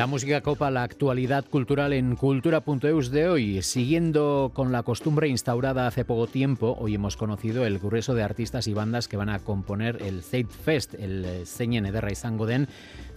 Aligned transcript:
La 0.00 0.06
música 0.06 0.40
copa 0.40 0.70
la 0.70 0.82
actualidad 0.82 1.44
cultural 1.44 1.92
en 1.92 2.16
cultura.eus 2.16 3.10
de 3.10 3.28
hoy. 3.28 3.60
Siguiendo 3.60 4.50
con 4.54 4.72
la 4.72 4.82
costumbre 4.82 5.28
instaurada 5.28 5.86
hace 5.86 6.06
poco 6.06 6.26
tiempo, 6.26 6.74
hoy 6.80 6.94
hemos 6.94 7.18
conocido 7.18 7.66
el 7.66 7.78
grueso 7.78 8.14
de 8.14 8.22
artistas 8.22 8.66
y 8.66 8.72
bandas 8.72 9.08
que 9.08 9.18
van 9.18 9.28
a 9.28 9.40
componer 9.40 10.00
el 10.00 10.22
Zeit 10.22 10.48
Fest, 10.48 10.94
el 10.94 11.44
Señen 11.44 11.84
Ederra 11.84 12.10
Izango 12.10 12.46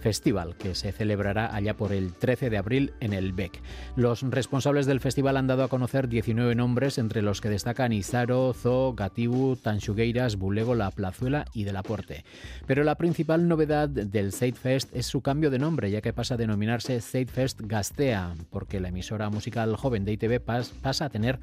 Festival, 0.04 0.54
que 0.56 0.74
se 0.74 0.92
celebrará 0.92 1.56
allá 1.56 1.78
por 1.78 1.90
el 1.90 2.12
13 2.12 2.50
de 2.50 2.58
abril 2.58 2.92
en 3.00 3.14
el 3.14 3.32
BEC. 3.32 3.62
Los 3.96 4.20
responsables 4.20 4.84
del 4.84 5.00
festival 5.00 5.38
han 5.38 5.46
dado 5.46 5.64
a 5.64 5.68
conocer 5.68 6.08
19 6.10 6.54
nombres, 6.54 6.98
entre 6.98 7.22
los 7.22 7.40
que 7.40 7.48
destacan 7.48 7.94
Isaro, 7.94 8.52
Zo, 8.52 8.92
Gatibu, 8.92 9.56
Tanchugueiras, 9.56 10.36
Bulego, 10.36 10.74
La 10.74 10.90
Plazuela 10.90 11.46
y 11.54 11.64
Delaporte. 11.64 12.26
Pero 12.66 12.84
la 12.84 12.96
principal 12.96 13.48
novedad 13.48 13.88
del 13.88 14.34
Zeit 14.34 14.56
Fest 14.56 14.94
es 14.94 15.06
su 15.06 15.22
cambio 15.22 15.50
de 15.50 15.58
nombre, 15.58 15.90
ya 15.90 16.02
que 16.02 16.12
pasa 16.12 16.34
a 16.34 16.36
denominarse 16.74 17.00
Zeit 17.00 17.30
Fest 17.30 17.60
Gastea, 17.62 18.34
porque 18.50 18.80
la 18.80 18.88
emisora 18.88 19.30
musical 19.30 19.76
joven 19.76 20.04
de 20.04 20.12
ITV 20.12 20.40
pasa 20.40 21.04
a 21.04 21.08
tener 21.08 21.38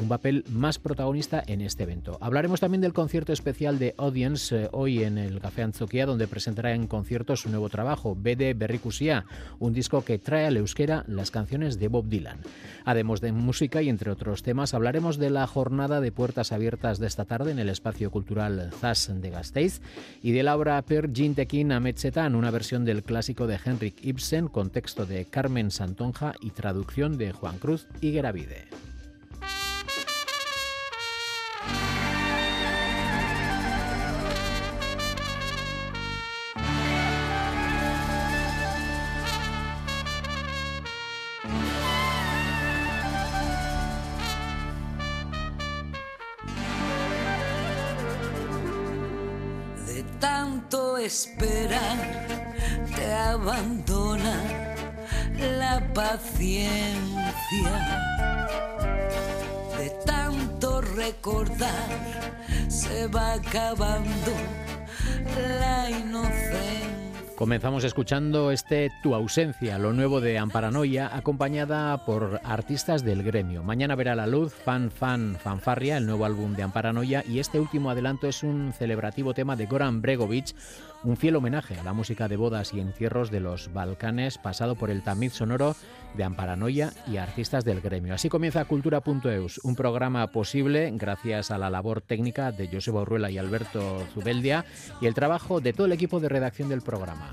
un 0.00 0.08
papel 0.08 0.44
más 0.50 0.78
protagonista 0.78 1.42
en 1.46 1.60
este 1.60 1.84
evento. 1.84 2.18
Hablaremos 2.20 2.60
también 2.60 2.82
del 2.82 2.92
concierto 2.92 3.32
especial 3.32 3.78
de 3.78 3.94
Audience 3.96 4.54
eh, 4.54 4.68
hoy 4.72 5.02
en 5.02 5.16
el 5.18 5.40
Café 5.40 5.62
Anzoquia, 5.62 6.06
donde 6.06 6.28
presentará 6.28 6.74
en 6.74 6.86
concierto 6.86 7.34
su 7.36 7.48
nuevo 7.48 7.68
trabajo, 7.68 8.14
BD 8.14 8.54
Berrikusia, 8.54 9.24
un 9.58 9.72
disco 9.72 10.04
que 10.04 10.18
trae 10.18 10.46
al 10.46 10.58
euskera 10.58 11.04
las 11.08 11.30
canciones 11.30 11.78
de 11.78 11.88
Bob 11.88 12.08
Dylan. 12.08 12.40
Además 12.84 13.20
de 13.20 13.32
música 13.32 13.82
y 13.82 13.88
entre 13.88 14.10
otros 14.10 14.42
temas, 14.42 14.74
hablaremos 14.74 15.16
de 15.16 15.30
la 15.30 15.46
jornada 15.46 16.00
de 16.00 16.12
puertas 16.12 16.52
abiertas 16.52 16.98
de 16.98 17.06
esta 17.06 17.24
tarde 17.24 17.52
en 17.52 17.58
el 17.58 17.68
espacio 17.68 18.10
cultural 18.10 18.70
Zas 18.78 19.10
de 19.12 19.30
Gasteiz 19.30 19.80
y 20.22 20.32
de 20.32 20.42
la 20.42 20.56
obra 20.56 20.80
Per 20.82 21.10
Gintekin 21.12 21.72
Ametzetan, 21.72 22.34
una 22.34 22.50
versión 22.50 22.84
del 22.84 23.02
clásico 23.02 23.46
de 23.46 23.58
Henrik 23.64 24.04
Ibsen 24.04 24.48
con 24.48 24.70
texto 24.76 25.06
de 25.06 25.24
Carmen 25.24 25.70
Santonja 25.70 26.34
y 26.38 26.50
traducción 26.50 27.16
de 27.16 27.32
Juan 27.32 27.56
Cruz 27.56 27.86
y 28.02 28.12
Geravide. 28.12 28.66
esperar 51.06 52.45
te 52.96 53.12
abandona 53.12 54.42
la 55.58 55.80
paciencia. 55.92 57.04
De 59.78 59.90
tanto 60.04 60.80
recordar 60.80 61.88
se 62.68 63.06
va 63.08 63.34
acabando 63.34 64.32
la 65.60 65.90
inocencia. 65.90 67.06
Comenzamos 67.36 67.84
escuchando 67.84 68.50
este 68.50 68.90
Tu 69.02 69.14
ausencia, 69.14 69.76
lo 69.76 69.92
nuevo 69.92 70.22
de 70.22 70.38
Amparanoia, 70.38 71.14
acompañada 71.14 72.06
por 72.06 72.40
artistas 72.42 73.04
del 73.04 73.22
gremio. 73.22 73.62
Mañana 73.62 73.94
verá 73.94 74.14
la 74.14 74.26
luz 74.26 74.54
Fan 74.54 74.90
Fan 74.90 75.36
Fanfarria, 75.38 75.98
el 75.98 76.06
nuevo 76.06 76.24
álbum 76.24 76.54
de 76.54 76.62
Amparanoia, 76.62 77.22
y 77.28 77.38
este 77.38 77.60
último 77.60 77.90
adelanto 77.90 78.26
es 78.26 78.42
un 78.42 78.72
celebrativo 78.72 79.34
tema 79.34 79.54
de 79.54 79.66
Goran 79.66 80.00
Bregovic, 80.00 80.54
un 81.04 81.16
fiel 81.16 81.36
homenaje 81.36 81.78
a 81.78 81.82
la 81.82 81.92
música 81.92 82.28
de 82.28 82.36
bodas 82.36 82.74
y 82.74 82.80
entierros 82.80 83.30
de 83.30 83.40
los 83.40 83.72
Balcanes, 83.72 84.38
pasado 84.38 84.74
por 84.74 84.90
el 84.90 85.02
tamiz 85.02 85.32
sonoro 85.32 85.76
de 86.14 86.24
Amparanoia 86.24 86.92
y 87.06 87.16
artistas 87.18 87.64
del 87.64 87.80
gremio. 87.80 88.14
Así 88.14 88.28
comienza 88.28 88.64
Cultura.eus, 88.64 89.58
un 89.64 89.76
programa 89.76 90.26
posible 90.28 90.90
gracias 90.94 91.50
a 91.50 91.58
la 91.58 91.70
labor 91.70 92.00
técnica 92.00 92.52
de 92.52 92.68
Joseba 92.68 93.02
Urruela 93.02 93.30
y 93.30 93.38
Alberto 93.38 94.04
Zubeldia 94.14 94.64
y 95.00 95.06
el 95.06 95.14
trabajo 95.14 95.60
de 95.60 95.72
todo 95.72 95.86
el 95.86 95.92
equipo 95.92 96.20
de 96.20 96.28
redacción 96.28 96.68
del 96.68 96.82
programa. 96.82 97.30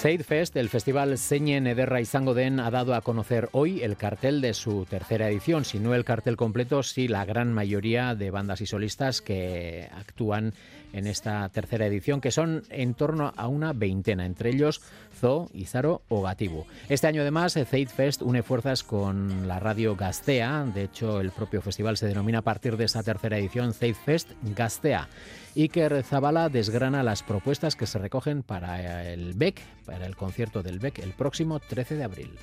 Fest, 0.00 0.56
el 0.56 0.70
festival 0.70 1.18
Señen 1.18 1.66
Ederra 1.66 2.00
y 2.00 2.06
Den, 2.34 2.58
ha 2.58 2.70
dado 2.70 2.94
a 2.94 3.02
conocer 3.02 3.50
hoy 3.52 3.82
el 3.82 3.98
cartel 3.98 4.40
de 4.40 4.54
su 4.54 4.86
tercera 4.86 5.28
edición, 5.28 5.66
si 5.66 5.78
no 5.78 5.94
el 5.94 6.06
cartel 6.06 6.38
completo, 6.38 6.82
sí 6.82 7.06
la 7.06 7.26
gran 7.26 7.52
mayoría 7.52 8.14
de 8.14 8.30
bandas 8.30 8.62
y 8.62 8.66
solistas 8.66 9.20
que 9.20 9.90
actúan 9.92 10.54
en 10.94 11.06
esta 11.06 11.46
tercera 11.50 11.84
edición, 11.84 12.22
que 12.22 12.30
son 12.30 12.62
en 12.70 12.94
torno 12.94 13.34
a 13.36 13.46
una 13.46 13.74
veintena, 13.74 14.24
entre 14.24 14.48
ellos 14.48 14.80
Zo, 15.20 15.50
Izaro 15.52 16.00
o 16.08 16.22
Gatibu. 16.22 16.64
Este 16.88 17.06
año 17.06 17.20
además 17.20 17.58
Fest 17.66 18.22
une 18.22 18.42
fuerzas 18.42 18.82
con 18.82 19.46
la 19.46 19.60
radio 19.60 19.96
Gastea, 19.96 20.64
de 20.74 20.84
hecho 20.84 21.20
el 21.20 21.30
propio 21.30 21.60
festival 21.60 21.98
se 21.98 22.06
denomina 22.06 22.38
a 22.38 22.42
partir 22.42 22.78
de 22.78 22.86
esta 22.86 23.02
tercera 23.02 23.36
edición 23.36 23.74
Fest 23.74 24.30
Gastea. 24.56 25.08
Iker 25.56 26.02
Zabala 26.02 26.48
desgrana 26.48 27.02
las 27.02 27.22
propuestas 27.22 27.76
que 27.76 27.86
se 27.86 27.98
recogen 27.98 28.42
para 28.42 29.10
el 29.10 29.34
BEC, 29.34 29.60
para 29.84 30.06
el 30.06 30.16
concierto 30.16 30.62
del 30.62 30.78
BEC 30.78 31.00
el 31.00 31.12
próximo 31.12 31.60
13 31.60 31.96
de 31.96 32.04
abril. 32.04 32.38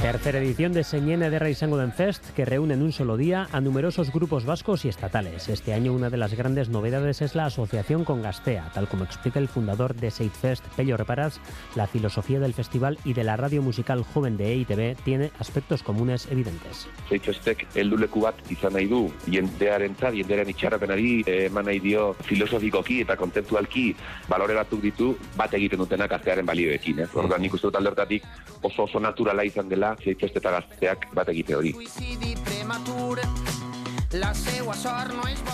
Tercera 0.00 0.38
edición 0.38 0.72
de 0.72 0.82
Señena 0.82 1.28
de 1.28 1.38
Raisangoden 1.38 1.92
Fest 1.92 2.30
que 2.30 2.44
reúne 2.44 2.74
en 2.74 2.82
un 2.82 2.92
solo 2.92 3.16
día 3.16 3.48
a 3.52 3.60
numerosos 3.60 4.12
grupos 4.12 4.46
vascos 4.46 4.84
y 4.84 4.88
estatales. 4.88 5.48
Este 5.48 5.74
año 5.74 5.92
una 5.92 6.08
de 6.08 6.16
las 6.16 6.34
grandes 6.34 6.70
novedades 6.70 7.20
es 7.20 7.34
la 7.34 7.44
asociación 7.46 8.04
con 8.04 8.22
Gastea, 8.22 8.70
tal 8.72 8.88
como 8.88 9.04
explica 9.04 9.38
el 9.38 9.48
fundador 9.48 9.94
de 9.94 10.10
Fest, 10.10 10.64
Pello 10.76 10.96
Reparaz, 10.96 11.38
la 11.74 11.86
filosofía 11.86 12.40
del 12.40 12.54
festival 12.54 12.98
y 13.04 13.12
de 13.12 13.24
la 13.24 13.36
radio 13.36 13.62
musical 13.62 14.02
joven 14.02 14.36
de 14.36 14.52
EITB 14.52 14.96
tiene 15.04 15.32
aspectos 15.38 15.82
comunes 15.82 16.26
evidentes. 16.30 16.88
Zeitfestek 17.08 17.66
helduleku 17.74 18.22
bat 18.24 18.40
izan 18.50 18.72
nahi 18.72 18.88
du 18.88 19.02
jendearentzat, 19.26 20.14
jendearen 20.16 20.48
itxarapenari 20.52 21.12
eman 21.46 21.68
nahi 21.68 21.80
dio 21.80 22.14
filosofikoki 22.24 23.00
eta 23.04 23.16
kontzeptualki 23.20 23.90
baloreratu 24.28 24.80
ditu 24.80 25.12
bat 25.36 25.52
egiten 25.54 25.84
dutenak 25.84 26.12
aztearen 26.16 26.46
balioekin. 26.46 27.04
Eh? 27.04 27.08
Orduan 27.14 27.42
nik 27.42 27.54
uste 27.54 27.68
dut 27.68 27.78
aldertatik 27.80 28.24
oso 28.62 28.84
oso 28.88 29.00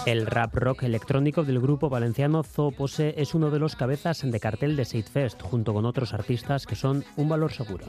El 0.07 0.27
rap 0.27 0.55
rock 0.55 0.85
electrónico 0.85 1.45
del 1.45 1.61
grupo 1.61 1.91
valenciano 1.91 2.43
Zoopose 2.43 3.15
es 3.19 3.35
uno 3.35 3.51
de 3.51 3.59
los 3.59 3.77
cabezas 3.77 4.23
de 4.23 4.41
cartel 4.41 4.77
de 4.77 4.85
Seidfest, 4.85 5.43
junto 5.43 5.75
con 5.75 5.85
otros 5.85 6.15
artistas 6.15 6.67
que 6.67 6.75
son 6.75 7.05
un 7.17 7.29
valor 7.29 7.53
seguro. 7.53 7.85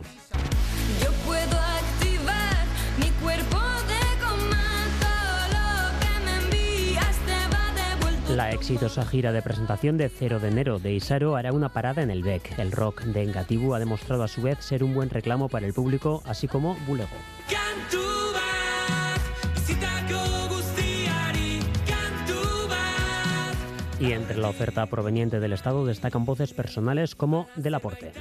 La 8.29 8.51
exitosa 8.51 9.05
gira 9.05 9.31
de 9.31 9.41
presentación 9.41 9.97
de 9.97 10.09
0 10.09 10.39
de 10.41 10.49
enero 10.49 10.79
de 10.79 10.93
Isaro 10.93 11.37
hará 11.37 11.53
una 11.53 11.69
parada 11.69 12.01
en 12.01 12.11
el 12.11 12.23
BEC. 12.23 12.59
El 12.59 12.73
rock 12.73 13.03
de 13.03 13.23
Engatibu 13.23 13.73
ha 13.73 13.79
demostrado 13.79 14.23
a 14.23 14.27
su 14.27 14.41
vez 14.41 14.59
ser 14.59 14.83
un 14.83 14.93
buen 14.93 15.09
reclamo 15.09 15.47
para 15.47 15.65
el 15.65 15.73
público, 15.73 16.21
así 16.25 16.47
como 16.47 16.75
Bulego. 16.85 17.09
Y 23.99 24.11
entre 24.11 24.37
la 24.37 24.49
oferta 24.49 24.85
proveniente 24.87 25.39
del 25.39 25.53
Estado 25.53 25.85
destacan 25.85 26.25
voces 26.25 26.53
personales 26.53 27.15
como 27.15 27.47
Del 27.55 27.75
Aporte. 27.75 28.11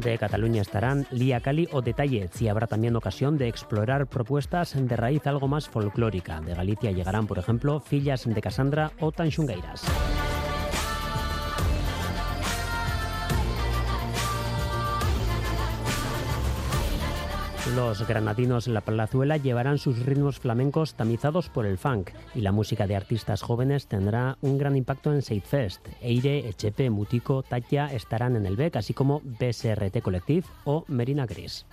De 0.00 0.16
Cataluña 0.16 0.62
estarán 0.62 1.06
Lía 1.10 1.40
Cali 1.40 1.68
o 1.72 1.82
Detallez 1.82 2.40
y 2.40 2.48
habrá 2.48 2.66
también 2.66 2.96
ocasión 2.96 3.36
de 3.36 3.48
explorar 3.48 4.06
propuestas 4.06 4.74
de 4.74 4.96
raíz 4.96 5.26
algo 5.26 5.46
más 5.46 5.68
folclórica. 5.68 6.40
De 6.40 6.54
Galicia 6.54 6.90
llegarán, 6.90 7.26
por 7.26 7.38
ejemplo, 7.38 7.80
Fillas 7.80 8.24
de 8.24 8.40
Casandra 8.40 8.92
o 9.00 9.12
Tanxungueiras. 9.12 9.84
Los 17.76 18.06
granadinos 18.06 18.66
en 18.66 18.74
la 18.74 18.80
Palazuela 18.80 19.36
llevarán 19.36 19.78
sus 19.78 20.04
ritmos 20.04 20.40
flamencos 20.40 20.94
tamizados 20.94 21.48
por 21.48 21.66
el 21.66 21.78
funk 21.78 22.10
y 22.34 22.40
la 22.40 22.50
música 22.50 22.86
de 22.86 22.96
artistas 22.96 23.42
jóvenes 23.42 23.86
tendrá 23.86 24.38
un 24.40 24.58
gran 24.58 24.76
impacto 24.76 25.12
en 25.12 25.22
Seidfest. 25.22 25.86
Eire, 26.00 26.48
Echepe, 26.48 26.90
Mutico, 26.90 27.42
Tatia 27.42 27.86
estarán 27.92 28.34
en 28.34 28.46
el 28.46 28.56
BEC, 28.56 28.76
así 28.76 28.92
como 28.92 29.20
BSRT 29.20 30.00
Collective 30.02 30.46
o 30.64 30.84
Merina 30.88 31.26
Gris. 31.26 31.64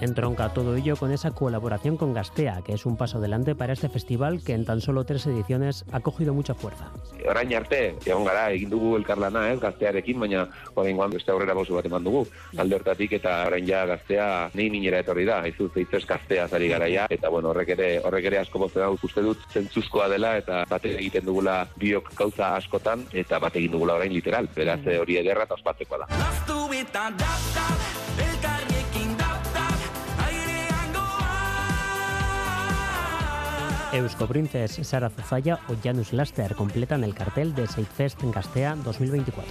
Entronca 0.00 0.48
todo 0.48 0.76
ello 0.76 0.96
con 0.96 1.12
esa 1.12 1.30
colaboración 1.32 1.98
con 1.98 2.14
Gastea, 2.14 2.62
que 2.64 2.72
es 2.72 2.86
un 2.86 2.96
paso 2.96 3.18
adelante 3.18 3.54
para 3.54 3.74
este 3.74 3.90
festival 3.90 4.42
que 4.42 4.54
en 4.54 4.64
tan 4.64 4.80
solo 4.80 5.04
tres 5.04 5.26
ediciones 5.26 5.84
ha 5.92 6.00
cogido 6.00 6.32
mucha 6.32 6.54
fuerza. 6.54 6.90
Orain 7.28 7.52
arte, 7.54 7.96
egon 8.06 8.24
gara, 8.24 8.50
egin 8.50 8.70
dugu 8.70 8.94
elkarlana, 8.96 9.50
ez, 9.52 9.60
gaztearekin, 9.60 10.18
baina 10.20 10.46
oraingoan 10.74 11.12
beste 11.12 11.30
aurrera 11.34 11.52
bozu 11.54 11.76
bat 11.76 11.84
eman 11.84 12.04
dugu. 12.04 12.24
Alde 12.56 12.78
hortatik 12.78 13.12
eta 13.20 13.34
orain 13.50 13.66
ja 13.68 13.84
gaztea 13.90 14.28
nei 14.54 14.70
minera 14.72 15.02
etorri 15.04 15.26
da, 15.28 15.42
haizu 15.44 15.68
zeitzez 15.74 16.06
gaztea 16.08 16.48
zari 16.48 16.72
gara 16.72 16.88
ja, 16.88 17.04
eta 17.10 17.28
bueno, 17.28 17.52
horrek 17.52 17.74
ere, 17.76 17.90
horrek 18.00 18.30
ere 18.32 18.40
asko 18.40 18.64
bozen 18.64 18.86
hau 18.86 18.96
uste 19.02 19.20
dut 19.26 19.44
zentzuzkoa 19.52 20.08
dela, 20.08 20.36
eta 20.40 20.64
bate 20.70 20.96
egiten 20.96 21.28
dugula 21.28 21.60
biok 21.76 22.14
gauza 22.16 22.54
askotan, 22.56 23.04
eta 23.12 23.38
bate 23.38 23.60
egin 23.60 23.76
dugula 23.76 24.00
orain 24.00 24.16
literal, 24.16 24.48
beraz 24.56 24.80
hori 24.96 25.20
ederra 25.20 25.44
eta 25.44 25.60
ospatzekoa 25.60 25.98
da. 26.06 26.06
Eusko 33.92 34.26
Princes, 34.26 34.78
Sara 34.82 35.10
Zuzaya 35.10 35.58
o 35.68 35.74
Janus 35.82 36.12
Laster 36.12 36.54
completan 36.54 37.02
el 37.02 37.14
cartel 37.14 37.54
de 37.54 37.66
Seidfest 37.66 38.22
en 38.22 38.30
Gastea 38.30 38.76
2024. 38.76 39.44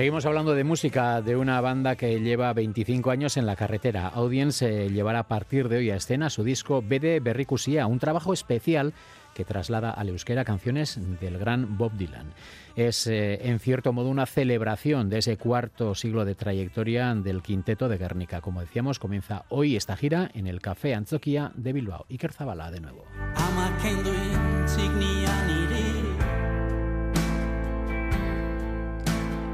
Seguimos 0.00 0.24
hablando 0.24 0.54
de 0.54 0.64
música 0.64 1.20
de 1.20 1.36
una 1.36 1.60
banda 1.60 1.94
que 1.94 2.20
lleva 2.20 2.54
25 2.54 3.10
años 3.10 3.36
en 3.36 3.44
la 3.44 3.54
carretera. 3.54 4.08
Audience 4.08 4.88
llevará 4.88 5.18
a 5.18 5.28
partir 5.28 5.68
de 5.68 5.76
hoy 5.76 5.90
a 5.90 5.96
escena 5.96 6.30
su 6.30 6.42
disco 6.42 6.80
Bede 6.80 7.20
Berrikusia, 7.20 7.86
un 7.86 7.98
trabajo 7.98 8.32
especial 8.32 8.94
que 9.34 9.44
traslada 9.44 9.90
al 9.90 10.08
euskera 10.08 10.46
canciones 10.46 10.98
del 11.20 11.36
gran 11.36 11.76
Bob 11.76 11.92
Dylan. 11.98 12.32
Es, 12.76 13.06
eh, 13.08 13.46
en 13.46 13.58
cierto 13.58 13.92
modo, 13.92 14.08
una 14.08 14.24
celebración 14.24 15.10
de 15.10 15.18
ese 15.18 15.36
cuarto 15.36 15.94
siglo 15.94 16.24
de 16.24 16.34
trayectoria 16.34 17.14
del 17.14 17.42
quinteto 17.42 17.90
de 17.90 17.98
Guernica. 17.98 18.40
Como 18.40 18.62
decíamos, 18.62 18.98
comienza 18.98 19.44
hoy 19.50 19.76
esta 19.76 19.98
gira 19.98 20.30
en 20.32 20.46
el 20.46 20.62
Café 20.62 20.94
Antzoquia 20.94 21.52
de 21.56 21.74
Bilbao. 21.74 22.06
Iker 22.08 22.32
Zabala, 22.32 22.70
de 22.70 22.80
nuevo. 22.80 23.04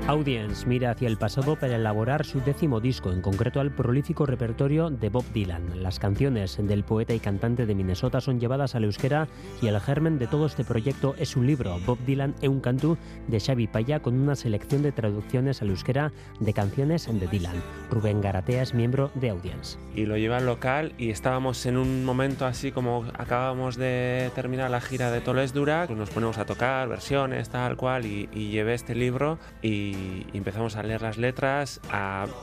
Audience 0.09 0.65
mira 0.69 0.93
hacia 0.93 1.09
el 1.09 1.17
pasado 1.17 1.57
para 1.57 1.75
elaborar 1.75 2.25
su 2.25 2.41
décimo 2.41 2.79
disco, 2.79 3.11
en 3.11 3.21
concreto 3.21 3.59
al 3.59 3.73
prolífico 3.73 4.25
repertorio 4.25 4.89
de 4.89 5.09
Bob 5.09 5.25
Dylan. 5.33 5.83
Las 5.83 5.99
canciones 5.99 6.57
del 6.63 6.85
poeta 6.85 7.13
y 7.13 7.19
cantante 7.19 7.67
de 7.67 7.75
Minnesota 7.75 8.21
son 8.21 8.39
llevadas 8.39 8.77
al 8.77 8.85
euskera 8.85 9.27
y 9.61 9.67
el 9.67 9.81
germen 9.81 10.21
de 10.21 10.29
todo 10.29 10.47
este 10.47 10.63
proyecto 10.63 11.17
es 11.19 11.35
un 11.35 11.49
libro, 11.49 11.81
Bob 11.85 11.99
Dylan 12.07 12.37
e 12.41 12.47
un 12.47 12.61
cantú 12.61 12.97
de 13.27 13.41
Xavi 13.41 13.67
Paya, 13.67 13.99
con 13.99 14.15
una 14.15 14.37
selección 14.37 14.83
de 14.83 14.93
traducciones 14.93 15.61
al 15.61 15.71
euskera 15.71 16.13
de 16.39 16.53
canciones 16.53 17.09
de 17.13 17.27
Dylan. 17.27 17.61
Rubén 17.91 18.21
Garatea 18.21 18.63
es 18.63 18.75
miembro 18.75 19.11
de 19.17 19.31
Audience. 19.31 19.77
y 19.97 20.07
lo 20.07 20.17
lleva 20.17 20.37
al 20.37 20.47
local 20.47 20.93
y 20.99 21.11
estábamos 21.11 21.67
en 21.67 21.77
un 21.77 22.05
momento 22.05 22.47
así 22.47 22.71
como 22.71 23.07
acabamos 23.19 23.75
de 23.75 24.31
terminar 24.37 24.71
la 24.71 24.81
gira 24.81 25.11
de 25.11 25.21
Toles 25.21 25.53
Dura, 25.53 25.89
nos 25.89 26.11
ponemos 26.11 26.39
a 26.39 26.45
tocar 26.45 26.89
versiones 26.89 27.49
tal 27.49 27.77
cual 27.77 28.07
y, 28.07 28.29
y 28.33 28.51
llevé 28.51 28.75
este 28.75 28.95
libro 28.95 29.39
y, 29.63 29.96
y 29.97 30.37
empezamos 30.37 30.77
a 30.77 30.83
leer 30.83 31.03
las 31.03 31.19
letras, 31.19 31.81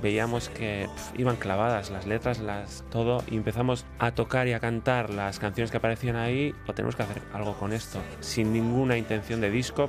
veíamos 0.02 0.50
que 0.50 0.88
iban 1.18 1.36
clavadas 1.36 1.92
las 1.92 2.08
letras, 2.08 2.42
todo 2.92 3.24
y 3.30 3.38
empezamos 3.38 3.86
a 4.00 4.12
tocar 4.12 4.48
y 4.48 4.54
a 4.54 4.60
cantar 4.60 5.10
las 5.10 5.40
canciones 5.40 5.72
que 5.72 5.78
aparecían 5.78 6.16
ahí, 6.16 6.54
o 6.68 6.74
tenemos 6.74 6.96
que 6.96 7.04
hacer 7.04 7.22
algo 7.34 7.54
con 7.58 7.74
esto, 7.74 8.00
sin 8.20 8.54
ninguna 8.54 8.98
intención 8.98 9.42
de 9.42 9.50
disco, 9.50 9.88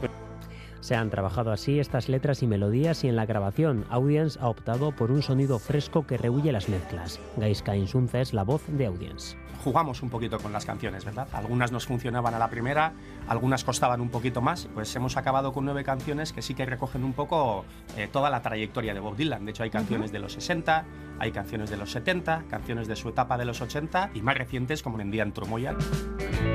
Se 0.85 0.95
han 0.95 1.09
trabajado 1.09 1.51
así 1.51 1.81
estas 1.81 2.11
letras 2.11 2.43
y 2.43 2.47
melodías 2.47 3.05
y 3.05 3.09
en 3.09 3.17
la 3.17 3.25
grabación 3.25 3.87
Audience 3.89 4.39
ha 4.39 4.49
optado 4.49 4.93
por 4.93 5.11
un 5.11 5.23
sonido 5.23 5.59
fresco 5.59 6.07
que 6.07 6.19
rehuye 6.19 6.53
las 6.53 6.69
mezclas. 6.69 7.19
Gaisca 7.39 7.75
Insunza 7.75 8.21
es 8.21 8.35
la 8.35 8.43
voz 8.43 8.63
de 8.69 8.85
Audience. 8.85 9.35
jugamos 9.65 10.03
un 10.03 10.11
poquito 10.11 10.39
con 10.39 10.53
las 10.53 10.67
canciones, 10.67 11.07
¿verdad? 11.07 11.27
Algunas 11.33 11.73
nos 11.73 11.87
funcionaban 11.87 12.35
a 12.35 12.39
la 12.39 12.51
primera, 12.51 12.93
algunas 13.29 13.65
costaban 13.65 14.03
un 14.03 14.11
poquito 14.11 14.43
más, 14.43 14.69
pues 14.75 14.95
hemos 14.95 15.17
acabado 15.17 15.55
con 15.55 15.65
nueve 15.65 15.85
canciones 15.85 16.35
que 16.35 16.43
sí 16.43 16.53
que 16.53 16.67
recogen 16.67 17.03
un 17.03 17.15
poco 17.15 17.65
eh, 17.97 18.07
toda 18.13 18.29
la 18.29 18.43
trayectoria 18.43 18.93
de 18.93 19.01
Bob 19.01 19.17
Dylan. 19.17 19.47
De 19.47 19.53
hecho, 19.53 19.63
hay 19.63 19.71
canciones 19.71 20.13
de 20.13 20.19
los 20.19 20.35
60, 20.35 20.85
hay 21.19 21.33
canciones 21.33 21.71
de 21.71 21.79
los 21.79 21.93
70, 21.93 22.45
canciones 22.51 22.89
de 22.89 22.97
su 22.97 23.09
etapa 23.09 23.39
de 23.39 23.47
los 23.47 23.63
80 23.63 24.11
y 24.13 24.21
más 24.21 24.37
recientes 24.37 24.83
como 24.83 24.99
Nendian 24.99 25.33
Trumoya. 25.33 25.73
Mendian 25.73 26.54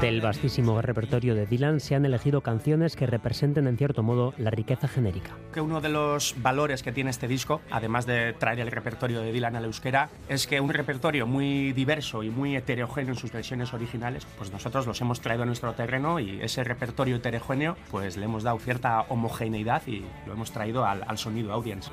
Del 0.00 0.22
vastísimo 0.22 0.80
repertorio 0.80 1.34
de 1.34 1.44
Dylan 1.44 1.80
se 1.80 1.94
han 1.94 2.06
elegido 2.06 2.40
canciones 2.40 2.96
que 2.96 3.06
representen 3.06 3.66
en 3.66 3.76
cierto 3.76 4.02
modo 4.02 4.32
la 4.38 4.50
riqueza 4.50 4.88
genérica. 4.88 5.36
Que 5.52 5.60
uno 5.60 5.82
de 5.82 5.90
los 5.90 6.34
valores 6.38 6.82
que 6.82 6.92
tiene 6.92 7.10
este 7.10 7.28
disco, 7.28 7.60
además 7.70 8.06
de 8.06 8.32
traer 8.32 8.60
el 8.60 8.70
repertorio 8.70 9.20
de 9.20 9.30
Dylan 9.30 9.56
al 9.56 9.66
euskera, 9.66 10.08
es 10.28 10.46
que 10.46 10.60
un 10.60 10.70
repertorio 10.70 11.26
muy 11.26 11.74
diverso 11.74 12.22
y 12.22 12.30
muy 12.30 12.56
heterogéneo 12.56 13.12
en 13.12 13.18
sus 13.18 13.32
versiones 13.32 13.74
originales, 13.74 14.26
pues 14.38 14.50
nosotros 14.50 14.86
los 14.86 14.98
hemos 15.02 15.20
traído 15.20 15.42
a 15.42 15.46
nuestro 15.46 15.74
terreno 15.74 16.18
y 16.18 16.40
ese 16.40 16.64
repertorio 16.64 17.16
heterogéneo, 17.16 17.76
pues 17.90 18.16
le 18.16 18.24
hemos 18.24 18.44
dado 18.44 18.58
cierta 18.60 19.02
homogeneidad 19.10 19.82
y 19.86 20.06
lo 20.26 20.32
hemos 20.32 20.52
traído 20.52 20.86
al, 20.86 21.04
al 21.06 21.18
sonido 21.18 21.52
audience. 21.52 21.90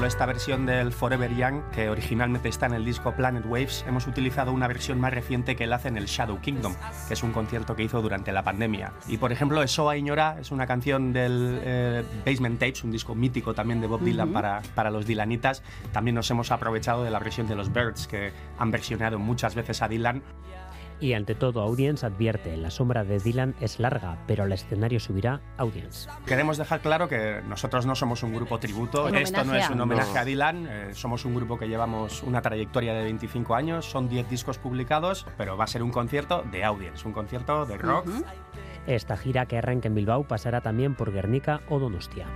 Ejemplo, 0.00 0.08
esta 0.08 0.24
versión 0.24 0.64
del 0.64 0.92
Forever 0.92 1.34
Young, 1.36 1.62
que 1.72 1.90
originalmente 1.90 2.48
está 2.48 2.64
en 2.64 2.72
el 2.72 2.86
disco 2.86 3.12
Planet 3.12 3.44
Waves, 3.44 3.84
hemos 3.86 4.06
utilizado 4.06 4.50
una 4.50 4.66
versión 4.66 4.98
más 4.98 5.12
reciente 5.12 5.56
que 5.56 5.64
él 5.64 5.72
hace 5.74 5.88
en 5.88 5.98
el 5.98 6.06
Shadow 6.06 6.40
Kingdom, 6.40 6.74
que 7.06 7.12
es 7.12 7.22
un 7.22 7.32
concierto 7.32 7.76
que 7.76 7.82
hizo 7.82 8.00
durante 8.00 8.32
la 8.32 8.42
pandemia. 8.42 8.94
Y 9.08 9.18
por 9.18 9.30
ejemplo, 9.30 9.62
Esoa 9.62 9.98
Iñora 9.98 10.38
es 10.40 10.52
una 10.52 10.66
canción 10.66 11.12
del 11.12 11.60
eh, 11.62 12.04
Basement 12.24 12.58
Tapes, 12.58 12.82
un 12.82 12.92
disco 12.92 13.14
mítico 13.14 13.52
también 13.52 13.82
de 13.82 13.88
Bob 13.88 14.00
Dylan 14.00 14.32
para, 14.32 14.62
para 14.74 14.90
los 14.90 15.04
Dylanitas. 15.04 15.62
También 15.92 16.14
nos 16.14 16.30
hemos 16.30 16.50
aprovechado 16.50 17.04
de 17.04 17.10
la 17.10 17.18
versión 17.18 17.46
de 17.46 17.56
los 17.56 17.70
Birds, 17.70 18.06
que 18.06 18.32
han 18.58 18.70
versionado 18.70 19.18
muchas 19.18 19.54
veces 19.54 19.82
a 19.82 19.88
Dylan. 19.88 20.22
Y 21.00 21.14
ante 21.14 21.34
todo, 21.34 21.62
Audience 21.62 22.04
advierte, 22.04 22.56
la 22.58 22.70
sombra 22.70 23.04
de 23.04 23.18
Dylan 23.18 23.54
es 23.60 23.80
larga, 23.80 24.18
pero 24.26 24.44
al 24.44 24.52
escenario 24.52 25.00
subirá 25.00 25.40
Audience. 25.56 26.08
Queremos 26.26 26.58
dejar 26.58 26.80
claro 26.80 27.08
que 27.08 27.40
nosotros 27.48 27.86
no 27.86 27.94
somos 27.94 28.22
un 28.22 28.34
grupo 28.34 28.58
tributo, 28.58 29.06
Un 29.06 29.16
esto 29.16 29.42
no 29.44 29.54
es 29.54 29.64
a- 29.68 29.72
un 29.72 29.80
homenaje 29.80 30.12
No. 30.12 30.20
a 30.20 30.24
Dylan, 30.26 30.66
eh, 30.68 30.90
somos 30.94 31.24
un 31.24 31.34
grupo 31.34 31.58
que 31.58 31.68
llevamos 31.68 32.22
una 32.22 32.42
trayectoria 32.42 32.92
de 32.92 33.04
25 33.04 33.54
años, 33.54 33.86
son 33.86 34.08
10 34.10 34.28
discos 34.28 34.58
publicados, 34.58 35.26
pero 35.38 35.56
va 35.56 35.64
a 35.64 35.68
ser 35.68 35.82
un 35.82 35.90
concierto 35.90 36.42
de 36.52 36.64
Audience, 36.64 37.06
un 37.08 37.14
concierto 37.14 37.64
de 37.64 37.78
rock. 37.78 38.06
Esta 38.86 39.16
gira 39.16 39.46
que 39.46 39.56
arranca 39.56 39.88
en 39.88 39.94
Bilbao 39.94 40.24
pasará 40.24 40.60
también 40.60 40.94
por 40.94 41.12
Guernica 41.12 41.62
o 41.70 41.78
Donostia. 41.78 42.26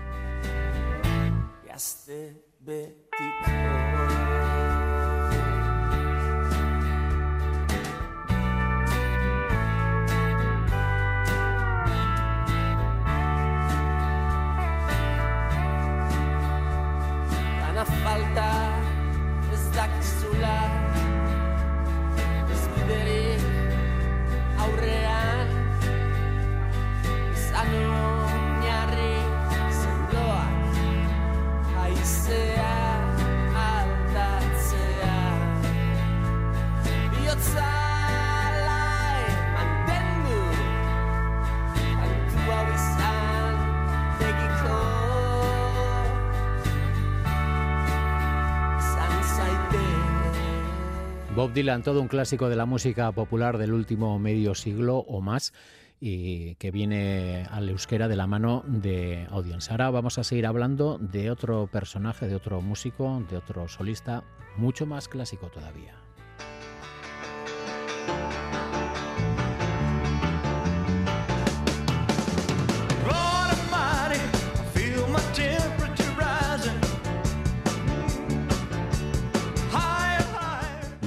Dylan, 51.55 51.85
todo 51.85 52.03
un 52.03 52.09
clásico 52.09 52.49
de 52.49 52.57
la 52.57 52.67
música 52.67 53.13
popular 53.13 53.59
del 53.59 53.73
último 53.73 54.19
medio 54.19 54.57
siglo 54.57 54.99
o 54.99 55.21
más 55.21 55.53
y 56.01 56.57
que 56.57 56.73
viene 56.73 57.47
al 57.49 57.69
euskera 57.69 58.09
de 58.09 58.17
la 58.17 58.27
mano 58.27 58.65
de 58.67 59.29
Audience. 59.31 59.71
Ahora 59.71 59.91
vamos 59.91 60.19
a 60.19 60.25
seguir 60.25 60.47
hablando 60.47 60.99
de 60.99 61.31
otro 61.31 61.69
personaje, 61.69 62.27
de 62.27 62.35
otro 62.35 62.61
músico, 62.61 63.23
de 63.31 63.37
otro 63.37 63.69
solista, 63.69 64.25
mucho 64.57 64.85
más 64.85 65.07
clásico 65.07 65.47
todavía. 65.47 65.95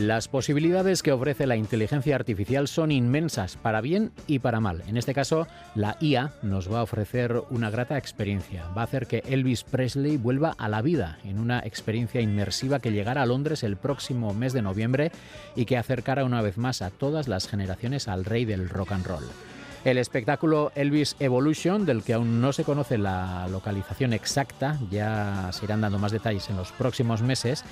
Las 0.07 0.29
posibilidades 0.29 1.03
que 1.03 1.11
ofrece 1.11 1.45
la 1.47 1.57
inteligencia 1.57 2.15
artificial 2.15 2.69
son 2.69 2.93
inmensas, 2.93 3.57
para 3.57 3.81
bien 3.81 4.13
y 4.25 4.39
para 4.39 4.61
mal. 4.61 4.81
En 4.87 4.95
este 4.95 5.13
caso, 5.13 5.47
la 5.75 5.97
IA 5.99 6.31
nos 6.43 6.71
va 6.71 6.79
a 6.79 6.83
ofrecer 6.83 7.43
una 7.49 7.69
grata 7.69 7.97
experiencia. 7.97 8.63
Va 8.69 8.83
a 8.83 8.85
hacer 8.85 9.07
que 9.07 9.21
Elvis 9.27 9.65
Presley 9.65 10.15
vuelva 10.15 10.55
a 10.57 10.69
la 10.69 10.81
vida 10.81 11.19
en 11.25 11.37
una 11.37 11.59
experiencia 11.59 12.21
inmersiva 12.21 12.79
que 12.79 12.93
llegará 12.93 13.23
a 13.23 13.25
Londres 13.25 13.63
el 13.63 13.75
próximo 13.75 14.33
mes 14.33 14.53
de 14.53 14.61
noviembre 14.61 15.11
y 15.57 15.65
que 15.65 15.75
acercará 15.75 16.23
una 16.23 16.41
vez 16.41 16.57
más 16.57 16.81
a 16.81 16.89
todas 16.89 17.27
las 17.27 17.49
generaciones 17.49 18.07
al 18.07 18.23
rey 18.23 18.45
del 18.45 18.69
rock 18.69 18.93
and 18.93 19.05
roll. 19.07 19.25
El 19.83 19.97
espectáculo 19.97 20.71
Elvis 20.75 21.17
Evolution, 21.19 21.85
del 21.85 22.03
que 22.03 22.13
aún 22.13 22.39
no 22.39 22.53
se 22.53 22.63
conoce 22.63 22.97
la 22.97 23.49
localización 23.49 24.13
exacta, 24.13 24.79
ya 24.89 25.49
se 25.51 25.65
irán 25.65 25.81
dando 25.81 25.99
más 25.99 26.13
detalles 26.13 26.49
en 26.49 26.55
los 26.55 26.71
próximos 26.71 27.21
meses, 27.21 27.65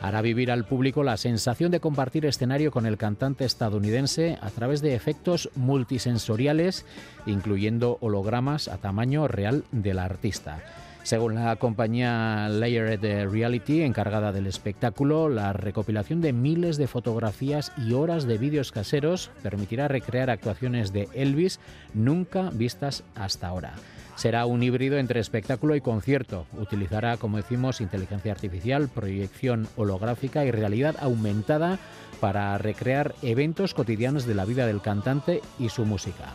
hará 0.00 0.22
vivir 0.22 0.50
al 0.50 0.64
público 0.64 1.02
la 1.02 1.16
sensación 1.16 1.70
de 1.70 1.80
compartir 1.80 2.26
escenario 2.26 2.70
con 2.70 2.86
el 2.86 2.96
cantante 2.96 3.44
estadounidense 3.44 4.38
a 4.40 4.50
través 4.50 4.80
de 4.80 4.94
efectos 4.94 5.50
multisensoriales, 5.54 6.84
incluyendo 7.26 7.98
hologramas 8.00 8.68
a 8.68 8.78
tamaño 8.78 9.28
real 9.28 9.64
del 9.72 9.98
artista. 9.98 10.62
Según 11.04 11.34
la 11.34 11.56
compañía 11.56 12.48
Layered 12.48 13.30
Reality, 13.30 13.82
encargada 13.82 14.32
del 14.32 14.46
espectáculo, 14.46 15.28
la 15.28 15.52
recopilación 15.52 16.22
de 16.22 16.32
miles 16.32 16.78
de 16.78 16.86
fotografías 16.86 17.72
y 17.76 17.92
horas 17.92 18.24
de 18.24 18.38
vídeos 18.38 18.72
caseros 18.72 19.30
permitirá 19.42 19.86
recrear 19.86 20.30
actuaciones 20.30 20.94
de 20.94 21.10
Elvis 21.12 21.60
nunca 21.92 22.48
vistas 22.54 23.04
hasta 23.14 23.48
ahora. 23.48 23.74
Será 24.16 24.46
un 24.46 24.62
híbrido 24.62 24.98
entre 24.98 25.20
espectáculo 25.20 25.74
y 25.74 25.80
concierto. 25.80 26.46
Utilizará, 26.56 27.16
como 27.16 27.36
decimos, 27.36 27.80
inteligencia 27.80 28.32
artificial, 28.32 28.88
proyección 28.88 29.66
holográfica 29.76 30.44
y 30.44 30.50
realidad 30.50 30.96
aumentada 31.00 31.78
para 32.20 32.56
recrear 32.58 33.14
eventos 33.22 33.74
cotidianos 33.74 34.24
de 34.24 34.34
la 34.34 34.44
vida 34.44 34.66
del 34.66 34.80
cantante 34.80 35.42
y 35.58 35.68
su 35.68 35.84
música. 35.84 36.34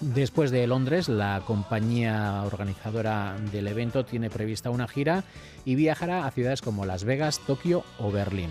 Después 0.00 0.50
de 0.50 0.66
Londres, 0.66 1.10
la 1.10 1.42
compañía 1.46 2.42
organizadora 2.44 3.36
del 3.52 3.68
evento 3.68 4.04
tiene 4.06 4.30
prevista 4.30 4.70
una 4.70 4.88
gira 4.88 5.24
y 5.66 5.74
viajará 5.74 6.26
a 6.26 6.30
ciudades 6.30 6.62
como 6.62 6.86
Las 6.86 7.04
Vegas, 7.04 7.38
Tokio 7.46 7.84
o 7.98 8.10
Berlín. 8.10 8.48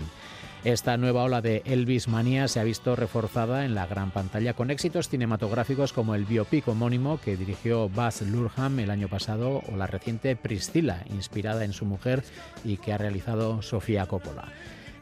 Esta 0.64 0.98
nueva 0.98 1.22
ola 1.22 1.40
de 1.40 1.62
Elvis 1.64 2.06
Manía 2.06 2.46
se 2.46 2.60
ha 2.60 2.64
visto 2.64 2.94
reforzada 2.94 3.64
en 3.64 3.74
la 3.74 3.86
gran 3.86 4.10
pantalla 4.10 4.52
con 4.52 4.70
éxitos 4.70 5.08
cinematográficos 5.08 5.94
como 5.94 6.14
el 6.14 6.26
biopic 6.26 6.68
homónimo 6.68 7.18
que 7.18 7.38
dirigió 7.38 7.88
Baz 7.88 8.20
Luhrmann 8.20 8.78
el 8.78 8.90
año 8.90 9.08
pasado 9.08 9.62
o 9.72 9.76
la 9.76 9.86
reciente 9.86 10.36
Priscilla, 10.36 11.02
inspirada 11.08 11.64
en 11.64 11.72
su 11.72 11.86
mujer 11.86 12.22
y 12.62 12.76
que 12.76 12.92
ha 12.92 12.98
realizado 12.98 13.62
Sofía 13.62 14.04
Coppola. 14.04 14.52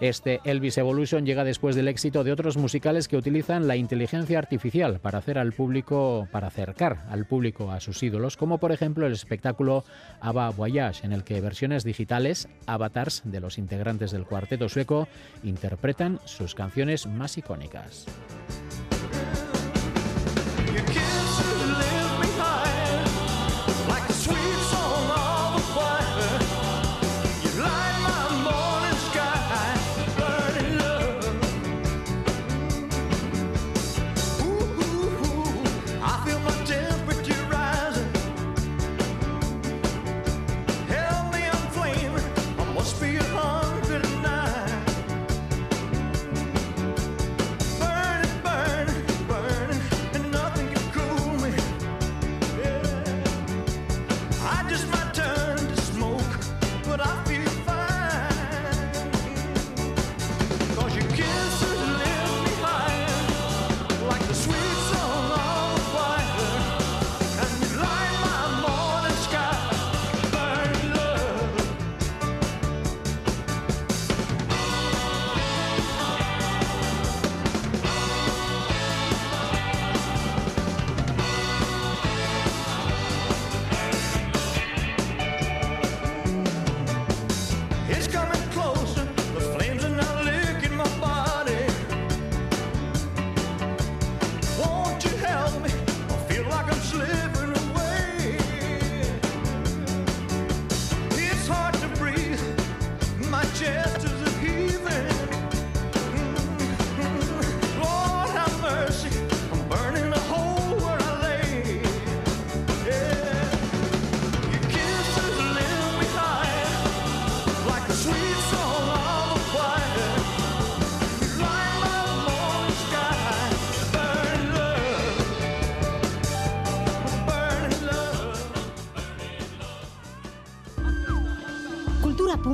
Este 0.01 0.41
Elvis 0.45 0.79
Evolution 0.79 1.27
llega 1.27 1.43
después 1.43 1.75
del 1.75 1.89
éxito 1.89 2.23
de 2.23 2.31
otros 2.31 2.57
musicales 2.57 3.09
que 3.09 3.17
utilizan 3.17 3.67
la 3.67 3.75
inteligencia 3.75 4.39
artificial 4.39 5.01
para 5.01 5.19
hacer 5.19 5.39
al 5.39 5.53
público, 5.53 6.29
para 6.31 6.47
acercar 6.47 7.05
al 7.11 7.27
público 7.27 7.73
a 7.73 7.81
sus 7.81 8.01
ídolos, 8.03 8.37
como 8.37 8.59
por 8.59 8.71
ejemplo 8.71 9.07
el 9.07 9.13
espectáculo 9.13 9.85
Ava 10.21 10.51
Voyage, 10.51 11.05
en 11.05 11.13
el 11.13 11.25
que 11.25 11.41
versiones 11.41 11.83
digitales, 11.83 12.49
avatars 12.67 13.23
de 13.25 13.41
los 13.41 13.59
integrantes 13.59 14.13
del 14.13 14.25
cuarteto 14.25 14.69
sueco, 14.69 15.09
interpretan 15.43 16.21
sus 16.25 16.55
canciones 16.55 17.07
más 17.07 17.37
icónicas. 17.37 18.07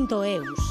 cultura.eus. 0.06 0.63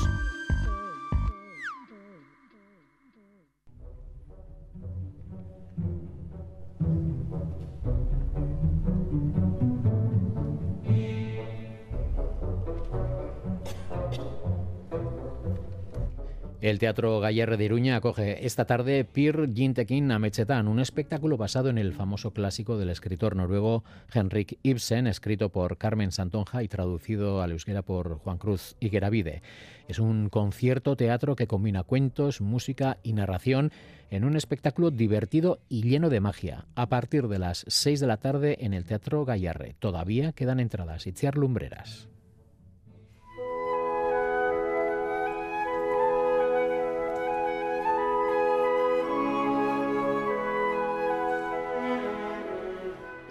El 16.63 16.79
Teatro 16.79 17.19
Gallarre 17.19 17.57
de 17.57 17.65
Iruña 17.65 17.97
acoge 17.97 18.45
esta 18.45 18.63
tarde 18.63 19.03
Pir 19.03 19.51
Gintekin 19.53 20.09
Amechetan, 20.09 20.69
un 20.69 20.79
espectáculo 20.79 21.35
basado 21.35 21.67
en 21.67 21.77
el 21.77 21.91
famoso 21.91 22.31
clásico 22.31 22.77
del 22.77 22.89
escritor 22.89 23.35
noruego 23.35 23.83
Henrik 24.13 24.59
Ibsen, 24.63 25.07
escrito 25.07 25.49
por 25.49 25.77
Carmen 25.77 26.13
Santonja 26.13 26.63
y 26.63 26.69
traducido 26.69 27.41
al 27.41 27.51
euskera 27.51 27.81
por 27.81 28.17
Juan 28.19 28.37
Cruz 28.37 28.77
Higueravide. 28.79 29.41
Es 29.89 29.99
un 29.99 30.29
concierto 30.29 30.95
teatro 30.95 31.35
que 31.35 31.47
combina 31.47 31.83
cuentos, 31.83 32.39
música 32.39 32.97
y 33.03 33.11
narración 33.11 33.73
en 34.09 34.23
un 34.23 34.37
espectáculo 34.37 34.89
divertido 34.89 35.59
y 35.67 35.81
lleno 35.81 36.09
de 36.09 36.21
magia, 36.21 36.67
a 36.75 36.87
partir 36.87 37.27
de 37.27 37.39
las 37.39 37.65
6 37.67 37.99
de 37.99 38.07
la 38.07 38.15
tarde 38.15 38.59
en 38.61 38.73
el 38.73 38.85
Teatro 38.85 39.25
Gallarre. 39.25 39.75
Todavía 39.79 40.31
quedan 40.31 40.61
entradas. 40.61 41.07
Itziar 41.07 41.35
Lumbreras. 41.35 42.07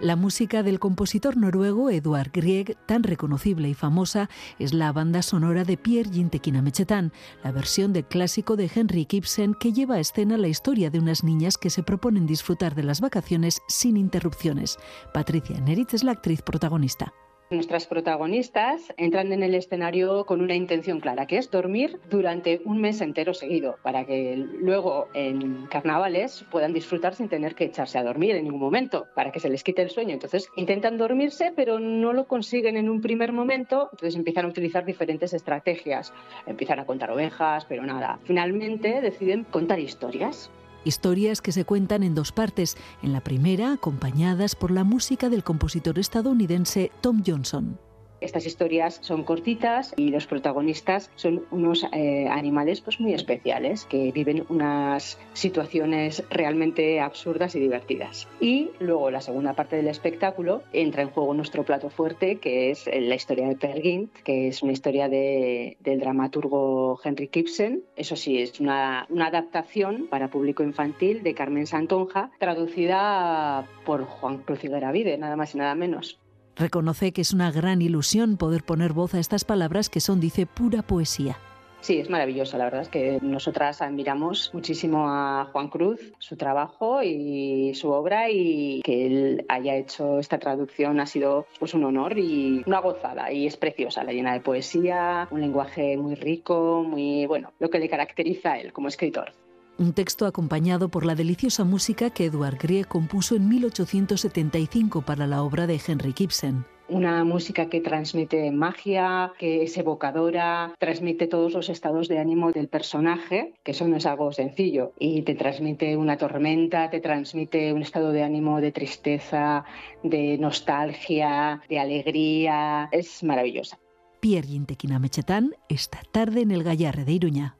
La 0.03 0.17
música 0.17 0.63
del 0.63 0.81
compositor 0.81 1.37
noruego 1.37 1.89
Eduard 1.89 2.31
Grieg, 2.33 2.75
tan 2.87 3.03
reconocible 3.03 3.69
y 3.69 3.73
famosa, 3.73 4.29
es 4.59 4.73
la 4.73 4.91
banda 4.91 5.21
sonora 5.21 5.63
de 5.63 5.77
Pierre 5.77 6.11
Gintekinamechetan, 6.11 7.13
la 7.41 7.53
versión 7.53 7.93
del 7.93 8.03
clásico 8.03 8.57
de 8.57 8.69
Henrik 8.75 9.13
Ibsen 9.13 9.53
que 9.53 9.71
lleva 9.71 9.95
a 9.95 9.99
escena 10.01 10.37
la 10.37 10.49
historia 10.49 10.89
de 10.89 10.99
unas 10.99 11.23
niñas 11.23 11.57
que 11.57 11.69
se 11.69 11.83
proponen 11.83 12.27
disfrutar 12.27 12.75
de 12.75 12.83
las 12.83 12.99
vacaciones 12.99 13.61
sin 13.69 13.95
interrupciones. 13.95 14.77
Patricia 15.13 15.61
Neritz 15.61 15.93
es 15.93 16.03
la 16.03 16.11
actriz 16.11 16.41
protagonista. 16.41 17.13
Nuestras 17.53 17.85
protagonistas 17.85 18.91
entran 18.97 19.31
en 19.31 19.43
el 19.43 19.53
escenario 19.53 20.25
con 20.25 20.41
una 20.41 20.55
intención 20.55 20.99
clara, 20.99 21.27
que 21.27 21.37
es 21.37 21.51
dormir 21.51 21.99
durante 22.09 22.61
un 22.65 22.81
mes 22.81 22.99
entero 22.99 23.35
seguido, 23.35 23.77
para 23.83 24.05
que 24.05 24.35
luego 24.35 25.07
en 25.13 25.67
carnavales 25.67 26.45
puedan 26.49 26.73
disfrutar 26.73 27.13
sin 27.13 27.29
tener 27.29 27.53
que 27.53 27.65
echarse 27.65 27.99
a 27.99 28.03
dormir 28.03 28.35
en 28.35 28.45
ningún 28.45 28.59
momento, 28.59 29.05
para 29.13 29.31
que 29.31 29.39
se 29.39 29.51
les 29.51 29.63
quite 29.63 29.83
el 29.83 29.91
sueño. 29.91 30.13
Entonces 30.13 30.49
intentan 30.55 30.97
dormirse, 30.97 31.53
pero 31.55 31.79
no 31.79 32.11
lo 32.11 32.25
consiguen 32.25 32.75
en 32.75 32.89
un 32.89 33.01
primer 33.01 33.31
momento, 33.33 33.89
entonces 33.91 34.15
empiezan 34.15 34.45
a 34.45 34.47
utilizar 34.47 34.83
diferentes 34.83 35.31
estrategias. 35.31 36.11
Empiezan 36.47 36.79
a 36.79 36.87
contar 36.87 37.11
ovejas, 37.11 37.65
pero 37.65 37.85
nada. 37.85 38.19
Finalmente 38.23 38.99
deciden 38.99 39.43
contar 39.43 39.79
historias. 39.79 40.49
Historias 40.85 41.41
que 41.41 41.51
se 41.51 41.65
cuentan 41.65 42.03
en 42.03 42.15
dos 42.15 42.31
partes. 42.31 42.77
En 43.01 43.13
la 43.13 43.21
primera, 43.21 43.73
acompañadas 43.73 44.55
por 44.55 44.71
la 44.71 44.83
música 44.83 45.29
del 45.29 45.43
compositor 45.43 45.97
estadounidense 45.99 46.91
Tom 47.01 47.23
Johnson. 47.25 47.79
Estas 48.23 48.45
historias 48.45 48.99
son 49.01 49.23
cortitas 49.23 49.93
y 49.97 50.09
los 50.09 50.27
protagonistas 50.27 51.11
son 51.15 51.43
unos 51.51 51.85
eh, 51.91 52.27
animales 52.29 52.81
pues 52.81 52.99
muy 52.99 53.13
especiales 53.13 53.85
que 53.85 54.11
viven 54.11 54.45
unas 54.49 55.19
situaciones 55.33 56.23
realmente 56.29 56.99
absurdas 57.01 57.55
y 57.55 57.59
divertidas. 57.59 58.27
Y 58.39 58.69
luego 58.79 59.11
la 59.11 59.21
segunda 59.21 59.53
parte 59.53 59.75
del 59.75 59.87
espectáculo 59.87 60.63
entra 60.71 61.01
en 61.01 61.09
juego 61.09 61.33
nuestro 61.33 61.63
plato 61.63 61.89
fuerte 61.89 62.37
que 62.37 62.71
es 62.71 62.87
la 62.87 63.15
historia 63.15 63.47
de 63.47 63.55
Per 63.55 63.81
Gynt, 63.81 64.11
que 64.23 64.47
es 64.47 64.63
una 64.63 64.71
historia 64.71 65.09
de- 65.09 65.77
del 65.81 65.99
dramaturgo 65.99 66.99
Henrik 67.03 67.35
Ibsen. 67.35 67.83
Eso 67.95 68.15
sí, 68.15 68.39
es 68.41 68.59
una, 68.59 69.05
adaptación 69.33 70.07
para 70.09 70.29
público 70.29 70.63
infantil 70.63 71.23
de 71.23 71.33
Carmen 71.33 71.67
Santonja, 71.67 72.31
traducida 72.39 73.67
por 73.85 74.05
Juan 74.05 74.39
Cruz 74.39 74.63
Higueravide, 74.63 75.17
nada 75.17 75.35
más 75.35 75.53
y 75.55 75.57
nada 75.57 75.75
menos. 75.75 76.19
Reconoce 76.55 77.11
que 77.13 77.21
es 77.21 77.33
una 77.33 77.51
gran 77.51 77.81
ilusión 77.81 78.37
poder 78.37 78.63
poner 78.63 78.93
voz 78.93 79.13
a 79.15 79.19
estas 79.19 79.43
palabras 79.43 79.89
que 79.89 79.99
son, 79.99 80.19
dice, 80.19 80.45
pura 80.45 80.83
poesía. 80.83 81.37
Sí, 81.83 81.99
es 81.99 82.09
maravilloso. 82.09 82.57
La 82.57 82.63
verdad 82.63 82.83
es 82.83 82.87
que 82.87 83.19
nosotras 83.21 83.81
admiramos 83.81 84.51
muchísimo 84.53 85.09
a 85.09 85.49
Juan 85.51 85.67
Cruz, 85.67 86.13
su 86.17 86.37
trabajo 86.37 87.03
y 87.03 87.73
su 87.75 87.89
obra 87.89 88.29
y 88.29 88.81
que 88.83 89.05
él 89.05 89.45
haya 89.49 89.75
hecho 89.75 90.17
esta 90.17 90.37
traducción 90.37 91.01
ha 91.01 91.05
sido 91.05 91.45
pues 91.59 91.73
un 91.73 91.83
honor 91.83 92.17
y 92.17 92.63
una 92.65 92.79
gozada 92.79 93.33
y 93.33 93.47
es 93.47 93.57
preciosa, 93.57 94.05
la 94.05 94.13
llena 94.13 94.31
de 94.31 94.39
poesía, 94.39 95.27
un 95.29 95.41
lenguaje 95.41 95.97
muy 95.97 96.15
rico, 96.15 96.85
muy 96.87 97.25
bueno, 97.25 97.51
lo 97.59 97.69
que 97.69 97.79
le 97.79 97.89
caracteriza 97.89 98.53
a 98.53 98.59
él 98.59 98.71
como 98.71 98.87
escritor. 98.87 99.33
Un 99.79 99.93
texto 99.93 100.27
acompañado 100.27 100.89
por 100.89 101.03
la 101.03 101.15
deliciosa 101.15 101.63
música 101.63 102.11
que 102.11 102.25
Eduard 102.25 102.57
Grieg 102.57 102.87
compuso 102.87 103.35
en 103.35 103.49
1875 103.49 105.01
para 105.01 105.25
la 105.25 105.41
obra 105.41 105.65
de 105.65 105.81
Henrik 105.85 106.21
Ibsen. 106.21 106.65
Una 106.89 107.23
música 107.23 107.69
que 107.69 107.81
transmite 107.81 108.51
magia, 108.51 109.31
que 109.39 109.63
es 109.63 109.75
evocadora, 109.77 110.75
transmite 110.77 111.27
todos 111.27 111.53
los 111.53 111.69
estados 111.69 112.07
de 112.07 112.19
ánimo 112.19 112.51
del 112.51 112.67
personaje, 112.67 113.53
que 113.63 113.71
eso 113.71 113.87
no 113.87 113.95
es 113.95 114.05
algo 114.05 114.31
sencillo, 114.31 114.91
y 114.99 115.23
te 115.23 115.33
transmite 115.33 115.97
una 115.97 116.17
tormenta, 116.17 116.91
te 116.91 116.99
transmite 116.99 117.73
un 117.73 117.81
estado 117.81 118.11
de 118.11 118.21
ánimo 118.21 118.61
de 118.61 118.71
tristeza, 118.71 119.65
de 120.03 120.37
nostalgia, 120.37 121.61
de 121.67 121.79
alegría. 121.79 122.89
Es 122.91 123.23
maravillosa. 123.23 123.79
Pierre 124.19 124.47
Gintekinamechetan 124.47 125.55
esta 125.69 125.99
tarde 126.11 126.41
en 126.41 126.51
el 126.51 126.63
Gallarre 126.63 127.05
de 127.05 127.13
Iruña. 127.13 127.57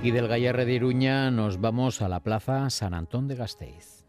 Y 0.00 0.12
del 0.12 0.28
Gallarre 0.28 0.64
de 0.64 0.74
Iruña 0.74 1.30
nos 1.30 1.60
vamos 1.60 2.02
a 2.02 2.08
la 2.08 2.20
Plaza 2.20 2.70
San 2.70 2.94
Antón 2.94 3.26
de 3.26 3.34
Gasteiz. 3.34 4.04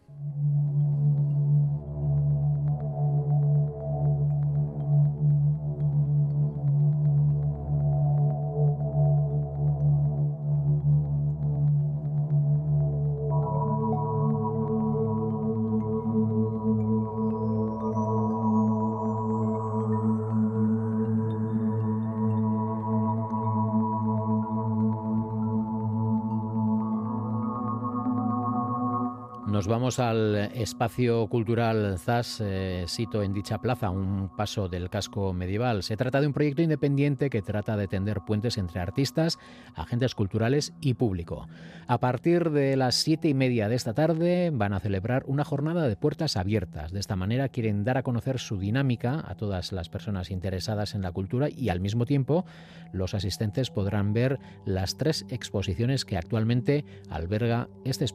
Nos 29.59 29.67
vamos 29.67 29.99
al 29.99 30.35
espacio 30.55 31.27
cultural 31.27 31.99
ZAS, 31.99 32.39
eh, 32.39 32.85
sito 32.87 33.23
en 33.23 33.33
dicha 33.33 33.57
plaza, 33.57 33.89
un 33.89 34.33
paso 34.37 34.69
del 34.69 34.89
casco 34.89 35.33
medieval. 35.33 35.83
Se 35.83 35.97
trata 35.97 36.21
de 36.21 36.27
un 36.27 36.33
proyecto 36.33 36.61
independiente 36.61 37.29
que 37.29 37.41
trata 37.41 37.75
de 37.75 37.89
tender 37.89 38.21
puentes 38.21 38.57
entre 38.57 38.79
artistas, 38.79 39.37
agentes 39.75 40.15
culturales 40.15 40.71
y 40.79 40.93
público. 40.93 41.49
A 41.87 41.97
partir 41.97 42.51
de 42.51 42.77
las 42.77 42.95
siete 42.95 43.27
y 43.27 43.33
media 43.33 43.67
de 43.67 43.75
esta 43.75 43.93
tarde 43.93 44.49
van 44.53 44.71
a 44.71 44.79
celebrar 44.79 45.25
una 45.27 45.43
jornada 45.43 45.89
de 45.89 45.97
puertas 45.97 46.37
abiertas. 46.37 46.93
De 46.93 47.01
esta 47.01 47.17
manera 47.17 47.49
quieren 47.49 47.83
dar 47.83 47.97
a 47.97 48.03
conocer 48.03 48.39
su 48.39 48.59
dinámica 48.59 49.25
a 49.27 49.35
todas 49.35 49.73
las 49.73 49.89
personas 49.89 50.31
interesadas 50.31 50.95
en 50.95 51.01
la 51.01 51.11
cultura 51.11 51.49
y 51.49 51.67
al 51.67 51.81
mismo 51.81 52.05
tiempo 52.05 52.45
los 52.93 53.13
asistentes 53.13 53.71
podrán 53.71 54.13
ver 54.13 54.39
las 54.63 54.95
tres 54.95 55.25
exposiciones 55.27 56.05
que 56.05 56.15
actualmente 56.15 56.85
alberga 57.09 57.67
este, 57.83 58.05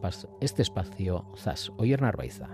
este 0.41 0.63
espacio 0.63 1.27
ZAS. 1.37 1.73
Oyer 1.77 2.01
Narvaiza. 2.03 2.49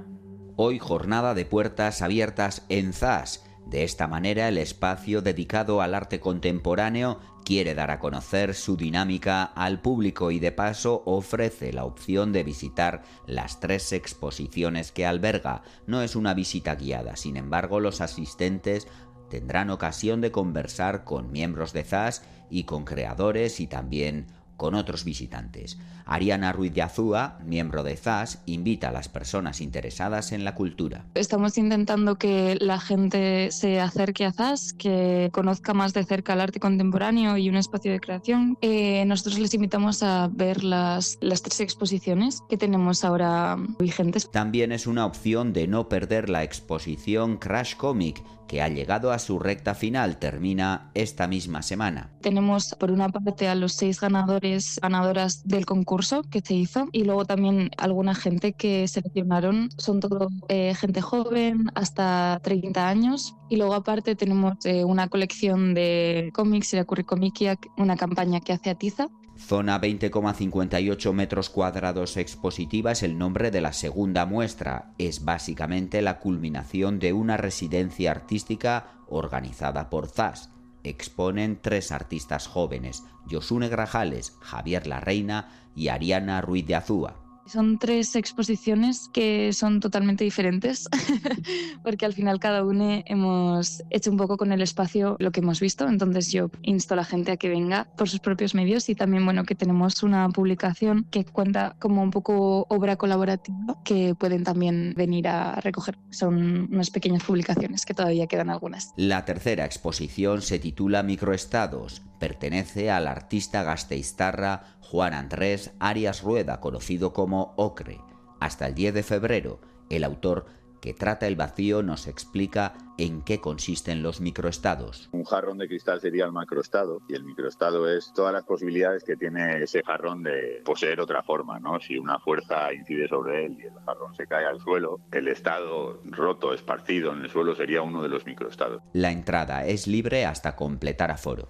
Hoy 0.56 0.78
jornada 0.78 1.34
de 1.34 1.44
puertas 1.44 2.02
abiertas 2.02 2.64
en 2.68 2.92
ZAS. 2.92 3.44
De 3.66 3.84
esta 3.84 4.08
manera 4.08 4.48
el 4.48 4.58
espacio 4.58 5.22
dedicado 5.22 5.80
al 5.80 5.94
arte 5.94 6.18
contemporáneo 6.18 7.20
quiere 7.44 7.74
dar 7.74 7.90
a 7.90 7.98
conocer 7.98 8.54
su 8.54 8.76
dinámica 8.76 9.42
al 9.42 9.80
público 9.80 10.30
y 10.30 10.38
de 10.38 10.52
paso 10.52 11.02
ofrece 11.06 11.72
la 11.72 11.84
opción 11.84 12.32
de 12.32 12.42
visitar 12.42 13.02
las 13.26 13.60
tres 13.60 13.92
exposiciones 13.92 14.92
que 14.92 15.06
alberga. 15.06 15.62
No 15.86 16.02
es 16.02 16.16
una 16.16 16.34
visita 16.34 16.74
guiada, 16.74 17.16
sin 17.16 17.36
embargo 17.36 17.80
los 17.80 18.00
asistentes 18.00 18.88
tendrán 19.28 19.70
ocasión 19.70 20.20
de 20.20 20.32
conversar 20.32 21.04
con 21.04 21.30
miembros 21.30 21.72
de 21.72 21.84
ZAS 21.84 22.24
y 22.50 22.64
con 22.64 22.84
creadores 22.84 23.60
y 23.60 23.66
también 23.66 24.26
con 24.60 24.74
otros 24.74 25.04
visitantes. 25.04 25.78
Ariana 26.04 26.52
Ruiz 26.52 26.74
de 26.74 26.82
Azúa, 26.82 27.38
miembro 27.46 27.82
de 27.82 27.96
ZAS, 27.96 28.42
invita 28.44 28.90
a 28.90 28.92
las 28.92 29.08
personas 29.08 29.62
interesadas 29.62 30.32
en 30.32 30.44
la 30.44 30.54
cultura. 30.54 31.06
Estamos 31.14 31.56
intentando 31.56 32.16
que 32.16 32.58
la 32.60 32.78
gente 32.78 33.52
se 33.52 33.80
acerque 33.80 34.26
a 34.26 34.32
ZAS, 34.32 34.74
que 34.74 35.30
conozca 35.32 35.72
más 35.72 35.94
de 35.94 36.04
cerca 36.04 36.34
el 36.34 36.42
arte 36.42 36.60
contemporáneo 36.60 37.38
y 37.38 37.48
un 37.48 37.56
espacio 37.56 37.90
de 37.90 38.00
creación. 38.00 38.58
Eh, 38.60 39.02
nosotros 39.06 39.38
les 39.38 39.54
invitamos 39.54 40.02
a 40.02 40.28
ver 40.30 40.62
las, 40.62 41.16
las 41.22 41.40
tres 41.40 41.60
exposiciones 41.60 42.42
que 42.50 42.58
tenemos 42.58 43.02
ahora 43.02 43.56
vigentes. 43.78 44.30
También 44.30 44.72
es 44.72 44.86
una 44.86 45.06
opción 45.06 45.54
de 45.54 45.68
no 45.68 45.88
perder 45.88 46.28
la 46.28 46.44
exposición 46.44 47.38
Crash 47.38 47.76
Comic, 47.76 48.22
que 48.50 48.60
ha 48.60 48.68
llegado 48.68 49.12
a 49.12 49.20
su 49.20 49.38
recta 49.38 49.76
final, 49.76 50.18
termina 50.18 50.90
esta 50.94 51.28
misma 51.28 51.62
semana. 51.62 52.10
Tenemos 52.20 52.74
por 52.80 52.90
una 52.90 53.08
parte 53.08 53.46
a 53.46 53.54
los 53.54 53.74
seis 53.74 54.00
ganadores, 54.00 54.80
ganadoras 54.82 55.46
del 55.46 55.66
concurso 55.66 56.24
que 56.24 56.40
se 56.40 56.54
hizo 56.54 56.88
y 56.90 57.04
luego 57.04 57.24
también 57.24 57.70
alguna 57.78 58.12
gente 58.12 58.52
que 58.52 58.88
seleccionaron. 58.88 59.68
Son 59.78 60.00
todo 60.00 60.30
eh, 60.48 60.74
gente 60.74 61.00
joven, 61.00 61.70
hasta 61.76 62.40
30 62.42 62.88
años. 62.88 63.36
Y 63.48 63.56
luego 63.56 63.74
aparte 63.74 64.16
tenemos 64.16 64.54
eh, 64.64 64.84
una 64.84 65.06
colección 65.08 65.72
de 65.72 66.30
cómics, 66.34 66.72
la 66.72 66.84
Curricomiquia, 66.84 67.56
una 67.76 67.96
campaña 67.96 68.40
que 68.40 68.52
hace 68.52 68.70
Atiza. 68.70 69.06
Zona 69.40 69.80
20,58 69.80 71.12
metros 71.12 71.50
cuadrados 71.50 72.16
expositiva 72.18 72.92
es 72.92 73.02
el 73.02 73.18
nombre 73.18 73.50
de 73.50 73.60
la 73.60 73.72
segunda 73.72 74.26
muestra. 74.26 74.92
Es 74.98 75.24
básicamente 75.24 76.02
la 76.02 76.20
culminación 76.20 76.98
de 76.98 77.12
una 77.12 77.36
residencia 77.36 78.10
artística 78.10 78.92
organizada 79.08 79.90
por 79.90 80.08
ZAS. 80.08 80.50
Exponen 80.84 81.58
tres 81.60 81.90
artistas 81.90 82.46
jóvenes, 82.46 83.02
Josune 83.28 83.68
Grajales, 83.68 84.36
Javier 84.40 84.86
Larreina 84.86 85.48
y 85.74 85.88
Ariana 85.88 86.40
Ruiz 86.42 86.66
de 86.66 86.76
Azúa. 86.76 87.19
Son 87.50 87.80
tres 87.80 88.14
exposiciones 88.14 89.10
que 89.12 89.52
son 89.52 89.80
totalmente 89.80 90.22
diferentes, 90.22 90.88
porque 91.82 92.06
al 92.06 92.12
final 92.12 92.38
cada 92.38 92.64
uno 92.64 93.02
hemos 93.06 93.82
hecho 93.90 94.12
un 94.12 94.16
poco 94.16 94.36
con 94.36 94.52
el 94.52 94.62
espacio 94.62 95.16
lo 95.18 95.32
que 95.32 95.40
hemos 95.40 95.58
visto. 95.58 95.88
Entonces 95.88 96.30
yo 96.30 96.48
insto 96.62 96.94
a 96.94 96.98
la 96.98 97.04
gente 97.04 97.32
a 97.32 97.36
que 97.36 97.48
venga 97.48 97.88
por 97.96 98.08
sus 98.08 98.20
propios 98.20 98.54
medios 98.54 98.88
y 98.88 98.94
también 98.94 99.24
bueno 99.24 99.42
que 99.42 99.56
tenemos 99.56 100.04
una 100.04 100.28
publicación 100.28 101.06
que 101.10 101.24
cuenta 101.24 101.74
como 101.80 102.04
un 102.04 102.12
poco 102.12 102.66
obra 102.68 102.94
colaborativa 102.94 103.82
que 103.84 104.14
pueden 104.14 104.44
también 104.44 104.94
venir 104.96 105.26
a 105.26 105.56
recoger. 105.56 105.98
Son 106.10 106.68
unas 106.70 106.90
pequeñas 106.90 107.24
publicaciones 107.24 107.84
que 107.84 107.94
todavía 107.94 108.28
quedan 108.28 108.50
algunas. 108.50 108.92
La 108.96 109.24
tercera 109.24 109.64
exposición 109.64 110.42
se 110.42 110.60
titula 110.60 111.02
Microestados. 111.02 112.02
Pertenece 112.20 112.90
al 112.90 113.08
artista 113.08 113.62
gasteiztarra 113.62 114.62
Juan 114.80 115.14
Andrés 115.14 115.72
Arias 115.78 116.22
Rueda, 116.22 116.60
conocido 116.60 117.12
como 117.12 117.54
Ocre. 117.56 118.00
Hasta 118.40 118.66
el 118.66 118.74
10 118.74 118.94
de 118.94 119.02
febrero, 119.02 119.60
el 119.88 120.04
autor 120.04 120.46
que 120.80 120.94
trata 120.94 121.26
el 121.26 121.36
vacío 121.36 121.82
nos 121.82 122.06
explica 122.06 122.74
en 122.98 123.22
qué 123.22 123.40
consisten 123.40 124.02
los 124.02 124.20
microestados. 124.20 125.08
Un 125.12 125.24
jarrón 125.24 125.58
de 125.58 125.68
cristal 125.68 126.00
sería 126.00 126.24
el 126.24 126.32
macroestado 126.32 127.02
y 127.08 127.14
el 127.14 127.24
microestado 127.24 127.88
es 127.88 128.12
todas 128.14 128.32
las 128.32 128.44
posibilidades 128.44 129.04
que 129.04 129.16
tiene 129.16 129.62
ese 129.62 129.82
jarrón 129.82 130.22
de 130.22 130.62
poseer 130.64 131.00
otra 131.00 131.22
forma, 131.22 131.58
¿no? 131.60 131.80
Si 131.80 131.98
una 131.98 132.18
fuerza 132.18 132.72
incide 132.72 133.08
sobre 133.08 133.46
él 133.46 133.56
y 133.58 133.66
el 133.66 133.74
jarrón 133.84 134.14
se 134.14 134.26
cae 134.26 134.46
al 134.46 134.60
suelo, 134.60 135.00
el 135.12 135.28
estado 135.28 136.00
roto, 136.04 136.52
esparcido 136.52 137.12
en 137.12 137.22
el 137.22 137.30
suelo 137.30 137.54
sería 137.54 137.82
uno 137.82 138.02
de 138.02 138.08
los 138.08 138.26
microestados. 138.26 138.82
La 138.92 139.10
entrada 139.10 139.66
es 139.66 139.86
libre 139.86 140.24
hasta 140.26 140.56
completar 140.56 141.10
aforo. 141.10 141.48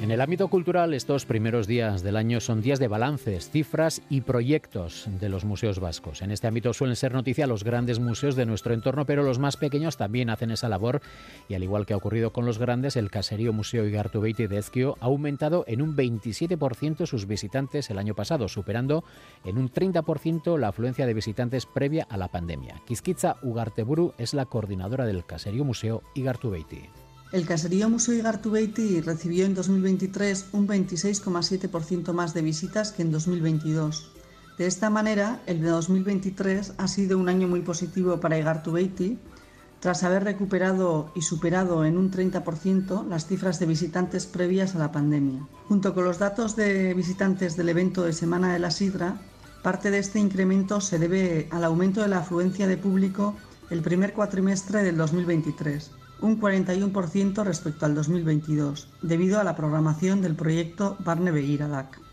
En 0.00 0.12
el 0.12 0.20
ámbito 0.20 0.46
cultural, 0.46 0.94
estos 0.94 1.26
primeros 1.26 1.66
días 1.66 2.04
del 2.04 2.16
año 2.16 2.38
son 2.38 2.60
días 2.60 2.78
de 2.78 2.86
balances, 2.86 3.50
cifras 3.50 4.00
y 4.08 4.20
proyectos 4.20 5.08
de 5.18 5.28
los 5.28 5.44
museos 5.44 5.80
vascos. 5.80 6.22
En 6.22 6.30
este 6.30 6.46
ámbito 6.46 6.72
suelen 6.72 6.94
ser 6.94 7.12
noticia 7.12 7.48
los 7.48 7.64
grandes 7.64 7.98
museos 7.98 8.36
de 8.36 8.46
nuestro 8.46 8.74
entorno, 8.74 9.06
pero 9.06 9.24
los 9.24 9.40
más 9.40 9.56
pequeños 9.56 9.96
también 9.96 10.30
hacen 10.30 10.52
esa 10.52 10.68
labor 10.68 11.00
y 11.48 11.54
al 11.54 11.64
igual 11.64 11.84
que 11.84 11.94
ha 11.94 11.96
ocurrido 11.96 12.32
con 12.32 12.46
los 12.46 12.58
grandes, 12.58 12.94
el 12.94 13.10
caserío 13.10 13.52
Museo 13.52 13.86
Igartubeiti 13.86 14.46
de 14.46 14.58
Ezquio 14.58 14.96
ha 15.00 15.06
aumentado 15.06 15.64
en 15.66 15.82
un 15.82 15.96
27% 15.96 17.04
sus 17.04 17.26
visitantes 17.26 17.90
el 17.90 17.98
año 17.98 18.14
pasado, 18.14 18.46
superando 18.46 19.02
en 19.44 19.58
un 19.58 19.68
30% 19.68 20.58
la 20.58 20.68
afluencia 20.68 21.06
de 21.06 21.14
visitantes 21.14 21.66
previa 21.66 22.06
a 22.08 22.16
la 22.16 22.28
pandemia. 22.28 22.80
Quisquitza 22.86 23.34
Ugarteburu 23.42 24.14
es 24.16 24.32
la 24.32 24.46
coordinadora 24.46 25.06
del 25.06 25.26
caserío 25.26 25.64
Museo 25.64 26.04
Igartubeiti. 26.14 26.88
El 27.30 27.44
caserío 27.44 27.90
Museo 27.90 28.14
Igartubeiti 28.14 29.02
recibió 29.02 29.44
en 29.44 29.54
2023 29.54 30.46
un 30.52 30.66
26,7% 30.66 32.14
más 32.14 32.32
de 32.32 32.40
visitas 32.40 32.90
que 32.90 33.02
en 33.02 33.12
2022. 33.12 34.08
De 34.56 34.66
esta 34.66 34.88
manera, 34.88 35.42
el 35.44 35.60
de 35.60 35.68
2023 35.68 36.72
ha 36.78 36.88
sido 36.88 37.18
un 37.18 37.28
año 37.28 37.46
muy 37.46 37.60
positivo 37.60 38.18
para 38.18 38.38
Igartubeiti, 38.38 39.18
tras 39.78 40.04
haber 40.04 40.24
recuperado 40.24 41.12
y 41.14 41.20
superado 41.20 41.84
en 41.84 41.98
un 41.98 42.10
30% 42.10 43.06
las 43.06 43.26
cifras 43.26 43.60
de 43.60 43.66
visitantes 43.66 44.24
previas 44.24 44.74
a 44.74 44.78
la 44.78 44.90
pandemia. 44.90 45.46
Junto 45.68 45.94
con 45.94 46.06
los 46.06 46.18
datos 46.18 46.56
de 46.56 46.94
visitantes 46.94 47.58
del 47.58 47.68
evento 47.68 48.04
de 48.04 48.14
Semana 48.14 48.54
de 48.54 48.58
la 48.58 48.70
Sidra, 48.70 49.20
parte 49.62 49.90
de 49.90 49.98
este 49.98 50.18
incremento 50.18 50.80
se 50.80 50.98
debe 50.98 51.46
al 51.50 51.64
aumento 51.64 52.00
de 52.00 52.08
la 52.08 52.20
afluencia 52.20 52.66
de 52.66 52.78
público 52.78 53.36
el 53.68 53.82
primer 53.82 54.14
cuatrimestre 54.14 54.82
del 54.82 54.96
2023 54.96 55.97
un 56.20 56.40
41% 56.40 57.44
respecto 57.44 57.86
al 57.86 57.94
2022, 57.94 58.88
debido 59.02 59.40
a 59.40 59.44
la 59.44 59.54
programación 59.56 60.20
del 60.20 60.34
proyecto 60.34 60.96
Barne 61.00 61.30
Beguiradac. 61.30 62.07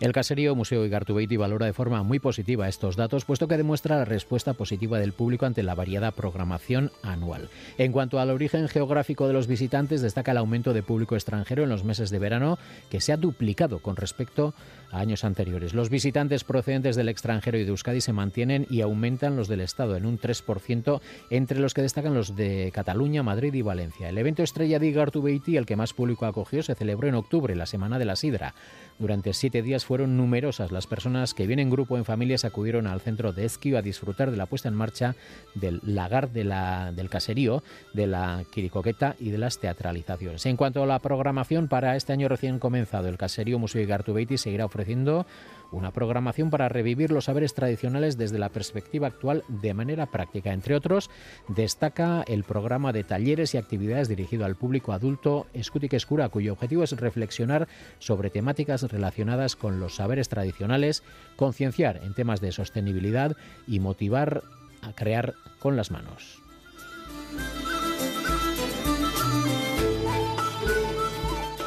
El 0.00 0.12
caserío 0.12 0.56
Museo 0.56 0.84
Igartubeiti 0.84 1.36
valora 1.36 1.66
de 1.66 1.72
forma 1.72 2.02
muy 2.02 2.18
positiva 2.18 2.68
estos 2.68 2.96
datos, 2.96 3.24
puesto 3.24 3.46
que 3.46 3.56
demuestra 3.56 3.96
la 3.96 4.04
respuesta 4.04 4.52
positiva 4.52 4.98
del 4.98 5.12
público 5.12 5.46
ante 5.46 5.62
la 5.62 5.76
variada 5.76 6.10
programación 6.10 6.90
anual. 7.02 7.48
En 7.78 7.92
cuanto 7.92 8.18
al 8.18 8.30
origen 8.30 8.68
geográfico 8.68 9.28
de 9.28 9.32
los 9.32 9.46
visitantes, 9.46 10.02
destaca 10.02 10.32
el 10.32 10.38
aumento 10.38 10.72
de 10.72 10.82
público 10.82 11.14
extranjero 11.14 11.62
en 11.62 11.68
los 11.68 11.84
meses 11.84 12.10
de 12.10 12.18
verano, 12.18 12.58
que 12.90 13.00
se 13.00 13.12
ha 13.12 13.16
duplicado 13.16 13.78
con 13.78 13.94
respecto 13.94 14.52
a 14.90 14.98
años 14.98 15.24
anteriores. 15.24 15.74
Los 15.74 15.90
visitantes 15.90 16.42
procedentes 16.42 16.96
del 16.96 17.08
extranjero 17.08 17.58
y 17.58 17.64
de 17.64 17.70
Euskadi 17.70 18.00
se 18.00 18.12
mantienen 18.12 18.66
y 18.70 18.80
aumentan 18.80 19.36
los 19.36 19.48
del 19.48 19.60
Estado 19.60 19.96
en 19.96 20.06
un 20.06 20.18
3%, 20.18 21.00
entre 21.30 21.60
los 21.60 21.72
que 21.72 21.82
destacan 21.82 22.14
los 22.14 22.34
de 22.34 22.70
Cataluña, 22.74 23.22
Madrid 23.22 23.54
y 23.54 23.62
Valencia. 23.62 24.08
El 24.08 24.18
evento 24.18 24.42
estrella 24.42 24.80
de 24.80 24.88
Igartubeiti, 24.88 25.56
el 25.56 25.66
que 25.66 25.76
más 25.76 25.92
público 25.92 26.26
acogió, 26.26 26.62
se 26.64 26.74
celebró 26.74 27.08
en 27.08 27.14
octubre, 27.14 27.54
la 27.54 27.66
Semana 27.66 27.98
de 27.98 28.04
la 28.04 28.16
Sidra. 28.16 28.54
Durante 28.98 29.32
siete 29.32 29.62
días 29.62 29.84
fueron 29.84 30.16
numerosas 30.16 30.70
las 30.70 30.86
personas 30.86 31.34
que 31.34 31.48
bien 31.48 31.58
en 31.58 31.68
grupo 31.68 31.96
en 31.96 32.04
familias 32.04 32.44
acudieron 32.44 32.86
al 32.86 33.00
centro 33.00 33.32
de 33.32 33.44
Esquio 33.44 33.76
a 33.76 33.82
disfrutar 33.82 34.30
de 34.30 34.36
la 34.36 34.46
puesta 34.46 34.68
en 34.68 34.74
marcha 34.74 35.16
del 35.54 35.80
lagar 35.82 36.30
de 36.30 36.44
la, 36.44 36.92
del 36.92 37.10
caserío, 37.10 37.64
de 37.92 38.06
la 38.06 38.44
quiricoqueta 38.52 39.16
y 39.18 39.30
de 39.30 39.38
las 39.38 39.58
teatralizaciones. 39.58 40.46
En 40.46 40.56
cuanto 40.56 40.82
a 40.82 40.86
la 40.86 41.00
programación 41.00 41.66
para 41.66 41.96
este 41.96 42.12
año 42.12 42.28
recién 42.28 42.60
comenzado, 42.60 43.08
el 43.08 43.18
caserío 43.18 43.58
Museo 43.58 43.82
Igartubeiti 43.82 44.38
seguirá 44.38 44.64
ofreciendo 44.64 45.26
una 45.74 45.92
programación 45.92 46.50
para 46.50 46.68
revivir 46.68 47.10
los 47.10 47.26
saberes 47.26 47.54
tradicionales 47.54 48.16
desde 48.16 48.38
la 48.38 48.48
perspectiva 48.48 49.08
actual 49.08 49.44
de 49.48 49.74
manera 49.74 50.06
práctica. 50.06 50.52
Entre 50.52 50.74
otros, 50.74 51.10
destaca 51.48 52.24
el 52.26 52.44
programa 52.44 52.92
de 52.92 53.04
talleres 53.04 53.54
y 53.54 53.58
actividades 53.58 54.08
dirigido 54.08 54.44
al 54.44 54.56
público 54.56 54.92
adulto 54.92 55.46
Escutic 55.52 55.94
Escura, 55.94 56.28
cuyo 56.28 56.52
objetivo 56.52 56.84
es 56.84 56.92
reflexionar 56.92 57.68
sobre 57.98 58.30
temáticas 58.30 58.82
relacionadas 58.82 59.56
con 59.56 59.80
los 59.80 59.96
saberes 59.96 60.28
tradicionales, 60.28 61.02
concienciar 61.36 62.00
en 62.02 62.14
temas 62.14 62.40
de 62.40 62.52
sostenibilidad 62.52 63.36
y 63.66 63.80
motivar 63.80 64.42
a 64.82 64.92
crear 64.92 65.34
con 65.58 65.76
las 65.76 65.90
manos. 65.90 66.42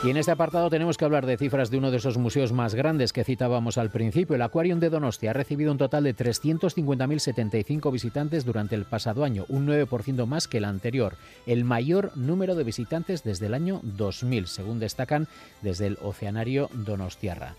Y 0.07 0.09
en 0.09 0.15
este 0.15 0.31
apartado 0.31 0.69
tenemos 0.69 0.95
que 0.95 1.03
hablar 1.03 1.25
de 1.25 1.35
cifras 1.35 1.69
de 1.69 1.79
uno 1.79 1.91
de 1.91 1.97
esos 1.97 2.17
museos 2.17 2.53
más 2.53 2.75
grandes 2.75 3.11
que 3.11 3.25
citábamos 3.25 3.77
al 3.77 3.89
principio. 3.89 4.37
El 4.37 4.41
Aquarium 4.41 4.79
de 4.79 4.89
Donostia 4.89 5.31
ha 5.31 5.33
recibido 5.33 5.69
un 5.69 5.77
total 5.77 6.05
de 6.05 6.15
350.075 6.15 7.91
visitantes 7.91 8.45
durante 8.45 8.75
el 8.75 8.85
pasado 8.85 9.25
año, 9.25 9.43
un 9.49 9.67
9% 9.67 10.25
más 10.25 10.47
que 10.47 10.59
el 10.59 10.63
anterior, 10.63 11.17
el 11.45 11.65
mayor 11.65 12.15
número 12.15 12.55
de 12.55 12.63
visitantes 12.63 13.25
desde 13.25 13.47
el 13.47 13.53
año 13.53 13.81
2000, 13.83 14.47
según 14.47 14.79
destacan 14.79 15.27
desde 15.61 15.87
el 15.87 15.97
Oceanario 16.01 16.69
Donostiarra. 16.71 17.55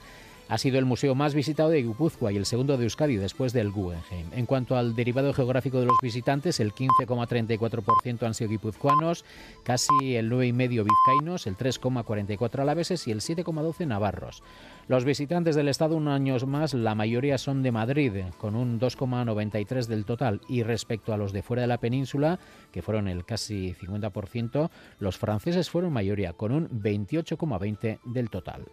Ha 0.49 0.59
sido 0.59 0.79
el 0.79 0.85
museo 0.85 1.15
más 1.15 1.35
visitado 1.35 1.69
de 1.69 1.83
Guipúzcoa 1.83 2.33
y 2.33 2.37
el 2.37 2.47
segundo 2.47 2.77
de 2.77 2.85
Euskadi 2.85 3.17
después 3.17 3.53
del 3.53 3.71
Guggenheim. 3.71 4.27
En 4.33 4.47
cuanto 4.47 4.77
al 4.77 4.95
derivado 4.95 5.33
geográfico 5.35 5.81
de 5.81 5.87
los 5.87 5.99
visitantes, 6.03 6.59
el 6.61 6.75
15,34% 6.75 8.27
han 8.27 8.35
sido 8.35 8.51
guipuzcoanos, 8.51 9.25
casi 9.63 10.17
el 10.17 10.31
9,5% 10.31 10.85
vizcaínos, 10.85 11.47
el 11.47 11.57
3,44% 11.57 12.61
alaveses 12.61 13.07
y 13.07 13.11
el 13.11 13.21
7,12% 13.21 13.87
navarros. 13.87 14.43
Los 14.89 15.05
visitantes 15.05 15.55
del 15.55 15.69
Estado 15.69 15.97
un 15.97 16.09
año 16.09 16.39
más, 16.47 16.73
la 16.73 16.95
mayoría 16.95 17.37
son 17.37 17.63
de 17.63 17.73
Madrid, 17.73 18.13
con 18.39 18.57
un 18.57 18.81
2,93 18.81 19.87
del 19.87 20.07
total. 20.07 20.41
Y 20.49 20.63
respecto 20.63 21.13
a 21.13 21.19
los 21.19 21.33
de 21.33 21.43
fuera 21.43 21.63
de 21.63 21.69
la 21.69 21.79
península, 21.79 22.39
que 22.73 22.81
fueron 22.81 23.07
el 23.07 23.27
casi 23.27 23.75
50%, 23.75 24.71
los 24.99 25.19
franceses 25.19 25.69
fueron 25.69 25.93
mayoría, 25.93 26.33
con 26.33 26.53
un 26.53 26.69
28,20 26.71 27.99
del 28.05 28.31
total. 28.31 28.65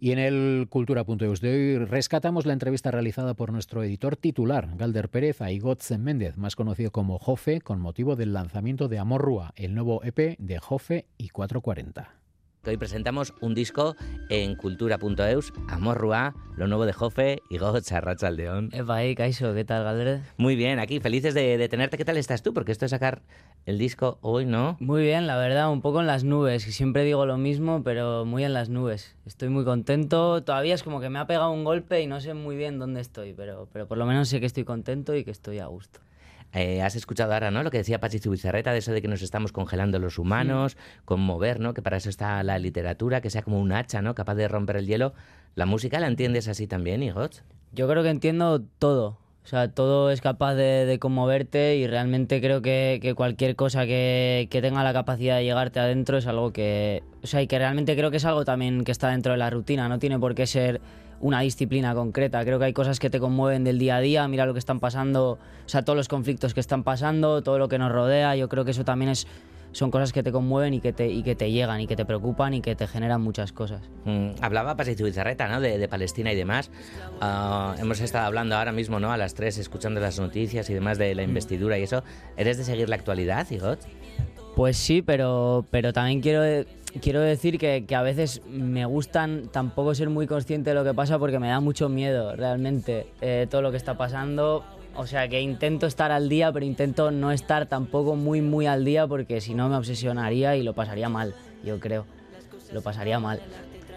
Y 0.00 0.12
en 0.12 0.18
el 0.18 0.66
Cultura.eus 0.68 1.40
de 1.40 1.50
hoy 1.50 1.78
rescatamos 1.78 2.44
la 2.44 2.52
entrevista 2.52 2.90
realizada 2.90 3.32
por 3.32 3.52
nuestro 3.52 3.82
editor 3.82 4.16
titular, 4.16 4.76
Galder 4.76 5.08
Pérez, 5.08 5.40
a 5.40 5.50
Igotzen 5.50 6.04
Méndez, 6.04 6.36
más 6.36 6.56
conocido 6.56 6.90
como 6.90 7.18
Jofe, 7.18 7.62
con 7.62 7.80
motivo 7.80 8.14
del 8.14 8.34
lanzamiento 8.34 8.88
de 8.88 8.98
Amorrua, 8.98 9.54
el 9.56 9.74
nuevo 9.74 10.04
EP 10.04 10.36
de 10.38 10.58
Jofe 10.58 11.06
y 11.16 11.30
440. 11.30 12.23
Hoy 12.66 12.78
presentamos 12.78 13.34
un 13.42 13.54
disco 13.54 13.94
en 14.30 14.54
cultura.eus, 14.54 15.52
Amorrua, 15.68 16.34
lo 16.56 16.66
nuevo 16.66 16.86
de 16.86 16.94
Jofe 16.94 17.42
y 17.50 17.58
Gotcha 17.58 18.00
Rachaldeón. 18.00 18.70
Epa, 18.72 18.96
ahí, 18.96 19.14
Kaiso, 19.14 19.52
¿qué 19.52 19.66
tal, 19.66 19.84
Galder? 19.84 20.22
Muy 20.38 20.56
bien, 20.56 20.78
aquí 20.78 20.98
felices 20.98 21.34
de, 21.34 21.58
de 21.58 21.68
tenerte. 21.68 21.98
¿Qué 21.98 22.06
tal 22.06 22.16
estás 22.16 22.42
tú? 22.42 22.54
Porque 22.54 22.72
esto 22.72 22.86
es 22.86 22.90
sacar 22.92 23.20
el 23.66 23.78
disco 23.78 24.18
hoy, 24.22 24.46
¿no? 24.46 24.78
Muy 24.80 25.02
bien, 25.02 25.26
la 25.26 25.36
verdad, 25.36 25.70
un 25.70 25.82
poco 25.82 26.00
en 26.00 26.06
las 26.06 26.24
nubes. 26.24 26.62
Siempre 26.62 27.04
digo 27.04 27.26
lo 27.26 27.36
mismo, 27.36 27.82
pero 27.82 28.24
muy 28.24 28.44
en 28.44 28.54
las 28.54 28.70
nubes. 28.70 29.14
Estoy 29.26 29.50
muy 29.50 29.64
contento. 29.64 30.42
Todavía 30.42 30.74
es 30.74 30.82
como 30.82 31.00
que 31.00 31.10
me 31.10 31.18
ha 31.18 31.26
pegado 31.26 31.50
un 31.50 31.64
golpe 31.64 32.00
y 32.00 32.06
no 32.06 32.20
sé 32.22 32.32
muy 32.32 32.56
bien 32.56 32.78
dónde 32.78 33.02
estoy, 33.02 33.34
pero, 33.34 33.68
pero 33.74 33.86
por 33.86 33.98
lo 33.98 34.06
menos 34.06 34.28
sé 34.28 34.40
que 34.40 34.46
estoy 34.46 34.64
contento 34.64 35.14
y 35.14 35.24
que 35.24 35.30
estoy 35.30 35.58
a 35.58 35.66
gusto. 35.66 36.00
Eh, 36.54 36.82
has 36.82 36.94
escuchado 36.94 37.34
ahora, 37.34 37.50
¿no? 37.50 37.62
Lo 37.62 37.70
que 37.70 37.78
decía 37.78 37.98
Pachi 37.98 38.20
Zubizarreta, 38.20 38.72
de 38.72 38.78
eso 38.78 38.92
de 38.92 39.02
que 39.02 39.08
nos 39.08 39.22
estamos 39.22 39.50
congelando 39.50 39.98
los 39.98 40.18
humanos, 40.18 40.76
conmover, 41.04 41.58
¿no? 41.58 41.74
Que 41.74 41.82
para 41.82 41.96
eso 41.96 42.08
está 42.08 42.42
la 42.44 42.58
literatura, 42.58 43.20
que 43.20 43.30
sea 43.30 43.42
como 43.42 43.58
un 43.58 43.72
hacha, 43.72 44.02
¿no? 44.02 44.14
Capaz 44.14 44.36
de 44.36 44.46
romper 44.46 44.76
el 44.76 44.86
hielo. 44.86 45.14
¿La 45.56 45.66
música 45.66 45.98
la 45.98 46.06
entiendes 46.06 46.46
así 46.48 46.66
también, 46.66 47.02
Igot? 47.02 47.42
Yo 47.72 47.88
creo 47.88 48.02
que 48.04 48.10
entiendo 48.10 48.62
todo. 48.78 49.18
O 49.44 49.46
sea, 49.46 49.68
todo 49.68 50.10
es 50.10 50.22
capaz 50.22 50.54
de, 50.54 50.86
de 50.86 50.98
conmoverte 50.98 51.76
y 51.76 51.86
realmente 51.86 52.40
creo 52.40 52.62
que, 52.62 52.98
que 53.02 53.14
cualquier 53.14 53.56
cosa 53.56 53.84
que, 53.84 54.48
que 54.50 54.62
tenga 54.62 54.82
la 54.82 54.94
capacidad 54.94 55.36
de 55.36 55.44
llegarte 55.44 55.80
adentro 55.80 56.16
es 56.16 56.26
algo 56.26 56.50
que... 56.52 57.02
O 57.22 57.26
sea, 57.26 57.42
y 57.42 57.46
que 57.46 57.58
realmente 57.58 57.94
creo 57.94 58.10
que 58.10 58.16
es 58.16 58.24
algo 58.24 58.46
también 58.46 58.84
que 58.84 58.92
está 58.92 59.10
dentro 59.10 59.32
de 59.32 59.38
la 59.38 59.50
rutina. 59.50 59.86
No 59.90 59.98
tiene 59.98 60.18
por 60.18 60.34
qué 60.34 60.46
ser 60.46 60.80
una 61.20 61.40
disciplina 61.40 61.94
concreta. 61.94 62.44
Creo 62.44 62.58
que 62.58 62.66
hay 62.66 62.72
cosas 62.72 62.98
que 62.98 63.10
te 63.10 63.20
conmueven 63.20 63.64
del 63.64 63.78
día 63.78 63.96
a 63.96 64.00
día, 64.00 64.26
mira 64.28 64.46
lo 64.46 64.52
que 64.52 64.58
están 64.58 64.80
pasando, 64.80 65.32
o 65.32 65.68
sea, 65.68 65.82
todos 65.82 65.96
los 65.96 66.08
conflictos 66.08 66.54
que 66.54 66.60
están 66.60 66.82
pasando, 66.82 67.42
todo 67.42 67.58
lo 67.58 67.68
que 67.68 67.78
nos 67.78 67.92
rodea, 67.92 68.36
yo 68.36 68.48
creo 68.48 68.64
que 68.64 68.72
eso 68.72 68.84
también 68.84 69.10
es 69.10 69.26
son 69.74 69.90
cosas 69.90 70.12
que 70.12 70.22
te 70.22 70.32
conmueven 70.32 70.74
y 70.74 70.80
que 70.80 70.92
te, 70.92 71.08
y 71.08 71.22
que 71.22 71.34
te 71.34 71.50
llegan 71.50 71.80
y 71.80 71.86
que 71.86 71.96
te 71.96 72.04
preocupan 72.04 72.54
y 72.54 72.60
que 72.60 72.76
te 72.76 72.86
generan 72.86 73.20
muchas 73.20 73.52
cosas. 73.52 73.82
Mm, 74.04 74.30
hablaba 74.40 74.76
Pachi 74.76 74.94
Bizarreta, 74.94 75.48
¿no? 75.48 75.60
De, 75.60 75.78
de 75.78 75.88
Palestina 75.88 76.32
y 76.32 76.36
demás. 76.36 76.70
Ah, 77.20 77.74
hemos 77.78 78.00
estado 78.00 78.26
hablando 78.26 78.56
ahora 78.56 78.72
mismo, 78.72 79.00
¿no? 79.00 79.10
A 79.12 79.16
las 79.16 79.34
tres, 79.34 79.58
escuchando 79.58 80.00
las 80.00 80.18
noticias 80.18 80.70
y 80.70 80.74
demás 80.74 80.96
de 80.96 81.14
la 81.14 81.24
investidura 81.24 81.76
y 81.78 81.82
eso. 81.82 82.04
¿Eres 82.36 82.56
de 82.56 82.64
seguir 82.64 82.88
la 82.88 82.96
actualidad, 82.96 83.50
Igot? 83.50 83.80
Pues 84.54 84.76
sí, 84.76 85.02
pero, 85.02 85.66
pero 85.70 85.92
también 85.92 86.20
quiero, 86.20 86.64
quiero 87.00 87.20
decir 87.20 87.58
que, 87.58 87.84
que 87.86 87.94
a 87.94 88.02
veces 88.02 88.42
me 88.46 88.84
gustan 88.84 89.48
tampoco 89.52 89.94
ser 89.94 90.10
muy 90.10 90.26
consciente 90.26 90.70
de 90.70 90.74
lo 90.74 90.84
que 90.84 90.94
pasa 90.94 91.18
porque 91.18 91.38
me 91.38 91.48
da 91.48 91.60
mucho 91.60 91.88
miedo 91.88 92.36
realmente 92.36 93.08
eh, 93.20 93.46
todo 93.50 93.62
lo 93.62 93.70
que 93.70 93.76
está 93.76 93.96
pasando. 93.96 94.64
O 94.96 95.06
sea 95.06 95.28
que 95.28 95.40
intento 95.40 95.86
estar 95.86 96.12
al 96.12 96.28
día, 96.28 96.52
pero 96.52 96.64
intento 96.64 97.10
no 97.10 97.32
estar 97.32 97.66
tampoco 97.66 98.14
muy, 98.14 98.40
muy 98.42 98.66
al 98.66 98.84
día 98.84 99.06
porque 99.06 99.40
si 99.40 99.54
no 99.54 99.68
me 99.68 99.76
obsesionaría 99.76 100.56
y 100.56 100.62
lo 100.62 100.74
pasaría 100.74 101.08
mal, 101.08 101.34
yo 101.64 101.80
creo. 101.80 102.06
Lo 102.72 102.80
pasaría 102.80 103.18
mal. 103.18 103.40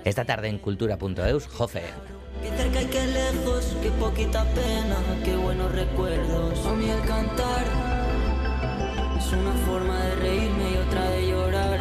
Esta 0.03 0.25
tarde 0.25 0.47
en 0.47 0.57
cultura.eus, 0.57 1.47
Jofe. 1.47 1.81
Qué 2.41 2.49
cerca 2.49 2.81
y 2.81 2.85
qué 2.85 3.07
lejos, 3.07 3.75
qué 3.81 3.89
poquita 3.91 4.43
pena, 4.53 4.95
qué 5.23 5.35
buenos 5.35 5.71
recuerdos. 5.71 6.65
A 6.65 6.73
mí 6.73 6.89
el 6.89 7.01
cantar 7.01 7.65
es 9.17 9.33
una 9.33 9.53
forma 9.65 9.99
de 9.99 10.15
reírme 10.15 10.71
y 10.71 10.77
otra 10.77 11.09
de 11.09 11.27
llorar. 11.27 11.76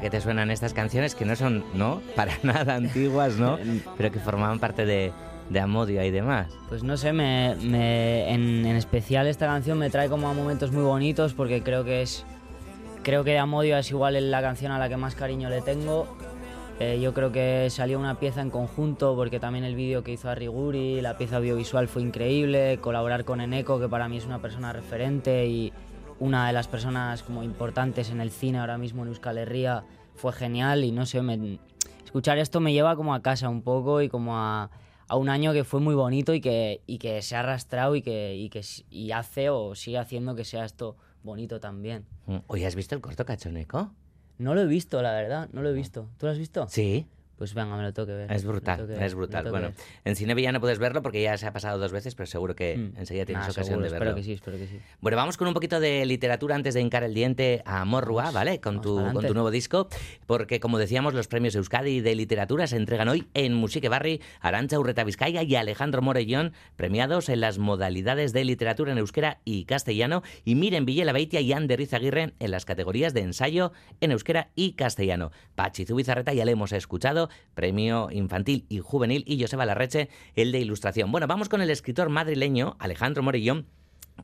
¿Qué 0.00 0.10
te 0.10 0.20
suenan 0.20 0.50
estas 0.50 0.72
canciones 0.74 1.14
que 1.14 1.24
no 1.24 1.36
son, 1.36 1.64
no, 1.74 2.00
para 2.16 2.32
nada 2.42 2.74
antiguas, 2.74 3.36
¿no? 3.36 3.58
Pero 3.96 4.10
que 4.12 4.18
formaban 4.20 4.58
parte 4.58 4.84
de, 4.86 5.12
de 5.50 5.60
Amodio 5.60 6.02
y 6.04 6.10
demás. 6.10 6.48
Pues 6.68 6.82
no 6.82 6.96
sé, 6.96 7.12
me, 7.12 7.54
me- 7.62 8.32
en, 8.32 8.66
en 8.66 8.76
especial 8.76 9.26
esta 9.26 9.46
canción 9.46 9.78
me 9.78 9.90
trae 9.90 10.08
como 10.08 10.28
a 10.28 10.32
momentos 10.34 10.72
muy 10.72 10.82
bonitos 10.82 11.34
porque 11.34 11.62
creo 11.62 11.84
que 11.84 12.02
es. 12.02 12.24
Creo 13.02 13.22
que 13.22 13.38
Amodio 13.38 13.76
es 13.78 13.88
igual 13.90 14.30
la 14.30 14.40
canción 14.42 14.72
a 14.72 14.78
la 14.80 14.88
que 14.88 14.96
más 14.96 15.14
cariño 15.14 15.48
le 15.48 15.62
tengo. 15.62 16.08
Eh, 16.80 16.98
yo 17.00 17.14
creo 17.14 17.32
que 17.32 17.68
salió 17.70 17.98
una 17.98 18.18
pieza 18.18 18.42
en 18.42 18.50
conjunto 18.50 19.14
porque 19.16 19.40
también 19.40 19.64
el 19.64 19.74
vídeo 19.76 20.02
que 20.04 20.12
hizo 20.12 20.28
Arriguri, 20.28 21.00
la 21.00 21.16
pieza 21.16 21.36
audiovisual 21.38 21.88
fue 21.88 22.02
increíble, 22.02 22.78
colaborar 22.82 23.24
con 23.24 23.40
Eneco, 23.40 23.80
que 23.80 23.88
para 23.88 24.08
mí 24.08 24.18
es 24.18 24.26
una 24.26 24.40
persona 24.42 24.72
referente 24.74 25.46
y 25.46 25.72
una 26.20 26.46
de 26.46 26.52
las 26.52 26.68
personas 26.68 27.22
como 27.22 27.42
importantes 27.42 28.10
en 28.10 28.20
el 28.20 28.30
cine 28.30 28.58
ahora 28.58 28.78
mismo 28.78 29.02
en 29.02 29.08
Euskal 29.08 29.38
Herria, 29.38 29.84
fue 30.14 30.32
genial 30.32 30.84
y 30.84 30.92
no 30.92 31.04
sé, 31.06 31.20
me- 31.22 31.58
escuchar 32.04 32.38
esto 32.38 32.60
me 32.60 32.72
lleva 32.72 32.96
como 32.96 33.14
a 33.14 33.20
casa 33.22 33.48
un 33.48 33.62
poco 33.62 34.00
y 34.00 34.08
como 34.08 34.36
a, 34.38 34.70
a 35.08 35.16
un 35.16 35.28
año 35.28 35.52
que 35.52 35.64
fue 35.64 35.80
muy 35.80 35.94
bonito 35.94 36.32
y 36.34 36.40
que, 36.40 36.80
y 36.86 36.98
que 36.98 37.20
se 37.22 37.36
ha 37.36 37.40
arrastrado 37.40 37.94
y 37.96 38.02
que, 38.02 38.34
y 38.34 38.48
que 38.48 38.62
y 38.90 39.10
hace 39.12 39.50
o 39.50 39.74
sigue 39.74 39.98
haciendo 39.98 40.34
que 40.34 40.44
sea 40.44 40.64
esto 40.64 40.96
bonito 41.22 41.60
también. 41.60 42.06
Mm, 42.26 42.36
Oye, 42.46 42.66
¿has 42.66 42.74
visto 42.76 42.94
el 42.94 43.00
corto 43.02 43.24
cachoneco? 43.26 43.92
No 44.38 44.54
lo 44.54 44.60
he 44.62 44.66
visto, 44.66 45.02
la 45.02 45.12
verdad, 45.12 45.48
no 45.52 45.62
lo 45.62 45.68
he 45.70 45.72
visto. 45.74 46.08
¿Tú 46.18 46.26
lo 46.26 46.32
has 46.32 46.38
visto? 46.38 46.66
Sí. 46.68 47.06
Pues 47.36 47.52
venga, 47.52 47.76
me 47.76 47.82
lo 47.82 47.92
tengo 47.92 48.06
que 48.06 48.14
ver. 48.14 48.32
Es 48.32 48.44
brutal, 48.44 48.86
ver, 48.86 49.02
es 49.02 49.14
brutal. 49.14 49.50
Bueno, 49.50 49.72
en 50.04 50.16
Cine 50.16 50.40
ya 50.40 50.52
no 50.52 50.60
puedes 50.60 50.78
verlo 50.78 51.02
porque 51.02 51.20
ya 51.22 51.36
se 51.36 51.46
ha 51.46 51.52
pasado 51.52 51.78
dos 51.78 51.92
veces, 51.92 52.14
pero 52.14 52.26
seguro 52.26 52.54
que 52.56 52.76
Mm. 52.76 52.96
enseguida 52.98 53.26
tienes 53.26 53.44
ocasión 53.44 53.64
seguro, 53.66 53.84
de 53.84 53.90
verlo. 53.90 54.04
espero 54.10 54.16
que 54.16 54.22
sí, 54.22 54.32
espero 54.32 54.56
que 54.56 54.66
sí. 54.66 54.80
Bueno, 55.00 55.16
vamos 55.16 55.36
con 55.36 55.46
un 55.48 55.54
poquito 55.54 55.78
de 55.80 56.06
literatura 56.06 56.54
antes 56.54 56.72
de 56.74 56.80
hincar 56.80 57.02
el 57.04 57.12
diente 57.14 57.62
a 57.66 57.84
Morrua, 57.84 58.30
¿vale? 58.30 58.60
Con 58.60 58.80
tu, 58.80 58.96
con 59.12 59.26
tu 59.26 59.34
nuevo 59.34 59.50
disco, 59.50 59.88
porque 60.26 60.60
como 60.60 60.78
decíamos, 60.78 61.12
los 61.14 61.28
premios 61.28 61.54
Euskadi 61.56 62.00
de 62.00 62.14
literatura 62.14 62.66
se 62.66 62.76
entregan 62.76 63.08
hoy 63.08 63.26
en 63.34 63.52
Musique 63.54 63.88
Barri, 63.88 64.20
Arancha 64.40 64.78
Urreta 64.78 65.04
Vizcaya 65.04 65.42
y 65.42 65.54
Alejandro 65.56 66.00
Morellón, 66.02 66.52
premiados 66.76 67.28
en 67.28 67.40
las 67.40 67.58
modalidades 67.58 68.32
de 68.32 68.44
literatura 68.44 68.92
en 68.92 68.98
euskera 68.98 69.40
y 69.44 69.64
castellano, 69.64 70.22
y 70.44 70.54
Miren 70.54 70.86
Villela 70.86 71.12
Beitia 71.12 71.40
y 71.40 71.52
Ander 71.52 71.80
Izaguirre 71.80 72.32
en 72.38 72.50
las 72.50 72.64
categorías 72.64 73.12
de 73.14 73.20
ensayo 73.20 73.72
en 74.00 74.10
euskera 74.12 74.48
y 74.54 74.72
castellano. 74.72 75.32
Pachi 75.54 75.84
Zubizarreta 75.84 76.32
ya 76.32 76.44
le 76.44 76.52
hemos 76.52 76.72
escuchado, 76.72 77.25
premio 77.54 78.08
infantil 78.10 78.66
y 78.68 78.78
juvenil, 78.78 79.24
y 79.26 79.40
Joseba 79.40 79.66
Larreche, 79.66 80.08
el 80.34 80.52
de 80.52 80.60
ilustración. 80.60 81.12
Bueno, 81.12 81.26
vamos 81.26 81.48
con 81.48 81.62
el 81.62 81.70
escritor 81.70 82.08
madrileño 82.08 82.76
Alejandro 82.78 83.22
Morellón, 83.22 83.66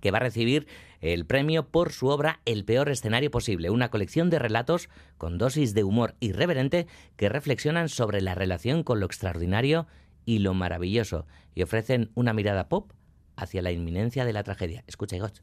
que 0.01 0.11
va 0.11 0.19
a 0.19 0.23
recibir 0.23 0.67
el 1.01 1.27
premio 1.27 1.69
por 1.69 1.93
su 1.93 2.07
obra 2.07 2.41
El 2.45 2.65
peor 2.65 2.89
escenario 2.89 3.31
posible, 3.31 3.71
una 3.71 3.91
colección 3.91 4.31
de 4.31 4.39
relatos 4.39 4.89
con 5.19 5.39
dosis 5.39 5.75
de 5.75 5.85
humor 5.85 6.15
irreverente 6.21 6.87
que 7.17 7.29
reflexionan 7.29 7.89
sobre 7.89 8.21
la 8.21 8.35
relación 8.35 8.83
con 8.83 9.01
lo 9.01 9.07
extraordinario 9.07 9.87
y 10.25 10.39
lo 10.39 10.55
maravilloso 10.55 11.27
y 11.55 11.63
ofrecen 11.63 12.11
una 12.15 12.33
mirada 12.33 12.69
pop 12.69 12.93
hacia 13.37 13.63
la 13.63 13.73
inminencia 13.73 14.25
de 14.25 14.33
la 14.33 14.43
tragedia. 14.43 14.85
Escucha, 14.87 15.17
Igot. 15.17 15.43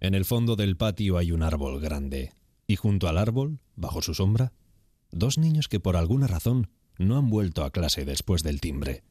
En 0.00 0.14
el 0.14 0.24
fondo 0.24 0.56
del 0.56 0.76
patio 0.76 1.18
hay 1.18 1.32
un 1.32 1.42
árbol 1.42 1.80
grande, 1.80 2.32
y 2.66 2.76
junto 2.76 3.08
al 3.08 3.18
árbol, 3.18 3.60
bajo 3.74 4.00
su 4.00 4.14
sombra, 4.14 4.52
dos 5.10 5.38
niños 5.38 5.68
que 5.68 5.80
por 5.80 5.96
alguna 5.96 6.26
razón 6.26 6.70
no 6.98 7.16
han 7.16 7.30
vuelto 7.30 7.64
a 7.64 7.70
clase 7.70 8.04
después 8.04 8.42
del 8.42 8.60
timbre. 8.60 9.02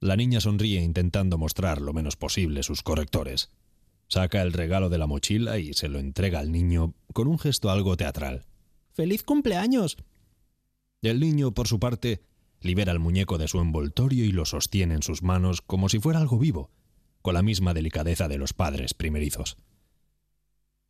La 0.00 0.16
niña 0.16 0.40
sonríe 0.40 0.82
intentando 0.82 1.38
mostrar 1.38 1.80
lo 1.80 1.92
menos 1.92 2.16
posible 2.16 2.62
sus 2.62 2.82
correctores. 2.82 3.50
Saca 4.08 4.42
el 4.42 4.52
regalo 4.52 4.88
de 4.90 4.98
la 4.98 5.06
mochila 5.06 5.58
y 5.58 5.74
se 5.74 5.88
lo 5.88 5.98
entrega 5.98 6.40
al 6.40 6.52
niño 6.52 6.94
con 7.12 7.28
un 7.28 7.38
gesto 7.38 7.70
algo 7.70 7.96
teatral. 7.96 8.44
¡Feliz 8.92 9.22
cumpleaños! 9.22 9.96
El 11.02 11.20
niño, 11.20 11.52
por 11.52 11.68
su 11.68 11.78
parte, 11.78 12.22
libera 12.60 12.92
el 12.92 12.98
muñeco 12.98 13.38
de 13.38 13.48
su 13.48 13.60
envoltorio 13.60 14.24
y 14.24 14.32
lo 14.32 14.44
sostiene 14.44 14.94
en 14.94 15.02
sus 15.02 15.22
manos 15.22 15.62
como 15.62 15.88
si 15.88 15.98
fuera 15.98 16.18
algo 16.18 16.38
vivo, 16.38 16.70
con 17.22 17.34
la 17.34 17.42
misma 17.42 17.72
delicadeza 17.72 18.28
de 18.28 18.38
los 18.38 18.52
padres 18.52 18.94
primerizos. 18.94 19.56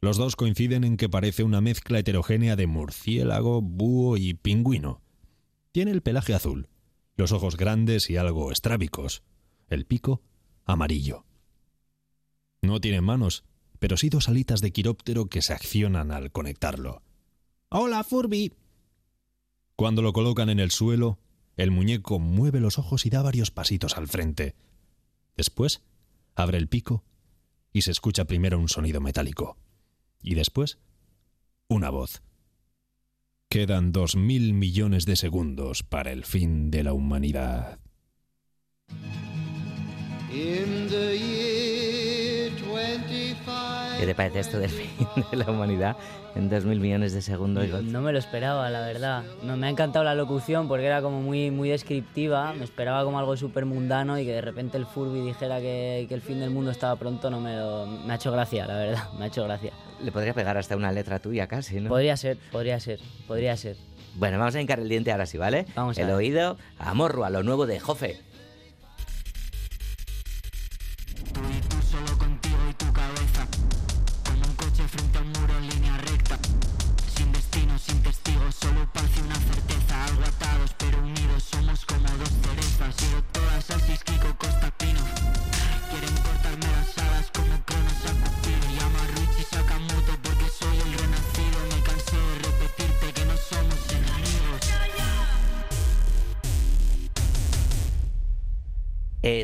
Los 0.00 0.16
dos 0.16 0.34
coinciden 0.34 0.84
en 0.84 0.96
que 0.96 1.10
parece 1.10 1.44
una 1.44 1.60
mezcla 1.60 1.98
heterogénea 1.98 2.56
de 2.56 2.66
murciélago, 2.66 3.60
búho 3.60 4.16
y 4.16 4.32
pingüino. 4.32 5.01
Tiene 5.72 5.90
el 5.90 6.02
pelaje 6.02 6.34
azul, 6.34 6.68
los 7.16 7.32
ojos 7.32 7.56
grandes 7.56 8.10
y 8.10 8.18
algo 8.18 8.52
estrábicos, 8.52 9.22
el 9.68 9.86
pico 9.86 10.22
amarillo. 10.66 11.24
No 12.60 12.78
tiene 12.78 13.00
manos, 13.00 13.44
pero 13.78 13.96
sí 13.96 14.10
dos 14.10 14.28
alitas 14.28 14.60
de 14.60 14.70
quiróptero 14.70 15.26
que 15.26 15.40
se 15.40 15.54
accionan 15.54 16.12
al 16.12 16.30
conectarlo. 16.30 17.02
¡Hola, 17.70 18.04
Furby! 18.04 18.52
Cuando 19.74 20.02
lo 20.02 20.12
colocan 20.12 20.50
en 20.50 20.60
el 20.60 20.70
suelo, 20.70 21.18
el 21.56 21.70
muñeco 21.70 22.18
mueve 22.18 22.60
los 22.60 22.78
ojos 22.78 23.06
y 23.06 23.10
da 23.10 23.22
varios 23.22 23.50
pasitos 23.50 23.96
al 23.96 24.08
frente. 24.08 24.54
Después, 25.38 25.82
abre 26.34 26.58
el 26.58 26.68
pico 26.68 27.02
y 27.72 27.82
se 27.82 27.92
escucha 27.92 28.26
primero 28.26 28.58
un 28.58 28.68
sonido 28.68 29.00
metálico. 29.00 29.56
Y 30.20 30.34
después, 30.34 30.78
una 31.66 31.88
voz. 31.88 32.22
Quedan 33.52 33.92
dos 33.92 34.16
mil 34.16 34.54
millones 34.54 35.04
de 35.04 35.14
segundos 35.14 35.82
para 35.82 36.10
el 36.10 36.24
fin 36.24 36.70
de 36.70 36.84
la 36.84 36.94
humanidad. 36.94 37.78
In 40.30 40.88
the 40.88 41.18
year 41.18 41.31
25. 41.31 41.31
¿Qué 44.02 44.06
te 44.06 44.14
parece 44.16 44.40
esto 44.40 44.58
del 44.58 44.68
fin 44.70 44.88
de 45.30 45.36
la 45.36 45.48
humanidad 45.48 45.96
en 46.34 46.50
2.000 46.50 46.80
millones 46.80 47.12
de 47.12 47.22
segundos? 47.22 47.68
No 47.84 48.00
me 48.02 48.10
lo 48.10 48.18
esperaba, 48.18 48.68
la 48.68 48.80
verdad. 48.80 49.22
No, 49.44 49.56
me 49.56 49.68
ha 49.68 49.70
encantado 49.70 50.04
la 50.04 50.16
locución 50.16 50.66
porque 50.66 50.86
era 50.86 51.00
como 51.02 51.20
muy, 51.22 51.52
muy 51.52 51.68
descriptiva. 51.68 52.52
Me 52.52 52.64
esperaba 52.64 53.04
como 53.04 53.20
algo 53.20 53.36
súper 53.36 53.64
mundano 53.64 54.18
y 54.18 54.24
que 54.24 54.32
de 54.32 54.40
repente 54.40 54.76
el 54.76 54.86
Furby 54.86 55.20
dijera 55.20 55.60
que, 55.60 56.06
que 56.08 56.14
el 56.16 56.20
fin 56.20 56.40
del 56.40 56.50
mundo 56.50 56.72
estaba 56.72 56.96
pronto. 56.96 57.30
No 57.30 57.38
me, 57.38 57.54
lo, 57.54 57.86
me 57.86 58.12
ha 58.12 58.16
hecho 58.16 58.32
gracia, 58.32 58.66
la 58.66 58.74
verdad. 58.74 59.12
Me 59.16 59.26
ha 59.26 59.28
hecho 59.28 59.44
gracia. 59.44 59.72
Le 60.02 60.10
podría 60.10 60.34
pegar 60.34 60.58
hasta 60.58 60.74
una 60.74 60.90
letra 60.90 61.20
tuya 61.20 61.46
casi, 61.46 61.80
¿no? 61.80 61.88
Podría 61.88 62.16
ser, 62.16 62.38
podría 62.50 62.80
ser, 62.80 62.98
podría 63.28 63.56
ser. 63.56 63.76
Bueno, 64.16 64.36
vamos 64.36 64.56
a 64.56 64.60
hincar 64.60 64.80
el 64.80 64.88
diente 64.88 65.12
ahora 65.12 65.26
sí, 65.26 65.38
¿vale? 65.38 65.64
Vamos 65.76 65.96
a 65.96 66.00
El 66.00 66.08
ver. 66.08 66.16
oído, 66.16 66.58
amorro 66.76 67.24
a 67.24 67.30
lo 67.30 67.44
nuevo 67.44 67.66
de 67.66 67.78
Jofe. 67.78 68.20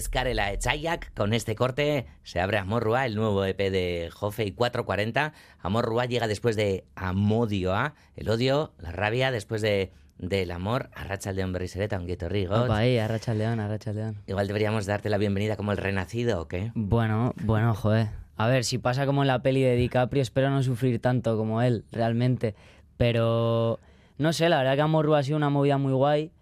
Es 0.08 0.10
Karela 0.10 0.50
Echayak. 0.54 1.12
Con 1.12 1.34
este 1.34 1.54
corte 1.54 2.06
se 2.22 2.40
abre 2.40 2.56
Amorrua, 2.56 3.04
el 3.04 3.14
nuevo 3.14 3.44
EP 3.44 3.58
de 3.58 4.08
Jofe 4.10 4.46
y 4.46 4.52
440. 4.52 5.34
Amorrua 5.60 6.06
llega 6.06 6.26
después 6.26 6.56
de 6.56 6.84
Amodioa, 6.94 7.92
el 8.16 8.30
odio, 8.30 8.72
la 8.78 8.90
rabia, 8.90 9.30
después 9.30 9.60
de 9.60 9.92
del 10.16 10.50
amor. 10.50 10.88
Arracha 10.94 11.28
el 11.28 11.36
de 11.36 11.44
hombre 11.44 11.66
y 11.66 11.68
sereta, 11.68 11.98
un 11.98 12.06
gueto 12.06 12.26
rigo. 12.30 12.54
Opa, 12.54 12.78
ahí, 12.78 12.96
arracha 12.96 13.32
el 13.32 13.38
león, 13.38 13.58
león. 13.58 14.22
Igual 14.26 14.46
deberíamos 14.46 14.86
darte 14.86 15.10
la 15.10 15.18
bienvenida 15.18 15.56
como 15.56 15.72
el 15.72 15.78
renacido, 15.78 16.40
¿o 16.40 16.48
qué? 16.48 16.72
Bueno, 16.74 17.34
bueno, 17.42 17.74
joder. 17.74 18.08
A 18.38 18.48
ver, 18.48 18.64
si 18.64 18.78
pasa 18.78 19.04
como 19.04 19.22
en 19.24 19.28
la 19.28 19.42
peli 19.42 19.60
de 19.60 19.76
DiCaprio, 19.76 20.22
espero 20.22 20.48
no 20.48 20.62
sufrir 20.62 21.02
tanto 21.02 21.36
como 21.36 21.60
él, 21.60 21.84
realmente. 21.92 22.54
Pero, 22.96 23.78
no 24.16 24.32
sé, 24.32 24.48
la 24.48 24.56
verdad 24.56 24.74
que 24.74 24.80
Amorru 24.80 25.16
ha 25.16 25.22
sido 25.22 25.36
una 25.36 25.50
movida 25.50 25.76
muy 25.76 25.92
guay. 25.92 26.32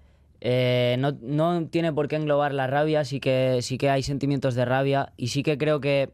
Eh, 0.49 0.95
no, 1.01 1.11
no 1.23 1.67
tiene 1.67 1.93
por 1.93 2.07
qué 2.07 2.15
englobar 2.15 2.55
la 2.55 2.69
rabia, 2.69 3.05
sí 3.05 3.19
que, 3.19 3.63
sí 3.63 3.79
que 3.79 3.91
hay 3.91 4.05
sentimientos 4.05 4.55
de 4.55 4.65
rabia 4.65 5.13
y 5.17 5.27
sí 5.27 5.43
que 5.43 5.59
creo 5.59 5.81
que 5.81 6.13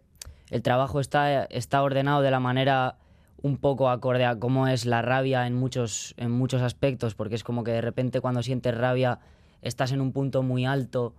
el 0.48 0.62
trabajo 0.62 1.00
está, 1.00 1.44
está 1.44 1.82
ordenado 1.82 2.22
de 2.22 2.30
la 2.30 2.40
manera 2.40 2.96
un 3.42 3.58
poco 3.58 3.90
acorde 3.90 4.24
a 4.24 4.38
cómo 4.38 4.68
es 4.68 4.86
la 4.86 5.02
rabia 5.02 5.46
en 5.46 5.54
muchos, 5.54 6.14
en 6.16 6.30
muchos 6.30 6.62
aspectos, 6.62 7.14
porque 7.14 7.34
es 7.34 7.44
como 7.44 7.62
que 7.62 7.72
de 7.72 7.82
repente 7.82 8.22
cuando 8.22 8.42
sientes 8.42 8.74
rabia 8.74 9.18
estás 9.60 9.92
en 9.92 10.00
un 10.00 10.12
punto 10.12 10.42
muy 10.42 10.64
alto 10.64 11.14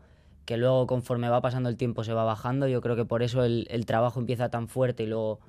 que 0.45 0.57
luego 0.57 0.87
conforme 0.87 1.29
va 1.29 1.39
pasando 1.39 1.69
el 1.69 1.77
tiempo 1.77 2.03
se 2.03 2.13
va 2.13 2.23
bajando. 2.23 2.67
Yo 2.67 2.81
creo 2.81 2.95
que 2.95 3.05
por 3.05 3.21
eso 3.21 3.43
el, 3.43 3.85
trabajo 3.85 4.19
empieza 4.19 4.49
tan 4.49 4.67
fuerte 4.67 5.03
y 5.03 5.05
luego 5.05 5.39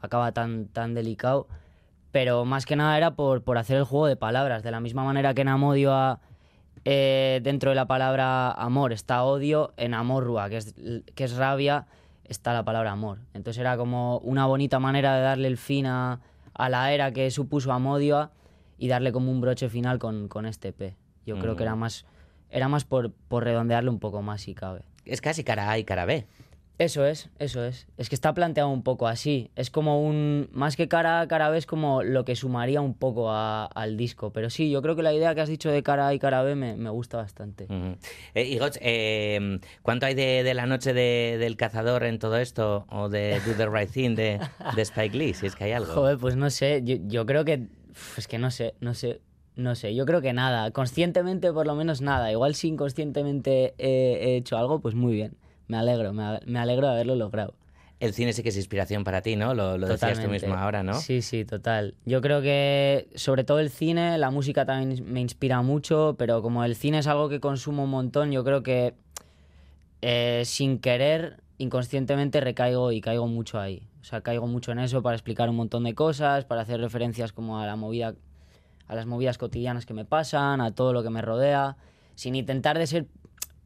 acaba 0.00 0.32
tan, 0.32 0.66
tan 0.66 0.92
delicado. 0.92 1.46
Pero 2.10 2.44
más 2.44 2.66
que 2.66 2.74
nada 2.74 2.96
era 2.96 3.14
por, 3.14 3.44
por 3.44 3.58
hacer 3.58 3.76
el 3.76 3.84
juego 3.84 4.08
de 4.08 4.16
palabras. 4.16 4.64
De 4.64 4.72
la 4.72 4.80
misma 4.80 5.04
manera 5.04 5.34
que 5.34 5.42
en 5.42 5.48
Amodio 5.48 6.18
eh, 6.84 7.40
dentro 7.42 7.70
de 7.70 7.76
la 7.76 7.86
palabra 7.86 8.50
amor 8.50 8.92
está 8.92 9.22
odio, 9.22 9.72
en 9.76 9.94
amorrua, 9.94 10.48
que 10.48 10.56
es, 10.56 10.74
que 11.14 11.24
es 11.24 11.36
rabia, 11.36 11.86
está 12.24 12.52
la 12.52 12.64
palabra 12.64 12.92
amor. 12.92 13.18
Entonces 13.34 13.60
era 13.60 13.76
como 13.76 14.18
una 14.18 14.46
bonita 14.46 14.78
manera 14.78 15.14
de 15.16 15.22
darle 15.22 15.48
el 15.48 15.58
fin 15.58 15.86
a, 15.86 16.20
a 16.54 16.68
la 16.68 16.92
era 16.92 17.12
que 17.12 17.30
supuso 17.30 17.72
Amodio 17.72 18.30
y 18.78 18.88
darle 18.88 19.12
como 19.12 19.30
un 19.30 19.40
broche 19.40 19.68
final 19.68 19.98
con, 19.98 20.28
con 20.28 20.46
este 20.46 20.72
P. 20.72 20.96
Yo 21.24 21.38
creo 21.38 21.54
que 21.54 21.62
era 21.62 21.76
más, 21.76 22.04
era 22.50 22.68
más 22.68 22.84
por, 22.84 23.12
por 23.12 23.44
redondearle 23.44 23.90
un 23.90 24.00
poco 24.00 24.22
más 24.22 24.42
si 24.42 24.54
cabe. 24.54 24.82
Es 25.04 25.20
casi 25.20 25.44
cara 25.44 25.70
A 25.70 25.78
y 25.78 25.84
cara 25.84 26.04
B. 26.04 26.26
Eso 26.82 27.06
es, 27.06 27.28
eso 27.38 27.62
es. 27.64 27.86
Es 27.96 28.08
que 28.08 28.16
está 28.16 28.34
planteado 28.34 28.68
un 28.70 28.82
poco 28.82 29.06
así. 29.06 29.50
Es 29.54 29.70
como 29.70 30.02
un. 30.04 30.48
Más 30.52 30.74
que 30.74 30.88
cara 30.88 31.20
A, 31.20 31.28
cara 31.28 31.48
B 31.48 31.56
es 31.58 31.64
como 31.66 32.02
lo 32.02 32.24
que 32.24 32.34
sumaría 32.34 32.80
un 32.80 32.94
poco 32.94 33.30
a- 33.30 33.66
al 33.66 33.96
disco. 33.96 34.32
Pero 34.32 34.50
sí, 34.50 34.68
yo 34.68 34.82
creo 34.82 34.96
que 34.96 35.02
la 35.04 35.12
idea 35.14 35.32
que 35.36 35.42
has 35.42 35.48
dicho 35.48 35.70
de 35.70 35.84
cara 35.84 36.08
A 36.08 36.14
y 36.14 36.18
cara 36.18 36.42
B 36.42 36.56
me, 36.56 36.74
me 36.76 36.90
gusta 36.90 37.18
bastante. 37.18 37.64
Ujú. 37.66 37.96
Eh, 38.34 38.44
Igoch, 38.48 38.76
eh, 38.80 39.60
¿cuánto 39.82 40.06
hay 40.06 40.14
de, 40.14 40.42
de 40.42 40.54
la 40.54 40.66
noche 40.66 40.92
de- 40.92 41.36
del 41.38 41.56
cazador 41.56 42.02
en 42.02 42.18
todo 42.18 42.36
esto? 42.36 42.84
¿O 42.90 43.08
de 43.08 43.40
Do 43.46 43.54
the 43.56 43.66
Right 43.68 43.90
Thing 43.90 44.16
de, 44.16 44.40
de 44.74 44.82
Spike 44.82 45.16
Lee? 45.16 45.34
Si 45.34 45.46
es 45.46 45.54
que 45.54 45.62
hay 45.64 45.72
algo. 45.72 45.92
Joder, 45.92 46.18
pues 46.18 46.34
no 46.34 46.50
sé. 46.50 46.80
Yo, 46.84 46.96
yo 47.06 47.24
creo 47.26 47.44
que. 47.44 47.68
Es 48.16 48.26
que 48.26 48.38
no 48.38 48.50
sé, 48.50 48.74
no 48.80 48.94
sé. 48.94 49.20
No 49.54 49.74
sé, 49.74 49.94
yo 49.94 50.04
creo 50.06 50.20
que 50.22 50.32
nada. 50.32 50.70
Conscientemente, 50.72 51.52
por 51.52 51.66
lo 51.66 51.74
menos 51.76 52.00
nada. 52.00 52.32
Igual 52.32 52.54
si 52.56 52.68
inconscientemente 52.68 53.74
he, 53.78 54.18
he 54.32 54.36
hecho 54.36 54.56
algo, 54.56 54.80
pues 54.80 54.94
muy 54.94 55.12
bien. 55.12 55.36
Me 55.72 55.78
alegro, 55.78 56.12
me, 56.12 56.58
alegro 56.58 56.86
de 56.86 56.92
haberlo 56.92 57.14
logrado. 57.14 57.54
El 57.98 58.12
cine 58.12 58.34
sí 58.34 58.42
que 58.42 58.50
es 58.50 58.56
inspiración 58.58 59.04
para 59.04 59.22
ti, 59.22 59.36
¿no? 59.36 59.54
Lo, 59.54 59.78
lo 59.78 59.88
decías 59.88 60.20
tú 60.20 60.28
mismo 60.28 60.52
ahora, 60.52 60.82
¿no? 60.82 60.92
Sí, 60.92 61.22
sí, 61.22 61.46
total. 61.46 61.94
Yo 62.04 62.20
creo 62.20 62.42
que 62.42 63.08
sobre 63.14 63.42
todo 63.42 63.58
el 63.58 63.70
cine, 63.70 64.18
la 64.18 64.30
música 64.30 64.66
también 64.66 65.02
me 65.10 65.22
inspira 65.22 65.62
mucho, 65.62 66.14
pero 66.18 66.42
como 66.42 66.62
el 66.62 66.76
cine 66.76 66.98
es 66.98 67.06
algo 67.06 67.30
que 67.30 67.40
consumo 67.40 67.84
un 67.84 67.90
montón, 67.90 68.32
yo 68.32 68.44
creo 68.44 68.62
que 68.62 68.92
eh, 70.02 70.42
sin 70.44 70.78
querer, 70.78 71.40
inconscientemente 71.56 72.42
recaigo 72.42 72.92
y 72.92 73.00
caigo 73.00 73.26
mucho 73.26 73.58
ahí. 73.58 73.88
O 74.02 74.04
sea, 74.04 74.20
caigo 74.20 74.46
mucho 74.46 74.72
en 74.72 74.78
eso 74.78 75.02
para 75.02 75.16
explicar 75.16 75.48
un 75.48 75.56
montón 75.56 75.84
de 75.84 75.94
cosas, 75.94 76.44
para 76.44 76.60
hacer 76.60 76.82
referencias 76.82 77.32
como 77.32 77.60
a 77.60 77.64
la 77.64 77.76
movida, 77.76 78.14
a 78.88 78.94
las 78.94 79.06
movidas 79.06 79.38
cotidianas 79.38 79.86
que 79.86 79.94
me 79.94 80.04
pasan, 80.04 80.60
a 80.60 80.74
todo 80.74 80.92
lo 80.92 81.02
que 81.02 81.08
me 81.08 81.22
rodea, 81.22 81.78
sin 82.14 82.34
intentar 82.34 82.76
de 82.76 82.86
ser 82.86 83.06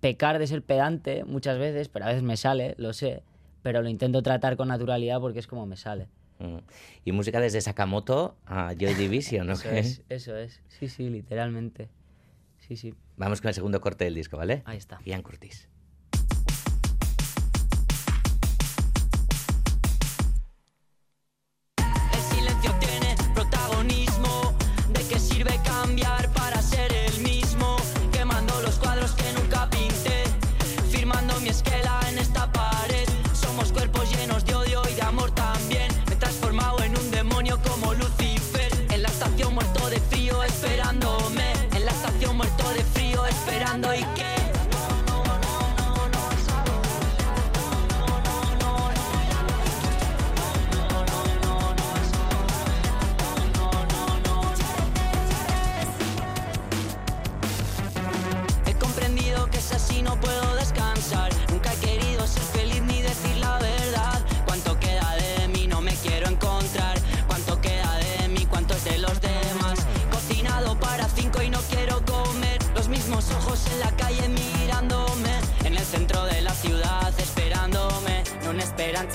pecar 0.07 0.39
de 0.39 0.47
ser 0.47 0.63
pedante 0.63 1.25
muchas 1.25 1.59
veces, 1.59 1.89
pero 1.89 2.05
a 2.05 2.09
veces 2.09 2.23
me 2.23 2.37
sale, 2.37 2.77
lo 2.79 2.93
sé, 2.93 3.25
pero 3.63 3.83
lo 3.83 3.89
intento 3.89 4.23
tratar 4.23 4.57
con 4.57 4.69
naturalidad 4.69 5.19
porque 5.21 5.41
es 5.41 5.49
como 5.49 5.67
me 5.67 5.77
sale. 5.77 6.07
Mm. 6.39 6.59
Y 7.05 7.11
música 7.11 7.41
desde 7.41 7.61
Sakamoto 7.61 8.37
a 8.47 8.73
Joy 8.79 8.95
Division, 8.95 9.49
¿no? 9.49 9.55
Eso 9.55 9.69
es, 9.71 10.03
eso 10.09 10.37
es. 10.37 10.63
Sí, 10.69 10.87
sí, 10.87 11.11
literalmente. 11.11 11.89
Sí, 12.59 12.77
sí. 12.77 12.95
Vamos 13.17 13.41
con 13.41 13.49
el 13.49 13.55
segundo 13.55 13.81
corte 13.81 14.05
del 14.05 14.15
disco, 14.15 14.37
¿vale? 14.37 14.63
Ahí 14.65 14.77
está. 14.77 15.01
Ian 15.05 15.23
Curtis. 15.23 15.69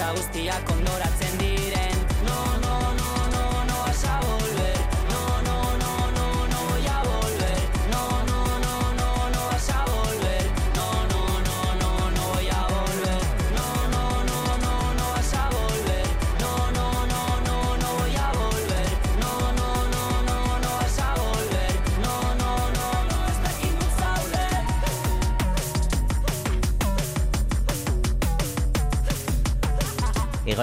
gauza 0.01 0.13
guztiak 0.15 0.69
ondoratzen 0.69 1.37
di. 1.37 1.50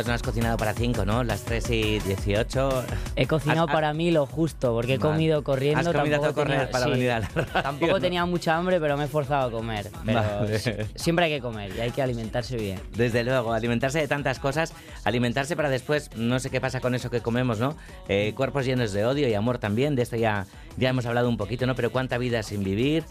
No 0.06 0.12
has 0.14 0.22
cocinado 0.22 0.56
para 0.56 0.72
cinco, 0.74 1.04
¿no? 1.04 1.24
Las 1.24 1.42
3 1.42 1.70
y 1.70 1.98
18. 2.00 2.84
He 3.16 3.26
cocinado 3.26 3.66
Has- 3.66 3.72
para 3.74 3.92
mí 3.92 4.10
lo 4.10 4.26
justo, 4.26 4.72
porque 4.72 4.94
he 4.94 4.98
Vale. 4.98 5.10
comido 5.12 5.42
corriendo. 5.44 5.80
Has 5.80 5.86
comido 5.96 6.16
tampoco 6.20 6.28
a 6.40 6.44
correr 6.44 6.58
tenía- 6.60 6.70
para 6.70 6.84
sí, 6.84 6.90
venir 6.92 7.10
a 7.10 7.20
la 7.20 7.28
radio, 7.28 7.62
Tampoco 7.62 7.92
¿no? 7.92 8.00
tenía 8.00 8.24
mucha 8.26 8.56
hambre, 8.56 8.80
pero 8.80 8.96
me 8.96 9.04
he 9.04 9.08
forzado 9.08 9.48
a 9.48 9.50
comer. 9.50 9.90
Pero 10.06 10.20
Vale. 10.22 10.58
siempre 10.94 11.24
hay 11.26 11.30
que 11.32 11.40
comer 11.40 11.72
y 11.76 11.80
hay 11.80 11.90
que 11.90 12.00
alimentarse 12.02 12.56
bien. 12.56 12.80
Desde 12.96 13.24
luego, 13.24 13.52
alimentarse 13.52 13.98
de 13.98 14.08
tantas 14.08 14.38
cosas, 14.38 14.72
alimentarse 15.04 15.56
para 15.56 15.68
después, 15.68 16.10
no 16.16 16.38
sé 16.40 16.50
qué 16.50 16.60
pasa 16.60 16.80
con 16.80 16.94
eso 16.94 17.10
que 17.10 17.20
comemos, 17.20 17.58
¿no? 17.58 17.76
Eh, 18.08 18.32
cuerpos 18.36 18.64
llenos 18.64 18.92
de 18.92 19.04
odio 19.04 19.28
y 19.28 19.34
amor 19.34 19.58
también, 19.58 19.96
de 19.96 20.02
esto 20.02 20.16
ya, 20.16 20.46
ya 20.76 20.90
hemos 20.90 21.06
hablado 21.06 21.28
un 21.28 21.36
poquito, 21.36 21.66
¿no? 21.66 21.74
Pero 21.74 21.90
cuánta 21.92 22.18
vida 22.18 22.42
sin 22.42 22.62
vivir, 22.64 23.04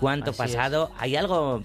cuánto 0.00 0.30
Así 0.30 0.38
pasado. 0.38 0.90
Hay 0.98 1.16
algo 1.16 1.62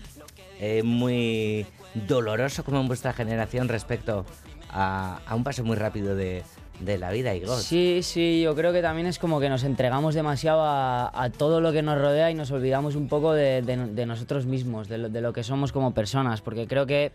eh, 0.59 0.81
muy 0.83 1.65
doloroso 2.07 2.63
como 2.63 2.79
en 2.79 2.87
vuestra 2.87 3.13
generación 3.13 3.67
respecto 3.69 4.25
a, 4.73 5.19
un 5.35 5.43
paso 5.43 5.63
muy 5.63 5.75
rápido 5.75 6.15
de, 6.15 6.43
de 6.79 6.97
la 6.97 7.11
vida, 7.11 7.33
Igor. 7.35 7.57
Sí, 7.59 7.99
sí, 8.03 8.41
yo 8.41 8.55
creo 8.55 8.73
que 8.73 8.81
también 8.81 9.07
es 9.07 9.19
como 9.19 9.39
que 9.39 9.49
nos 9.49 9.63
entregamos 9.63 10.15
demasiado 10.15 10.61
a, 10.63 11.29
todo 11.37 11.61
lo 11.61 11.71
que 11.71 11.81
nos 11.81 11.99
rodea 11.99 12.31
y 12.31 12.33
nos 12.33 12.51
olvidamos 12.51 12.95
un 12.95 13.07
poco 13.07 13.33
de, 13.33 13.61
de- 13.61 13.77
de 13.93 14.05
nosotros 14.05 14.45
mismos, 14.45 14.87
de 14.87 14.97
lo, 14.97 15.09
de 15.09 15.21
lo 15.21 15.31
que 15.33 15.43
somos 15.43 15.71
como 15.71 15.93
personas, 15.93 16.41
porque 16.41 16.67
creo 16.67 16.85
que 16.85 17.11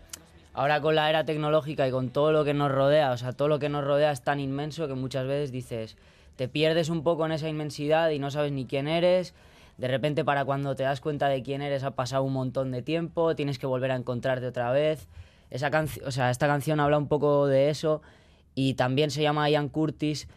ahora 0.53 0.81
con 0.81 0.95
la 0.95 1.09
era 1.09 1.25
tecnológica 1.25 1.87
y 1.87 1.91
con 1.91 2.09
todo 2.09 2.31
lo 2.31 2.43
que 2.45 2.53
nos 2.53 2.71
rodea, 2.71 3.11
o 3.11 3.17
sea, 3.17 3.33
todo 3.33 3.47
lo 3.47 3.59
que 3.59 3.69
nos 3.69 3.83
rodea 3.83 4.11
es 4.11 4.21
tan 4.21 4.39
inmenso 4.39 4.87
que 4.87 4.93
muchas 4.93 5.27
veces 5.27 5.51
dices, 5.51 5.97
te 6.35 6.47
pierdes 6.47 6.89
un 6.89 7.03
poco 7.03 7.25
en 7.25 7.33
esa 7.33 7.49
inmensidad 7.49 8.09
y 8.11 8.19
no 8.19 8.31
sabes 8.31 8.51
ni 8.53 8.65
quién 8.65 8.87
eres. 8.87 9.33
De 9.77 9.87
repente 9.87 10.25
para 10.25 10.43
cuando 10.43 10.75
te 10.75 10.83
das 10.83 10.99
cuenta 10.99 11.29
de 11.29 11.41
quién 11.41 11.61
eres 11.61 11.83
ha 11.83 11.91
pasado 11.91 12.23
un 12.23 12.33
montón 12.33 12.71
de 12.71 12.81
tiempo, 12.81 13.35
tienes 13.35 13.59
que 13.59 13.65
volver 13.65 13.91
a 13.91 13.95
encontrarte 13.95 14.45
otra 14.47 14.71
vez. 14.71 15.07
Esa 15.49 15.71
canción, 15.71 16.07
o 16.07 16.11
sea, 16.11 16.29
esta 16.29 16.47
canción 16.47 16.79
habla 16.79 16.97
un 16.97 17.07
poco 17.07 17.47
de 17.47 17.69
eso 17.69 18.01
y 18.55 18.75
también 18.75 19.11
se 19.11 19.21
llama 19.21 19.49
Ian 19.49 19.69
Curtis 19.69 20.27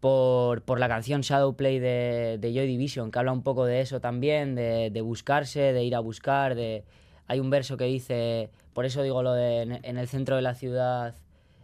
por, 0.00 0.62
por 0.62 0.80
la 0.80 0.88
canción 0.88 1.20
Shadowplay 1.22 1.78
de, 1.78 2.38
de 2.40 2.52
Joy 2.52 2.66
Division, 2.66 3.10
que 3.10 3.18
habla 3.18 3.32
un 3.32 3.42
poco 3.42 3.64
de 3.64 3.80
eso 3.80 4.00
también, 4.00 4.54
de, 4.54 4.90
de 4.90 5.00
buscarse, 5.00 5.72
de 5.72 5.84
ir 5.84 5.94
a 5.94 6.00
buscar. 6.00 6.54
De... 6.54 6.84
Hay 7.26 7.40
un 7.40 7.50
verso 7.50 7.76
que 7.76 7.84
dice, 7.84 8.50
por 8.72 8.84
eso 8.84 9.02
digo 9.02 9.22
lo 9.22 9.32
de 9.32 9.62
en, 9.62 9.98
el 9.98 10.08
centro 10.08 10.36
de 10.36 10.42
la 10.42 10.54
ciudad 10.54 11.16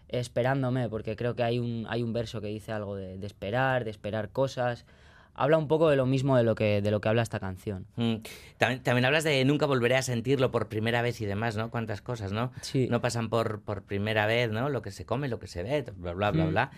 esperándome, 0.09 0.89
porque 0.89 1.17
creo 1.17 1.35
que 1.35 1.43
hay 1.43 1.59
un, 1.59 1.87
hay 1.89 2.03
un 2.03 2.13
verso 2.13 2.41
que 2.41 2.49
dice 2.49 2.73
algo 2.73 2.97
de 2.97 3.25
esperar, 3.27 3.85
de 3.85 3.91
esperar 3.91 4.31
cosas. 4.31 4.85
Habla 5.35 5.59
un 5.59 5.67
poco 5.69 5.91
de 5.91 5.97
lo 5.97 6.07
mismo 6.07 6.37
de 6.37 6.45
lo 6.45 6.55
que, 6.55 6.81
de 6.81 6.91
lo 6.91 7.01
que 7.01 7.09
habla 7.09 7.23
esta 7.23 7.41
canción. 7.41 7.87
Mm. 7.97 8.15
También, 8.57 8.83
también 8.83 9.05
hablas 9.05 9.25
de 9.25 9.45
nunca 9.45 9.67
volveré 9.67 9.97
a 9.97 10.03
sentirlo 10.03 10.51
por 10.51 10.69
primera 10.69 11.03
vez 11.03 11.21
y 11.21 11.27
demás, 11.27 11.57
¿no? 11.57 11.71
Cuántas 11.71 12.01
cosas, 12.03 12.33
¿no? 12.33 12.53
Sí. 12.63 12.87
No 12.91 13.01
pasan 13.01 13.29
por, 13.29 13.61
por 13.63 13.83
primera 13.83 14.27
vez, 14.27 14.51
¿no? 14.51 14.69
Lo 14.69 14.81
que 14.83 14.91
se 14.93 15.05
come, 15.05 15.29
lo 15.29 15.39
que 15.41 15.47
se 15.49 15.63
ve, 15.63 15.85
bla, 15.97 16.13
bla, 16.13 16.31
bla, 16.31 16.45
Mm. 16.47 16.51
bla. 16.51 16.71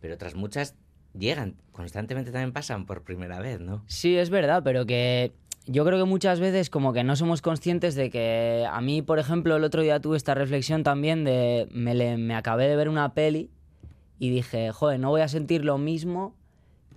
Pero 0.00 0.14
otras 0.14 0.34
muchas 0.34 0.76
llegan, 1.12 1.56
constantemente 1.72 2.30
también 2.30 2.52
pasan 2.52 2.86
por 2.86 3.02
primera 3.02 3.40
vez, 3.40 3.60
¿no? 3.60 3.82
Sí, 3.86 4.16
es 4.16 4.30
verdad, 4.30 4.62
pero 4.64 4.84
que 4.86 5.32
yo 5.66 5.84
creo 5.84 5.98
que 5.98 6.04
muchas 6.04 6.40
veces 6.40 6.70
como 6.70 6.92
que 6.92 7.04
no 7.04 7.16
somos 7.16 7.40
conscientes 7.40 7.94
de 7.94 8.10
que 8.10 8.66
a 8.70 8.80
mí, 8.80 9.00
por 9.02 9.18
ejemplo, 9.18 9.56
el 9.56 9.64
otro 9.64 9.80
día 9.82 9.98
tuve 10.00 10.16
esta 10.16 10.34
reflexión 10.34 10.82
también 10.82 11.24
de 11.24 11.68
me, 11.72 11.94
le- 11.94 12.16
me 12.18 12.34
acabé 12.34 12.68
de 12.68 12.76
ver 12.76 12.88
una 12.88 13.14
peli 13.14 13.50
y 14.18 14.30
dije, 14.30 14.72
joder, 14.72 15.00
no 15.00 15.10
voy 15.10 15.22
a 15.22 15.28
sentir 15.28 15.64
lo 15.64 15.78
mismo 15.78 16.36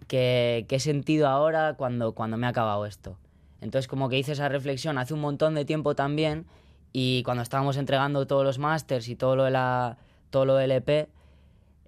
que, 0.07 0.65
que 0.67 0.77
he 0.77 0.79
sentido 0.79 1.27
ahora 1.27 1.75
cuando, 1.75 2.13
cuando 2.13 2.37
me 2.37 2.47
ha 2.47 2.49
acabado 2.49 2.85
esto. 2.85 3.17
Entonces 3.61 3.87
como 3.87 4.09
que 4.09 4.17
hice 4.17 4.33
esa 4.33 4.49
reflexión 4.49 4.97
hace 4.97 5.13
un 5.13 5.21
montón 5.21 5.55
de 5.55 5.65
tiempo 5.65 5.95
también 5.95 6.45
y 6.93 7.23
cuando 7.23 7.43
estábamos 7.43 7.77
entregando 7.77 8.27
todos 8.27 8.43
los 8.43 8.59
másters 8.59 9.07
y 9.09 9.15
todo 9.15 9.35
lo 9.35 9.43
de 9.43 9.51
la 9.51 9.97
todo 10.29 10.45
lo 10.45 10.55
del 10.55 10.71
EP 10.71 11.09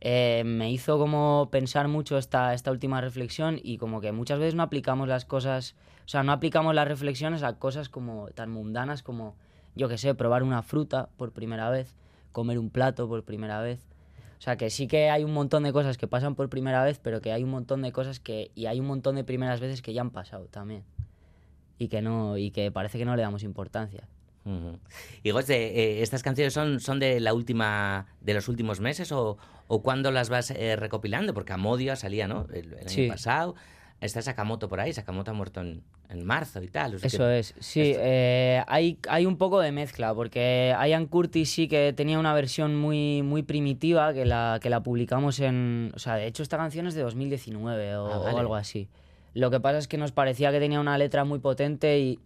eh, 0.01 0.43
me 0.45 0.71
hizo 0.71 0.97
como 0.97 1.49
pensar 1.51 1.87
mucho 1.89 2.17
esta, 2.17 2.53
esta 2.53 2.71
última 2.71 3.01
reflexión 3.01 3.59
y 3.61 3.77
como 3.77 3.99
que 3.99 4.11
muchas 4.11 4.39
veces 4.39 4.55
no 4.55 4.63
aplicamos 4.63 5.09
las 5.09 5.25
cosas, 5.25 5.75
o 6.05 6.07
sea, 6.07 6.23
no 6.23 6.31
aplicamos 6.31 6.73
las 6.73 6.87
reflexiones 6.87 7.43
a 7.43 7.57
cosas 7.59 7.89
como 7.89 8.29
tan 8.29 8.49
mundanas 8.49 9.03
como, 9.03 9.35
yo 9.75 9.89
qué 9.89 9.97
sé, 9.97 10.15
probar 10.15 10.43
una 10.43 10.63
fruta 10.63 11.09
por 11.17 11.33
primera 11.33 11.69
vez, 11.69 11.95
comer 12.31 12.59
un 12.59 12.69
plato 12.69 13.09
por 13.09 13.23
primera 13.23 13.61
vez. 13.61 13.88
O 14.39 14.41
sea, 14.41 14.55
que 14.55 14.69
sí 14.69 14.87
que 14.87 15.09
hay 15.09 15.25
un 15.25 15.33
montón 15.33 15.63
de 15.63 15.73
cosas 15.73 15.97
que 15.97 16.07
pasan 16.07 16.33
por 16.35 16.49
primera 16.49 16.81
vez, 16.83 16.97
pero 17.03 17.19
que 17.19 17.33
hay 17.33 17.43
un 17.43 17.49
montón 17.49 17.81
de 17.81 17.91
cosas 17.91 18.21
que, 18.21 18.51
y 18.55 18.67
hay 18.67 18.79
un 18.79 18.87
montón 18.87 19.15
de 19.15 19.25
primeras 19.25 19.59
veces 19.59 19.81
que 19.81 19.91
ya 19.93 19.99
han 20.01 20.11
pasado 20.11 20.45
también. 20.45 20.83
Y 21.77 21.89
que 21.89 22.01
no, 22.01 22.37
y 22.37 22.51
que 22.51 22.71
parece 22.71 22.97
que 22.97 23.05
no 23.05 23.15
le 23.17 23.21
damos 23.21 23.43
importancia. 23.43 24.07
Ujú. 24.45 24.79
Y 25.23 25.31
Goche, 25.31 25.55
eh, 25.55 26.01
¿estas 26.01 26.23
canciones 26.23 26.53
son, 26.53 26.79
son 26.79 26.99
de 26.99 27.19
la 27.19 27.33
última, 27.33 28.07
de 28.21 28.33
los 28.33 28.47
últimos 28.47 28.79
meses 28.79 29.11
o, 29.11 29.37
o 29.67 29.81
cuándo 29.83 30.09
las 30.11 30.29
vas 30.29 30.51
eh, 30.51 30.77
recopilando? 30.77 31.33
Porque 31.33 31.51
Amodio 31.53 31.95
salía, 31.97 32.27
¿no? 32.29 32.47
El, 32.53 32.73
el 32.73 32.87
Sí. 32.89 33.01
año 33.03 33.13
pasado. 33.13 33.55
Está 34.01 34.21
Sakamoto 34.21 34.69
por 34.69 34.79
ahí, 34.79 34.93
Sakamoto 34.93 35.31
ha 35.31 35.33
muerto 35.33 35.59
en, 35.59 35.83
en 36.07 36.23
marzo 36.25 36.63
y 36.63 36.69
tal. 36.69 36.95
o 36.95 36.99
sea 36.99 37.07
Eso 37.07 37.17
que- 37.25 37.39
es, 37.39 37.53
sí. 37.59 37.81
eh, 37.97 38.63
hay, 38.67 38.97
hay 39.09 39.25
un 39.25 39.37
poco 39.37 39.59
de 39.59 39.73
mezcla, 39.73 40.13
porque 40.13 40.73
Ian 40.87 41.05
Curtis 41.07 41.51
sí 41.51 41.67
que 41.67 41.91
tenía 41.91 42.17
una 42.17 42.33
versión 42.33 42.77
muy, 42.77 43.23
muy 43.23 43.43
primitiva 43.43 44.13
que 44.13 44.25
la, 44.25 44.59
que 44.61 44.69
la 44.69 44.81
publicamos 44.83 45.39
en... 45.41 45.91
O 45.95 45.99
sea, 45.99 46.15
de 46.15 46.27
hecho 46.27 46.43
esta 46.43 46.55
canción 46.57 46.87
es 46.87 46.93
de 46.95 47.01
2019 47.01 47.97
o, 47.97 48.07
Ah, 48.07 48.19
o 48.19 48.37
algo 48.37 48.55
así. 48.55 48.87
Lo 49.33 49.51
que 49.51 49.59
pasa 49.59 49.77
es 49.79 49.87
que 49.89 49.97
nos 49.97 50.11
parecía 50.13 50.51
que 50.51 50.59
tenía 50.59 50.79
una 50.79 50.97
letra 50.97 51.25
muy 51.25 51.39
potente 51.39 51.99
y 51.99 52.19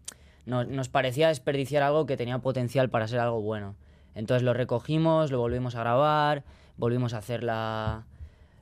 nos, 0.46 0.68
nos 0.68 0.90
parecía 0.90 1.30
desperdiciar 1.30 1.82
algo 1.82 2.06
que 2.06 2.18
tenía 2.18 2.38
potencial 2.38 2.90
para 2.90 3.08
ser 3.08 3.20
algo 3.20 3.42
bueno. 3.42 3.76
Entonces 4.14 4.44
lo 4.44 4.54
recogimos, 4.54 5.32
lo 5.32 5.40
volvimos 5.40 5.74
a 5.76 5.80
grabar, 5.80 6.44
volvimos 6.78 7.16
a 7.16 7.18
hacer 7.18 7.44
la, 7.44 8.06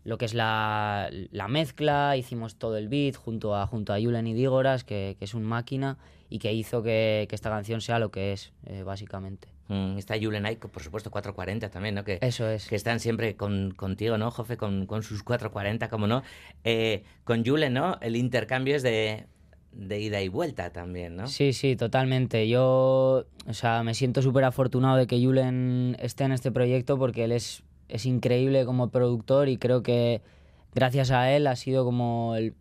lo 0.03 0.17
que 0.17 0.25
es 0.25 0.33
la, 0.33 1.09
la 1.31 1.47
mezcla, 1.47 2.17
hicimos 2.17 2.55
todo 2.55 2.77
el 2.77 2.87
beat 2.87 3.15
junto 3.15 3.55
a, 3.55 3.67
junto 3.67 3.93
a 3.93 3.99
Julen 3.99 4.27
y 4.27 4.33
Dígoras, 4.33 4.83
que, 4.83 5.15
que 5.19 5.25
es 5.25 5.33
un 5.33 5.43
máquina, 5.43 5.97
y 6.29 6.39
que 6.39 6.53
hizo 6.53 6.81
que, 6.81 7.27
que 7.29 7.35
esta 7.35 7.49
canción 7.49 7.81
sea 7.81 7.99
lo 7.99 8.09
que 8.09 8.33
es, 8.33 8.53
eh, 8.65 8.83
básicamente. 8.83 9.49
Mm, 9.67 9.97
está 9.97 10.15
Julen 10.19 10.45
Aiko, 10.45 10.69
por 10.69 10.81
supuesto, 10.81 11.11
440 11.11 11.69
también, 11.69 11.95
¿no? 11.95 12.03
Que, 12.03 12.19
Eso 12.21 12.49
es. 12.49 12.67
Que 12.67 12.75
están 12.75 12.99
siempre 12.99 13.35
con, 13.35 13.71
contigo, 13.71 14.17
¿no, 14.17 14.31
Jofe? 14.31 14.57
Con, 14.57 14.85
con 14.85 15.03
sus 15.03 15.23
440, 15.23 15.89
como 15.89 16.07
no. 16.07 16.23
Eh, 16.63 17.03
con 17.23 17.45
Julen, 17.45 17.73
¿no? 17.73 17.97
El 18.01 18.15
intercambio 18.15 18.75
es 18.75 18.83
de, 18.83 19.27
de 19.71 19.99
ida 19.99 20.21
y 20.21 20.27
vuelta 20.27 20.71
también, 20.71 21.15
¿no? 21.15 21.27
Sí, 21.27 21.53
sí, 21.53 21.75
totalmente. 21.75 22.47
Yo, 22.47 23.25
o 23.47 23.53
sea, 23.53 23.83
me 23.83 23.93
siento 23.93 24.21
súper 24.21 24.43
afortunado 24.43 24.97
de 24.97 25.07
que 25.07 25.23
Julen 25.23 25.95
esté 25.99 26.25
en 26.25 26.33
este 26.33 26.51
proyecto 26.51 26.97
porque 26.97 27.23
él 27.23 27.31
es, 27.31 27.63
es 27.91 28.05
increíble 28.05 28.65
como 28.65 28.89
productor 28.89 29.49
y 29.49 29.57
creo 29.57 29.83
que 29.83 30.21
gracias 30.73 31.11
a 31.11 31.31
él 31.31 31.47
ha 31.47 31.55
sido 31.55 31.85
como 31.85 32.35
el... 32.35 32.55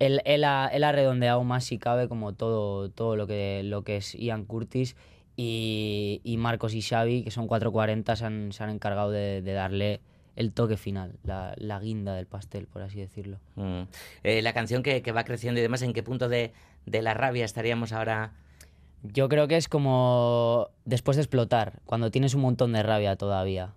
Él, 0.00 0.20
él 0.24 0.42
ha, 0.42 0.68
él 0.72 0.82
ha 0.82 0.90
redondeado 0.90 1.44
más 1.44 1.64
si 1.64 1.78
cabe 1.78 2.08
como 2.08 2.32
todo, 2.32 2.90
todo 2.90 3.14
lo, 3.14 3.28
que, 3.28 3.62
lo 3.64 3.84
que 3.84 3.98
es 3.98 4.14
Ian 4.14 4.44
Curtis 4.44 4.96
y, 5.36 6.20
y 6.24 6.36
Marcos 6.36 6.74
y 6.74 6.82
Xavi, 6.82 7.22
que 7.22 7.30
son 7.30 7.46
440, 7.46 8.16
se 8.16 8.24
han, 8.24 8.52
se 8.52 8.64
han 8.64 8.70
encargado 8.70 9.12
de, 9.12 9.40
de 9.40 9.52
darle 9.52 10.00
el 10.36 10.52
toque 10.52 10.76
final, 10.76 11.16
la, 11.22 11.54
la 11.56 11.78
guinda 11.78 12.14
del 12.14 12.26
pastel, 12.26 12.66
por 12.66 12.82
así 12.82 12.98
decirlo. 12.98 13.38
Mm. 13.56 13.82
Eh, 14.24 14.42
la 14.42 14.52
canción 14.52 14.82
que, 14.82 15.02
que 15.02 15.12
va 15.12 15.24
creciendo 15.24 15.60
y 15.60 15.62
demás, 15.62 15.82
¿en 15.82 15.92
qué 15.92 16.02
punto 16.02 16.28
de, 16.28 16.52
de 16.86 17.02
la 17.02 17.14
rabia 17.14 17.44
estaríamos 17.44 17.92
ahora? 17.92 18.32
Yo 19.02 19.28
creo 19.28 19.48
que 19.48 19.56
es 19.56 19.68
como 19.68 20.70
después 20.84 21.16
de 21.16 21.22
explotar, 21.22 21.80
cuando 21.84 22.10
tienes 22.10 22.34
un 22.34 22.42
montón 22.42 22.72
de 22.72 22.82
rabia 22.82 23.16
todavía. 23.16 23.74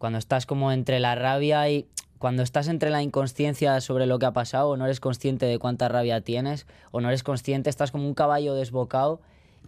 Cuando 0.00 0.18
estás 0.18 0.46
como 0.46 0.72
entre 0.72 0.98
la 0.98 1.14
rabia 1.14 1.68
y 1.68 1.86
cuando 2.16 2.42
estás 2.42 2.68
entre 2.68 2.88
la 2.88 3.02
inconsciencia 3.02 3.78
sobre 3.82 4.06
lo 4.06 4.18
que 4.18 4.24
ha 4.24 4.32
pasado, 4.32 4.70
o 4.70 4.78
no 4.78 4.86
eres 4.86 4.98
consciente 4.98 5.44
de 5.44 5.58
cuánta 5.58 5.90
rabia 5.90 6.22
tienes, 6.22 6.66
o 6.90 7.02
no 7.02 7.08
eres 7.08 7.22
consciente, 7.22 7.68
estás 7.68 7.90
como 7.90 8.08
un 8.08 8.14
caballo 8.14 8.54
desbocado 8.54 9.20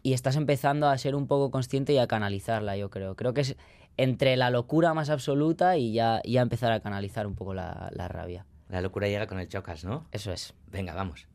y 0.03 0.14
estás 0.14 0.37
empezando 0.37 0.89
a 0.89 0.97
ser 0.97 1.16
un 1.16 1.26
poco 1.26 1.51
consciente 1.51 1.93
y 1.93 1.99
a 1.99 2.07
canalizarla, 2.07 2.78
yo 2.78 2.89
creo. 2.89 3.14
Creo 3.14 3.35
que 3.35 3.43
es 3.43 3.57
entre 3.99 4.39
la 4.39 4.49
locura 4.49 4.95
más 4.95 5.11
absoluta 5.11 5.76
y 5.76 5.93
ya, 5.93 6.22
ya 6.24 6.41
empezar 6.41 6.72
a 6.72 6.80
canalizar 6.80 7.26
un 7.26 7.35
poco 7.35 7.53
la, 7.53 7.91
la 7.93 8.09
rabia. 8.09 8.47
La 8.70 8.80
locura 8.80 9.09
llega 9.09 9.26
con 9.26 9.39
el 9.39 9.49
chocas, 9.49 9.85
¿no? 9.85 10.07
Eso 10.12 10.33
es. 10.33 10.55
Venga, 10.70 10.95
vamos. 10.95 11.28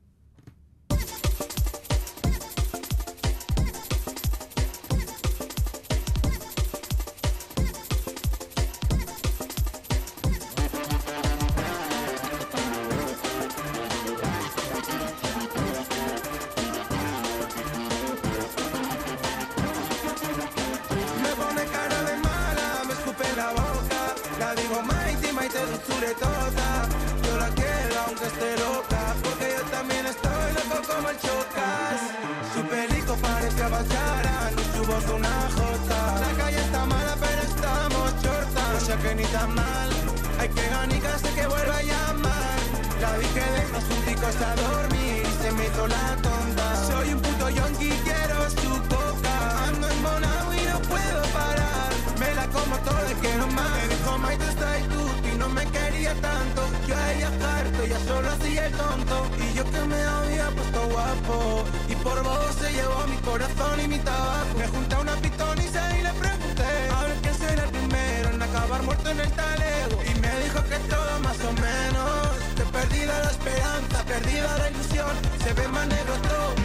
Yo 56.87 56.95
a 56.95 57.13
ella 57.13 57.27
harto, 57.27 57.83
ella 57.83 57.99
solo 58.07 58.29
hacía 58.29 58.65
el 58.67 58.71
tonto. 58.73 59.27
Y 59.43 59.53
yo 59.57 59.63
que 59.65 59.81
me 59.81 60.01
había 60.01 60.49
puesto 60.51 60.87
guapo. 60.87 61.63
Y 61.89 61.95
por 61.95 62.23
vos 62.23 62.55
se 62.59 62.71
llevó 62.71 63.05
mi 63.07 63.17
corazón 63.17 63.81
y 63.83 63.87
mi 63.89 63.99
tabaco. 63.99 64.57
Me 64.57 64.67
junté 64.67 64.95
a 64.95 64.99
una 64.99 65.15
pitonisa 65.17 65.97
y 65.97 66.03
le 66.03 66.13
pregunté. 66.13 66.69
A 66.95 67.01
ver 67.03 67.17
quién 67.21 67.35
será 67.35 67.63
el 67.65 67.71
primero 67.71 68.29
en 68.29 68.41
acabar 68.41 68.83
muerto 68.83 69.09
en 69.09 69.19
el 69.19 69.31
talego. 69.31 69.97
Y 70.09 70.19
me 70.19 70.31
dijo 70.43 70.63
que 70.63 70.77
todo 70.87 71.19
más 71.21 71.37
o 71.43 71.51
menos. 71.67 72.27
Que 72.55 72.63
perdida 72.63 73.19
la 73.19 73.31
esperanza, 73.31 74.03
perdida 74.05 74.57
la 74.57 74.69
ilusión. 74.71 75.13
Se 75.43 75.53
ve 75.53 75.67
más 75.67 75.87
negro 75.87 76.13
todo, 76.29 76.55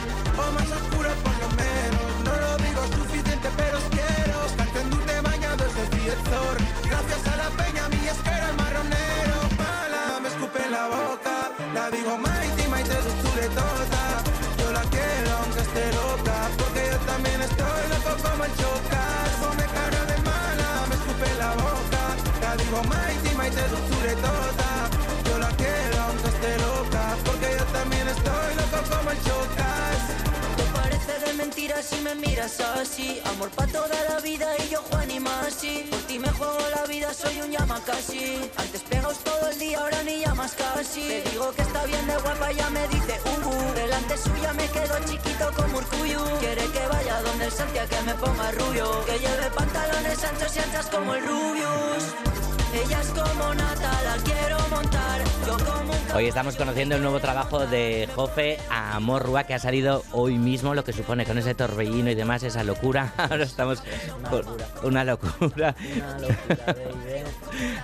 si 31.82 31.96
me 32.00 32.14
miras 32.16 32.60
así. 32.60 33.20
Amor 33.30 33.50
pa' 33.50 33.66
toda 33.68 33.96
la 34.08 34.18
vida 34.20 34.48
y 34.64 34.70
yo 34.70 34.80
Juan 34.90 35.10
y 35.10 35.20
Masi 35.20 35.86
Por 35.90 36.00
ti 36.00 36.18
me 36.18 36.28
juego 36.30 36.58
la 36.74 36.84
vida, 36.86 37.14
soy 37.14 37.40
un 37.40 37.50
llama 37.52 37.80
Antes 38.56 38.82
pegaos 38.90 39.18
todo 39.18 39.48
el 39.48 39.58
día, 39.58 39.78
ahora 39.78 40.02
ni 40.02 40.20
llamas 40.20 40.54
casi. 40.54 41.02
Te 41.02 41.22
digo 41.30 41.52
que 41.52 41.62
está 41.62 41.84
bien 41.86 42.04
de 42.06 42.16
guapa, 42.16 42.50
ya 42.52 42.68
me 42.70 42.88
dice 42.88 43.14
uh, 43.24 43.48
uh. 43.48 43.74
Delante 43.74 44.16
suya 44.18 44.52
me 44.54 44.66
quedo 44.68 44.94
chiquito 45.08 45.52
como 45.56 45.78
Urcuyu. 45.78 46.20
Quiere 46.40 46.66
que 46.66 46.86
vaya 46.88 47.22
donde 47.22 47.44
el 47.44 47.52
Santia 47.52 47.86
que 47.86 48.00
me 48.02 48.14
ponga 48.14 48.50
rubio. 48.52 49.04
Que 49.06 49.18
lleve 49.20 49.50
pantalones 49.54 50.24
anchos 50.24 50.56
y 50.56 50.58
anchas 50.58 50.86
como 50.86 51.14
el 51.14 51.24
Rubius 51.24 52.31
Ella 52.74 53.00
es 53.00 53.08
como 53.08 53.54
Nata, 53.54 54.02
la 54.02 54.16
quiero 54.24 54.58
montar 54.70 55.22
Yo 55.46 55.56
como 55.64 55.92
un 55.92 56.12
Hoy 56.14 56.26
estamos 56.26 56.56
conociendo 56.56 56.96
el 56.96 57.02
nuevo 57.02 57.20
trabajo 57.20 57.66
de 57.66 58.08
Jofe 58.14 58.58
Amorrua 58.70 59.44
que 59.44 59.54
ha 59.54 59.58
salido 59.58 60.04
hoy 60.12 60.38
mismo, 60.38 60.74
lo 60.74 60.84
que 60.84 60.92
supone 60.92 61.24
con 61.24 61.38
ese 61.38 61.54
torbellino 61.54 62.10
y 62.10 62.14
demás, 62.14 62.42
esa 62.42 62.64
locura. 62.64 63.14
Ahora 63.16 63.44
estamos 63.44 63.82
con 64.28 64.44
una 64.84 65.04
locura. 65.04 65.74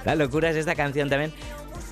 La 0.04 0.14
locura 0.14 0.50
es 0.50 0.56
esta 0.56 0.74
canción 0.74 1.08
también. 1.08 1.32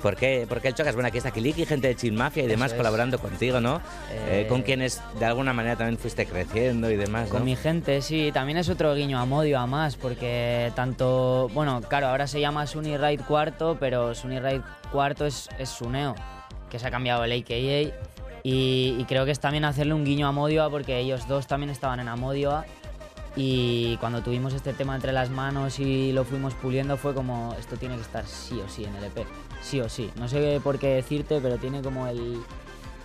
¿Por 0.01 0.15
qué, 0.15 0.45
por 0.47 0.61
qué 0.61 0.69
el 0.69 0.73
chocas? 0.75 0.93
Bueno, 0.93 1.07
aquí 1.07 1.17
está 1.17 1.31
Kiliki, 1.31 1.65
gente 1.65 1.87
de 1.87 1.95
Chin 1.95 2.15
Mafia 2.15 2.43
y 2.43 2.47
demás 2.47 2.71
es. 2.71 2.77
colaborando 2.77 3.19
contigo, 3.19 3.59
¿no? 3.59 3.77
Eh, 4.11 4.43
Eh, 4.43 4.47
con 4.47 4.61
quienes 4.61 5.01
de 5.19 5.25
alguna 5.25 5.53
manera 5.53 5.75
también 5.75 5.97
fuiste 5.97 6.25
creciendo 6.25 6.89
y 6.91 6.95
demás, 6.97 7.29
Con 7.29 7.39
¿no? 7.39 7.45
mi 7.45 7.55
gente, 7.55 8.01
sí. 8.01 8.31
También 8.33 8.57
es 8.57 8.69
otro 8.69 8.93
guiño 8.95 9.19
a 9.19 9.25
Modio, 9.25 9.59
a 9.59 9.65
más, 9.67 9.95
porque 9.95 10.71
tanto. 10.75 11.49
Bueno, 11.53 11.81
claro, 11.81 12.07
ahora 12.07 12.27
se 12.27 12.39
llama 12.39 12.67
Sunny 12.67 12.95
Ride 12.97 13.23
Cuarto, 13.23 13.77
pero 13.79 14.13
Sunny 14.15 14.39
Ride 14.39 14.61
Cuarto 14.91 15.25
es, 15.25 15.49
es 15.57 15.69
Suneo, 15.69 16.15
que 16.69 16.77
se 16.79 16.87
ha 16.87 16.91
cambiado 16.91 17.23
el 17.23 17.31
AKA. 17.31 17.93
Y, 18.43 18.95
y 18.99 19.05
creo 19.07 19.25
que 19.25 19.31
es 19.31 19.39
también 19.39 19.65
hacerle 19.65 19.93
un 19.93 20.05
guiño 20.05 20.27
a 20.27 20.31
Modioa, 20.31 20.69
porque 20.69 20.99
ellos 20.99 21.27
dos 21.27 21.47
también 21.47 21.69
estaban 21.69 21.99
en 21.99 22.07
Amodioa. 22.07 22.65
Y 23.35 23.97
cuando 23.97 24.21
tuvimos 24.21 24.53
este 24.53 24.73
tema 24.73 24.95
entre 24.95 25.11
las 25.11 25.29
manos 25.29 25.79
y 25.79 26.11
lo 26.11 26.23
fuimos 26.23 26.53
puliendo, 26.55 26.97
fue 26.97 27.13
como: 27.13 27.55
esto 27.59 27.77
tiene 27.77 27.95
que 27.95 28.01
estar 28.01 28.25
sí 28.25 28.59
o 28.65 28.69
sí 28.69 28.83
en 28.85 28.95
el 28.95 29.03
EP. 29.05 29.25
Sí 29.61 29.79
o 29.81 29.89
sí. 29.89 30.09
No 30.17 30.27
sé 30.27 30.59
por 30.63 30.79
qué 30.79 30.87
decirte, 30.87 31.39
pero 31.41 31.57
tiene 31.57 31.81
como 31.81 32.07
el 32.07 32.39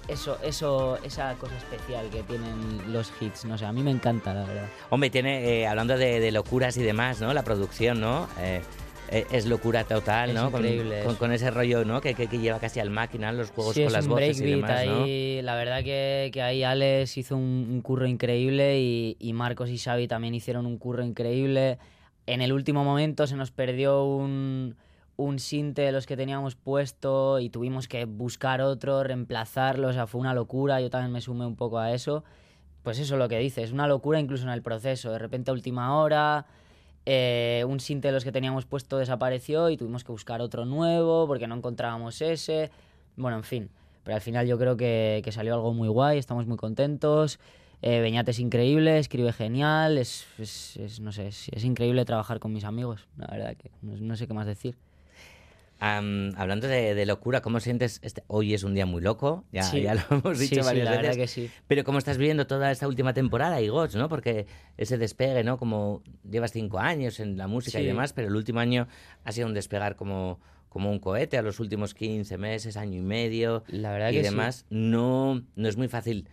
eso, 0.09 0.37
eso, 0.43 0.99
esa 1.05 1.35
cosa 1.37 1.57
especial 1.57 2.09
que 2.11 2.23
tienen 2.25 2.93
los 2.93 3.13
hits, 3.21 3.45
no 3.45 3.57
sé, 3.57 3.65
a 3.67 3.73
mí 3.73 3.83
me 3.83 3.91
encanta, 3.93 4.35
la 4.35 4.45
verdad. 4.45 4.67
Hombre, 4.91 5.11
tiene, 5.11 5.61
eh, 5.61 5.67
hablando 5.67 5.97
de, 5.97 6.19
de 6.21 6.33
locuras 6.33 6.77
y 6.77 6.83
demás, 6.83 7.21
¿no? 7.21 7.33
La 7.33 7.45
producción, 7.45 8.01
¿no? 8.01 8.29
Eh, 8.41 8.63
eh, 9.11 9.27
es 9.31 9.47
locura 9.47 9.85
total, 9.85 10.31
Es 10.31 10.35
¿no? 10.37 10.51
Con- 10.51 10.65
increíble 10.67 11.05
Con, 11.19 11.33
ese 11.33 11.51
rollo, 11.51 11.85
¿no? 11.85 12.01
Que, 12.01 12.15
que- 12.15 12.27
que 12.27 12.39
lleva 12.39 12.59
casi 12.59 12.81
al 12.81 12.91
máquina, 12.91 13.31
los 13.33 13.51
juegos 13.51 13.75
Sí, 13.75 13.81
con 13.83 13.87
es 13.89 13.93
las 13.93 14.05
un 14.07 14.11
voces 14.11 14.41
y 14.41 14.45
demás, 14.45 14.87
¿no? 14.87 15.03
ahí, 15.05 15.41
la 15.43 15.55
verdad 15.55 15.85
que, 15.85 16.31
que 16.33 16.43
ahí 16.43 16.65
Alex 16.65 17.17
hizo 17.19 17.37
un, 17.37 17.69
un 17.71 17.81
curro 17.81 18.07
increíble 18.07 18.81
y, 18.81 19.17
y 19.21 19.33
Marcos 19.35 19.71
y 19.71 19.79
Xavi 19.79 20.09
también 20.09 20.35
hicieron 20.35 20.67
un 20.67 20.79
curro 20.79 21.05
increíble. 21.05 21.79
En 22.27 22.41
el 22.43 22.53
último 22.53 22.83
momento 22.85 23.27
se 23.29 23.37
nos 23.37 23.51
perdió 23.53 24.05
un, 24.05 24.75
un 25.17 25.39
sinte 25.39 25.83
de 25.83 25.93
los 25.93 26.07
que 26.07 26.17
teníamos 26.17 26.55
puesto 26.55 27.39
y 27.39 27.51
tuvimos 27.51 27.89
que 27.89 28.05
buscar 28.05 28.61
otro, 28.61 29.03
reemplazarlo, 29.03 29.89
o 29.89 29.93
sea, 29.93 30.07
fue 30.07 30.21
una 30.21 30.35
locura, 30.35 30.81
yo 30.81 30.91
también 30.91 31.13
me 31.13 31.21
sumé 31.21 31.47
un 31.47 31.57
poco 31.57 31.79
a 31.79 31.93
eso. 31.93 32.25
Pues 32.83 32.99
eso 32.99 33.15
es 33.15 33.19
lo 33.19 33.29
que 33.29 33.39
dices, 33.39 33.73
una 33.73 33.87
locura 33.87 34.19
incluso 34.19 34.45
en 34.45 34.51
el 34.51 34.63
proceso, 34.63 35.13
de 35.13 35.19
repente 35.19 35.51
a 35.51 35.55
última 35.55 35.97
hora, 35.97 36.47
eh, 37.07 37.65
un 37.69 37.81
sinte 37.81 38.09
de 38.09 38.13
los 38.13 38.25
que 38.25 38.33
teníamos 38.33 38.65
puesto 38.65 38.99
desapareció 38.99 39.71
y 39.71 39.77
tuvimos 39.77 40.05
que 40.05 40.13
buscar 40.13 40.41
otro 40.41 40.65
nuevo 40.65 41.27
porque 41.27 41.47
no 41.47 41.57
encontrábamos 41.57 42.21
ese. 42.23 42.71
Bueno, 43.17 43.37
en 43.37 43.45
fin. 43.45 43.71
Pero 44.05 44.17
al 44.17 44.21
final 44.21 44.47
yo 44.47 44.59
creo 44.59 44.77
que, 44.77 45.23
salió 45.31 45.55
algo 45.55 45.73
muy 45.73 45.89
guay, 45.89 46.19
estamos 46.19 46.47
muy 46.47 46.57
contentos. 46.57 47.39
Eh, 47.83 48.23
es 48.27 48.39
increíble, 48.39 48.99
escribe 48.99 49.33
genial, 49.33 49.99
es, 49.99 50.27
no 51.01 51.13
sé, 51.13 51.29
es, 51.29 51.49
es 51.53 51.65
increíble 51.65 52.05
trabajar 52.05 52.41
con 52.41 52.53
mis 52.53 52.65
amigos. 52.65 53.07
La 53.17 53.27
verdad 53.29 53.57
que 53.57 53.71
no 53.83 54.17
sé 54.17 54.27
qué 54.27 54.35
más 54.35 54.47
decir. 54.47 54.77
Am, 55.85 56.31
hablando 56.37 56.69
de, 56.69 56.95
de 56.95 57.07
locura, 57.07 57.43
¿cómo 57.43 57.59
sientes? 57.59 57.99
Este, 58.05 58.23
hoy 58.29 58.55
es 58.55 58.63
un 58.63 58.73
día 58.73 58.87
muy 58.87 59.03
loco, 59.03 59.45
ya, 59.51 59.65
Sí. 59.65 59.83
ya 59.83 59.95
lo 59.97 60.01
hemos 60.11 60.39
dicho 60.39 60.55
sí, 60.55 60.61
varias 60.61 60.85
la 60.85 60.91
veces. 60.93 61.03
verdad 61.09 61.17
que 61.21 61.27
sí. 61.27 61.51
Pero 61.67 61.83
¿cómo 61.83 61.99
estás 61.99 62.19
viviendo 62.19 62.47
toda 62.47 62.71
esta 62.71 62.87
última 62.87 63.13
temporada, 63.15 63.61
Igots, 63.61 63.97
¿no? 63.97 64.09
Porque 64.09 64.47
ese 64.77 64.97
despegue, 64.97 65.43
¿no? 65.43 65.59
Como 65.59 66.05
llevas 66.31 66.53
cinco 66.53 66.79
años 66.79 67.19
en 67.19 67.37
la 67.37 67.49
música 67.49 67.81
y 67.81 67.85
demás, 67.87 68.13
pero 68.13 68.29
el 68.29 68.37
último 68.37 68.61
año 68.61 68.87
ha 69.25 69.33
sido 69.33 69.49
un 69.49 69.55
despegar 69.55 69.97
como, 69.97 70.39
como 70.69 70.89
un 70.89 71.01
cohete 71.01 71.37
a 71.37 71.43
los 71.43 71.59
últimos 71.59 71.95
15 71.95 72.39
meses, 72.39 72.77
año 72.77 73.01
y 73.01 73.03
medio. 73.03 73.65
La 73.67 73.91
verdad 73.91 74.11
y 74.11 74.19
que 74.19 74.23
sí. 74.23 74.31
demás. 74.31 74.67
No, 74.71 75.43
no 75.57 75.69
es 75.69 75.77
muy 75.77 75.89
fácil 75.89 76.29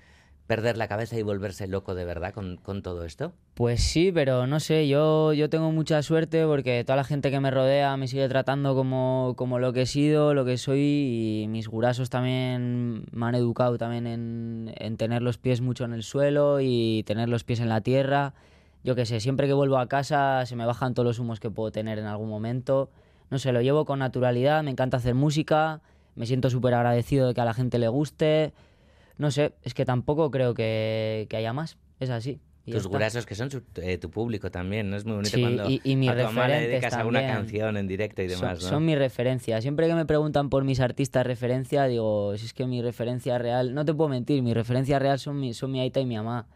perder 0.49 0.77
la 0.77 0.87
cabeza 0.87 1.15
y 1.15 1.21
volverse 1.21 1.67
loco 1.67 1.93
de 1.93 2.05
verdad 2.05 2.33
con, 2.33 2.57
con 2.57 2.81
todo 2.81 3.05
esto. 3.05 3.33
Pues 3.53 3.83
sí, 3.83 4.11
pero 4.11 4.47
no 4.47 4.59
sé, 4.59 4.87
yo, 4.87 5.31
yo 5.31 5.47
tengo 5.47 5.71
mucha 5.71 6.01
suerte 6.01 6.43
porque 6.47 6.83
toda 6.83 6.95
la 6.95 7.03
gente 7.03 7.29
que 7.29 7.39
me 7.39 7.51
rodea 7.51 7.95
me 7.97 8.07
sigue 8.07 8.27
tratando 8.27 8.73
como, 8.73 9.35
como 9.37 9.59
lo 9.59 9.73
que 9.73 9.83
he 9.83 9.85
sido, 9.85 10.33
lo 10.33 10.45
que 10.45 10.57
soy 10.57 11.43
y 11.43 11.47
mis 11.49 11.67
gurasos 11.67 12.09
también 12.09 13.05
me 13.11 13.27
han 13.27 13.35
educado 13.35 13.77
también 13.77 14.07
en, 14.07 14.73
en 14.75 14.97
tener 14.97 15.21
los 15.21 15.37
pies 15.37 15.61
mucho 15.61 15.85
en 15.85 15.93
el 15.93 16.01
suelo 16.01 16.57
y 16.59 17.03
tener 17.03 17.29
los 17.29 17.43
pies 17.43 17.59
en 17.59 17.69
la 17.69 17.81
tierra. 17.81 18.33
Yo 18.83 18.95
qué 18.95 19.05
sé, 19.05 19.19
siempre 19.19 19.45
que 19.45 19.53
vuelvo 19.53 19.77
a 19.77 19.87
casa 19.87 20.47
se 20.47 20.55
me 20.55 20.65
bajan 20.65 20.95
todos 20.95 21.05
los 21.05 21.19
humos 21.19 21.39
que 21.39 21.51
puedo 21.51 21.71
tener 21.71 21.99
en 21.99 22.05
algún 22.05 22.27
momento. 22.27 22.89
No 23.29 23.37
sé, 23.37 23.51
lo 23.51 23.61
llevo 23.61 23.85
con 23.85 23.99
naturalidad, 23.99 24.63
me 24.63 24.71
encanta 24.71 24.97
hacer 24.97 25.13
música, 25.13 25.81
me 26.15 26.25
siento 26.25 26.49
súper 26.49 26.73
agradecido 26.73 27.27
de 27.27 27.35
que 27.35 27.41
a 27.41 27.45
la 27.45 27.53
gente 27.53 27.77
le 27.77 27.87
guste. 27.87 28.51
No 29.19 29.29
sé, 29.29 29.53
es 29.63 29.73
que 29.75 29.85
tampoco 29.85 30.31
creo 30.31 30.55
que, 30.55 31.27
que 31.29 31.37
haya 31.37 31.53
más, 31.53 31.77
es 31.99 32.09
así. 32.09 32.39
Tus 32.65 32.75
está. 32.77 32.89
gurasos 32.89 33.25
que 33.25 33.33
son 33.35 33.49
su- 33.51 33.63
eh, 33.81 33.97
tu 33.97 34.09
público 34.11 34.49
también, 34.51 34.89
¿no? 34.89 34.95
Es 34.95 35.03
muy 35.03 35.15
bonito 35.15 35.35
Sí, 35.35 35.41
cuando 35.41 35.69
y- 35.69 35.81
y 35.83 35.95
mis 35.95 36.09
a 36.09 36.15
tu 36.15 36.23
mamá 36.23 36.47
le 36.47 36.67
dedicas 36.67 36.93
alguna 36.93 37.19
también. 37.19 37.37
canción 37.37 37.77
en 37.77 37.87
directo 37.87 38.21
y 38.21 38.29
Son- 38.29 38.39
demás, 38.41 38.63
¿no? 38.63 38.69
Son 38.69 38.85
mi 38.85 38.95
referencia. 38.95 39.59
Siempre 39.61 39.87
que 39.87 39.93
me 39.95 40.05
preguntan 40.05 40.49
por 40.49 40.63
mis 40.63 40.79
artistas 40.79 41.25
referencia, 41.25 41.85
digo, 41.85 42.37
si 42.37 42.45
es 42.45 42.53
que 42.53 42.65
mi 42.67 42.81
referencia 42.81 43.37
real, 43.39 43.73
no 43.73 43.85
te 43.85 43.93
puedo 43.93 44.09
mentir, 44.09 44.41
mi 44.43 44.53
referencia 44.53 44.99
real 44.99 45.19
son 45.19 45.39
mi, 45.39 45.53
son 45.53 45.71
mi 45.71 45.79
aita 45.81 45.99
y 45.99 46.05
mi 46.05 46.15
mamá, 46.15 46.47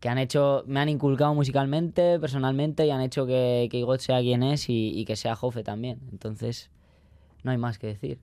que 0.00 0.08
han 0.08 0.18
hecho, 0.18 0.64
me 0.66 0.80
han 0.80 0.88
inculcado 0.88 1.32
musicalmente, 1.32 2.18
personalmente, 2.18 2.84
y 2.86 2.90
han 2.90 3.00
hecho 3.00 3.24
que, 3.24 3.68
que 3.70 3.78
Igot 3.78 4.00
sea 4.00 4.20
quien 4.20 4.42
es 4.42 4.68
y, 4.68 4.90
y 4.98 5.04
que 5.04 5.14
sea 5.16 5.36
Jofe 5.36 5.62
también. 5.62 6.00
Entonces, 6.10 6.70
no 7.44 7.52
hay 7.52 7.58
más 7.58 7.78
que 7.78 7.86
decir. 7.86 8.18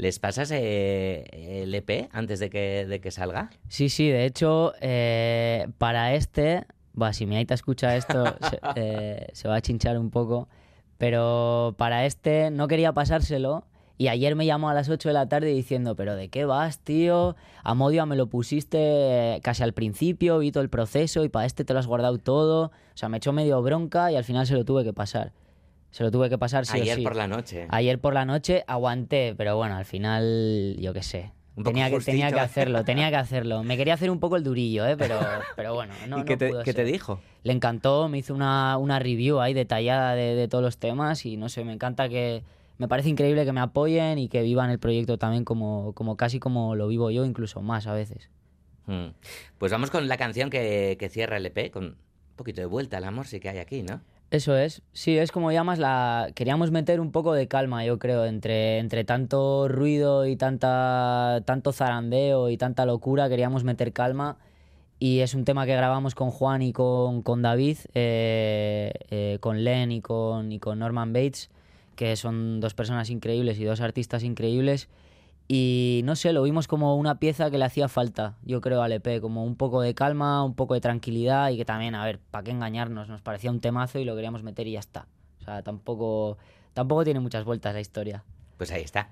¿Les 0.00 0.18
pasas 0.18 0.50
eh, 0.50 1.26
el 1.62 1.74
EP 1.74 2.08
antes 2.12 2.40
de 2.40 2.48
que, 2.48 2.86
de 2.86 3.02
que 3.02 3.10
salga? 3.10 3.50
Sí, 3.68 3.90
sí, 3.90 4.08
de 4.08 4.24
hecho, 4.24 4.72
eh, 4.80 5.68
para 5.76 6.14
este, 6.14 6.64
bah, 6.94 7.12
si 7.12 7.26
mi 7.26 7.36
aita 7.36 7.52
escucha 7.52 7.94
esto, 7.94 8.24
se, 8.50 8.60
eh, 8.76 9.26
se 9.34 9.46
va 9.46 9.56
a 9.56 9.60
chinchar 9.60 9.98
un 9.98 10.08
poco, 10.08 10.48
pero 10.96 11.74
para 11.76 12.06
este 12.06 12.50
no 12.50 12.66
quería 12.66 12.94
pasárselo 12.94 13.64
Y 13.98 14.08
ayer 14.08 14.36
me 14.36 14.46
llamó 14.46 14.70
a 14.70 14.74
las 14.74 14.88
8 14.88 15.10
de 15.10 15.12
la 15.12 15.28
tarde 15.28 15.48
diciendo, 15.48 15.94
pero 15.96 16.16
¿de 16.16 16.28
qué 16.28 16.46
vas, 16.46 16.78
tío? 16.78 17.36
Amodia 17.62 18.06
me 18.06 18.16
lo 18.16 18.28
pusiste 18.28 19.38
casi 19.42 19.62
al 19.62 19.74
principio, 19.74 20.38
vi 20.38 20.50
todo 20.50 20.62
el 20.62 20.70
proceso 20.70 21.24
y 21.24 21.28
para 21.28 21.44
este 21.44 21.66
te 21.66 21.74
lo 21.74 21.78
has 21.78 21.86
guardado 21.86 22.16
todo. 22.16 22.72
O 22.94 22.96
sea, 22.96 23.10
me 23.10 23.18
echó 23.18 23.34
medio 23.34 23.60
bronca 23.60 24.10
y 24.10 24.16
al 24.16 24.24
final 24.24 24.46
se 24.46 24.54
lo 24.54 24.64
tuve 24.64 24.82
que 24.82 24.94
pasar. 24.94 25.32
Se 25.90 26.04
lo 26.04 26.10
tuve 26.10 26.28
que 26.28 26.38
pasar 26.38 26.66
sí 26.66 26.78
o 26.78 26.82
Ayer 26.82 26.96
sí. 26.96 27.02
por 27.02 27.16
la 27.16 27.26
noche. 27.26 27.66
Ayer 27.70 27.98
por 27.98 28.14
la 28.14 28.24
noche 28.24 28.64
aguanté, 28.66 29.34
pero 29.36 29.56
bueno, 29.56 29.76
al 29.76 29.84
final, 29.84 30.76
yo 30.78 30.92
qué 30.92 31.02
sé. 31.02 31.32
Tenía 31.62 31.90
que, 31.90 31.98
tenía 31.98 32.30
que 32.30 32.40
hacerlo, 32.40 32.84
tenía 32.84 33.10
que 33.10 33.16
hacerlo. 33.16 33.62
Me 33.64 33.76
quería 33.76 33.94
hacer 33.94 34.10
un 34.10 34.20
poco 34.20 34.36
el 34.36 34.44
durillo, 34.44 34.86
¿eh? 34.86 34.96
pero, 34.96 35.18
pero 35.56 35.74
bueno, 35.74 35.92
no, 36.08 36.20
¿Y 36.20 36.24
qué 36.24 36.34
no 36.34 36.38
te, 36.38 36.48
pudo 36.48 36.62
qué 36.62 36.72
te 36.72 36.84
dijo? 36.84 37.20
Le 37.42 37.52
encantó, 37.52 38.08
me 38.08 38.18
hizo 38.18 38.34
una, 38.34 38.78
una 38.78 38.98
review 38.98 39.40
ahí 39.40 39.52
detallada 39.52 40.14
de, 40.14 40.34
de 40.34 40.48
todos 40.48 40.62
los 40.62 40.78
temas 40.78 41.26
y 41.26 41.36
no 41.36 41.48
sé, 41.48 41.64
me 41.64 41.72
encanta 41.72 42.08
que... 42.08 42.42
Me 42.78 42.88
parece 42.88 43.10
increíble 43.10 43.44
que 43.44 43.52
me 43.52 43.60
apoyen 43.60 44.16
y 44.16 44.30
que 44.30 44.40
vivan 44.40 44.70
el 44.70 44.78
proyecto 44.78 45.18
también 45.18 45.44
como, 45.44 45.92
como 45.92 46.16
casi 46.16 46.40
como 46.40 46.76
lo 46.76 46.88
vivo 46.88 47.10
yo, 47.10 47.26
incluso 47.26 47.60
más 47.60 47.86
a 47.86 47.92
veces. 47.92 48.30
Mm. 48.86 49.08
Pues 49.58 49.70
vamos 49.70 49.90
con 49.90 50.08
la 50.08 50.16
canción 50.16 50.48
que, 50.48 50.96
que 50.98 51.10
cierra 51.10 51.36
el 51.36 51.44
EP, 51.44 51.70
con 51.70 51.84
un 51.84 51.96
poquito 52.36 52.62
de 52.62 52.66
vuelta 52.66 52.96
al 52.96 53.04
amor 53.04 53.26
sí 53.26 53.38
que 53.38 53.50
hay 53.50 53.58
aquí, 53.58 53.82
¿no? 53.82 54.00
Eso 54.30 54.56
es, 54.56 54.82
sí, 54.92 55.18
es 55.18 55.32
como 55.32 55.50
llamas 55.50 55.80
la... 55.80 56.30
Queríamos 56.36 56.70
meter 56.70 57.00
un 57.00 57.10
poco 57.10 57.32
de 57.32 57.48
calma, 57.48 57.84
yo 57.84 57.98
creo, 57.98 58.24
entre, 58.26 58.78
entre 58.78 59.04
tanto 59.04 59.66
ruido 59.66 60.24
y 60.24 60.36
tanta, 60.36 61.42
tanto 61.44 61.72
zarandeo 61.72 62.48
y 62.48 62.56
tanta 62.56 62.86
locura, 62.86 63.28
queríamos 63.28 63.64
meter 63.64 63.92
calma. 63.92 64.38
Y 65.00 65.20
es 65.20 65.34
un 65.34 65.44
tema 65.44 65.66
que 65.66 65.74
grabamos 65.74 66.14
con 66.14 66.30
Juan 66.30 66.62
y 66.62 66.72
con, 66.72 67.22
con 67.22 67.42
David, 67.42 67.78
eh, 67.94 68.92
eh, 69.10 69.38
con 69.40 69.64
Len 69.64 69.90
y 69.90 70.00
con, 70.00 70.52
y 70.52 70.60
con 70.60 70.78
Norman 70.78 71.12
Bates, 71.12 71.50
que 71.96 72.14
son 72.14 72.60
dos 72.60 72.74
personas 72.74 73.10
increíbles 73.10 73.58
y 73.58 73.64
dos 73.64 73.80
artistas 73.80 74.22
increíbles. 74.22 74.88
Y 75.52 76.02
no 76.04 76.14
sé, 76.14 76.32
lo 76.32 76.44
vimos 76.44 76.68
como 76.68 76.94
una 76.94 77.18
pieza 77.18 77.50
que 77.50 77.58
le 77.58 77.64
hacía 77.64 77.88
falta, 77.88 78.36
yo 78.44 78.60
creo, 78.60 78.82
al 78.82 78.92
EP, 78.92 79.20
como 79.20 79.42
un 79.44 79.56
poco 79.56 79.80
de 79.80 79.96
calma, 79.96 80.44
un 80.44 80.54
poco 80.54 80.74
de 80.74 80.80
tranquilidad 80.80 81.50
y 81.50 81.56
que 81.56 81.64
también, 81.64 81.96
a 81.96 82.04
ver, 82.04 82.20
¿para 82.20 82.44
qué 82.44 82.52
engañarnos? 82.52 83.08
Nos 83.08 83.20
parecía 83.20 83.50
un 83.50 83.58
temazo 83.58 83.98
y 83.98 84.04
lo 84.04 84.14
queríamos 84.14 84.44
meter 84.44 84.68
y 84.68 84.74
ya 84.74 84.78
está. 84.78 85.08
O 85.40 85.44
sea, 85.44 85.64
tampoco, 85.64 86.38
tampoco 86.72 87.02
tiene 87.02 87.18
muchas 87.18 87.44
vueltas 87.44 87.74
la 87.74 87.80
historia. 87.80 88.22
Pues 88.58 88.70
ahí 88.70 88.82
está. 88.82 89.10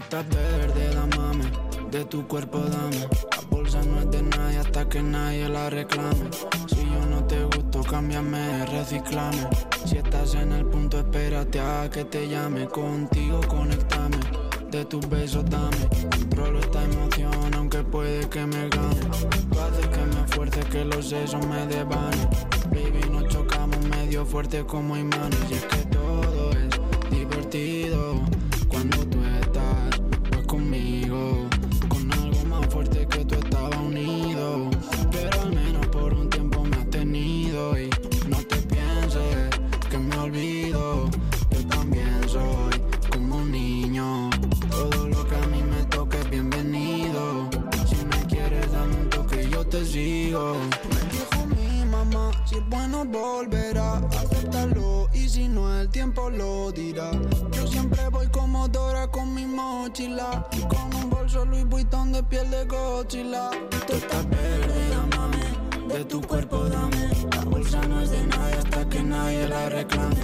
Estás 0.00 0.28
verde, 0.28 0.94
damame, 0.94 1.44
de 1.90 2.04
tu 2.04 2.26
cuerpo 2.26 2.58
dame. 2.58 3.00
La 3.00 3.40
bolsa 3.50 3.82
no 3.82 4.00
es 4.00 4.10
de 4.10 4.22
nadie 4.22 4.58
hasta 4.58 4.88
que 4.88 5.02
nadie 5.02 5.48
la 5.48 5.70
reclame. 5.70 6.30
Si 6.68 6.76
yo 6.76 7.06
no 7.06 7.24
te 7.24 7.44
gusto, 7.44 7.82
cámbiame, 7.82 8.66
reciclame. 8.66 9.48
Si 9.84 9.98
estás 9.98 10.34
en 10.34 10.52
el 10.52 10.64
punto, 10.66 10.98
espérate 10.98 11.60
a 11.60 11.88
que 11.90 12.04
te 12.04 12.28
llame. 12.28 12.66
Contigo 12.68 13.40
conectame, 13.48 14.18
de 14.70 14.84
tus 14.84 15.08
besos 15.08 15.44
dame. 15.48 15.88
Controlo 16.10 16.60
esta 16.60 16.82
emoción, 16.84 17.54
aunque 17.54 17.82
puede 17.82 18.28
que 18.28 18.46
me 18.46 18.68
gane. 18.68 19.00
Tú 19.52 19.60
haces 19.60 19.86
que 19.88 20.04
me 20.04 20.24
esfuerce, 20.24 20.60
que 20.60 20.84
los 20.84 21.08
sesos 21.08 21.46
me 21.46 21.66
devanen. 21.66 22.28
Baby, 22.70 23.10
nos 23.10 23.28
chocamos 23.28 23.78
medio 23.86 24.24
fuerte 24.24 24.64
como 24.64 24.96
imanes. 24.96 25.89
Piel 62.40 62.50
de 62.50 62.64
Godzilla. 62.64 63.50
Tú 63.86 63.92
estás 63.94 64.26
amame 65.02 65.94
de 65.94 66.04
tu 66.04 66.20
cuerpo 66.20 66.64
dame. 66.64 67.10
La 67.36 67.44
bolsa 67.44 67.80
no 67.88 68.00
es 68.00 68.10
de 68.10 68.24
nadie 68.26 68.54
hasta 68.54 68.88
que 68.88 69.02
nadie 69.02 69.48
la 69.48 69.68
reclame. 69.68 70.16